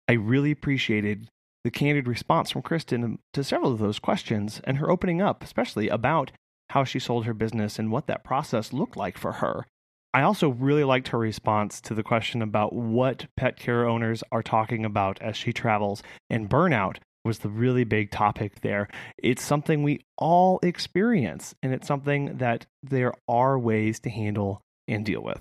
I 0.08 0.14
really 0.14 0.52
appreciated 0.52 1.28
the 1.64 1.70
candid 1.70 2.06
response 2.06 2.50
from 2.50 2.62
Kristin 2.62 3.18
to 3.32 3.44
several 3.44 3.72
of 3.72 3.78
those 3.78 3.98
questions 3.98 4.60
and 4.64 4.78
her 4.78 4.90
opening 4.90 5.20
up, 5.20 5.42
especially 5.42 5.88
about 5.88 6.32
how 6.70 6.84
she 6.84 6.98
sold 6.98 7.24
her 7.24 7.34
business 7.34 7.78
and 7.78 7.90
what 7.90 8.06
that 8.06 8.24
process 8.24 8.72
looked 8.72 8.96
like 8.96 9.18
for 9.18 9.32
her. 9.32 9.66
I 10.14 10.22
also 10.22 10.48
really 10.48 10.84
liked 10.84 11.08
her 11.08 11.18
response 11.18 11.80
to 11.82 11.94
the 11.94 12.02
question 12.02 12.40
about 12.40 12.72
what 12.72 13.26
pet 13.36 13.58
care 13.58 13.86
owners 13.86 14.22
are 14.32 14.42
talking 14.42 14.84
about 14.84 15.20
as 15.20 15.36
she 15.36 15.52
travels, 15.52 16.02
and 16.30 16.48
burnout 16.48 16.96
was 17.24 17.40
the 17.40 17.48
really 17.48 17.84
big 17.84 18.10
topic 18.10 18.62
there. 18.62 18.88
It's 19.18 19.44
something 19.44 19.82
we 19.82 20.00
all 20.16 20.60
experience, 20.62 21.54
and 21.62 21.74
it's 21.74 21.86
something 21.86 22.38
that 22.38 22.66
there 22.82 23.12
are 23.28 23.58
ways 23.58 24.00
to 24.00 24.10
handle 24.10 24.62
and 24.86 25.04
deal 25.04 25.22
with. 25.22 25.40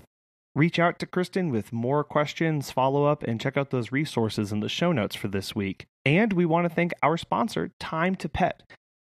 Reach 0.54 0.78
out 0.78 0.98
to 0.98 1.06
Kristin 1.06 1.50
with 1.50 1.72
more 1.72 2.02
questions, 2.04 2.70
follow 2.70 3.04
up, 3.04 3.22
and 3.22 3.40
check 3.40 3.56
out 3.56 3.70
those 3.70 3.92
resources 3.92 4.50
in 4.52 4.60
the 4.60 4.68
show 4.68 4.92
notes 4.92 5.14
for 5.14 5.28
this 5.28 5.54
week. 5.54 5.86
And 6.08 6.32
we 6.32 6.46
want 6.46 6.66
to 6.66 6.74
thank 6.74 6.94
our 7.02 7.18
sponsor, 7.18 7.70
Time 7.78 8.14
to 8.14 8.30
Pet. 8.30 8.62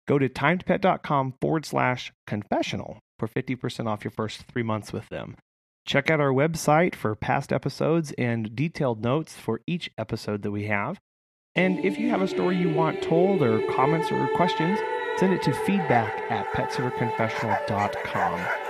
Go 0.08 0.18
to 0.18 0.28
timetopet.com 0.28 1.36
forward 1.40 1.64
slash 1.64 2.12
confessional 2.26 2.98
for 3.20 3.28
50% 3.28 3.86
off 3.86 4.04
your 4.04 4.10
first 4.10 4.46
three 4.52 4.64
months 4.64 4.92
with 4.92 5.08
them. 5.10 5.36
Check 5.86 6.10
out 6.10 6.20
our 6.20 6.32
website 6.32 6.96
for 6.96 7.14
past 7.14 7.54
episodes 7.54 8.14
and 8.18 8.56
detailed 8.56 9.04
notes 9.04 9.36
for 9.36 9.62
each 9.68 9.92
episode 10.00 10.42
that 10.42 10.50
we 10.50 10.66
have. 10.66 10.98
And 11.54 11.86
if 11.86 12.00
you 12.00 12.10
have 12.10 12.24
a 12.24 12.28
story 12.28 12.58
you 12.58 12.74
want 12.74 13.04
told 13.04 13.44
or 13.44 13.62
comments 13.74 14.12
or 14.12 14.28
questions, 14.30 14.80
send 15.18 15.34
it 15.34 15.44
to 15.44 15.54
feedback 15.54 16.20
at 16.32 16.52
petsitterconfessional.com. 16.54 18.67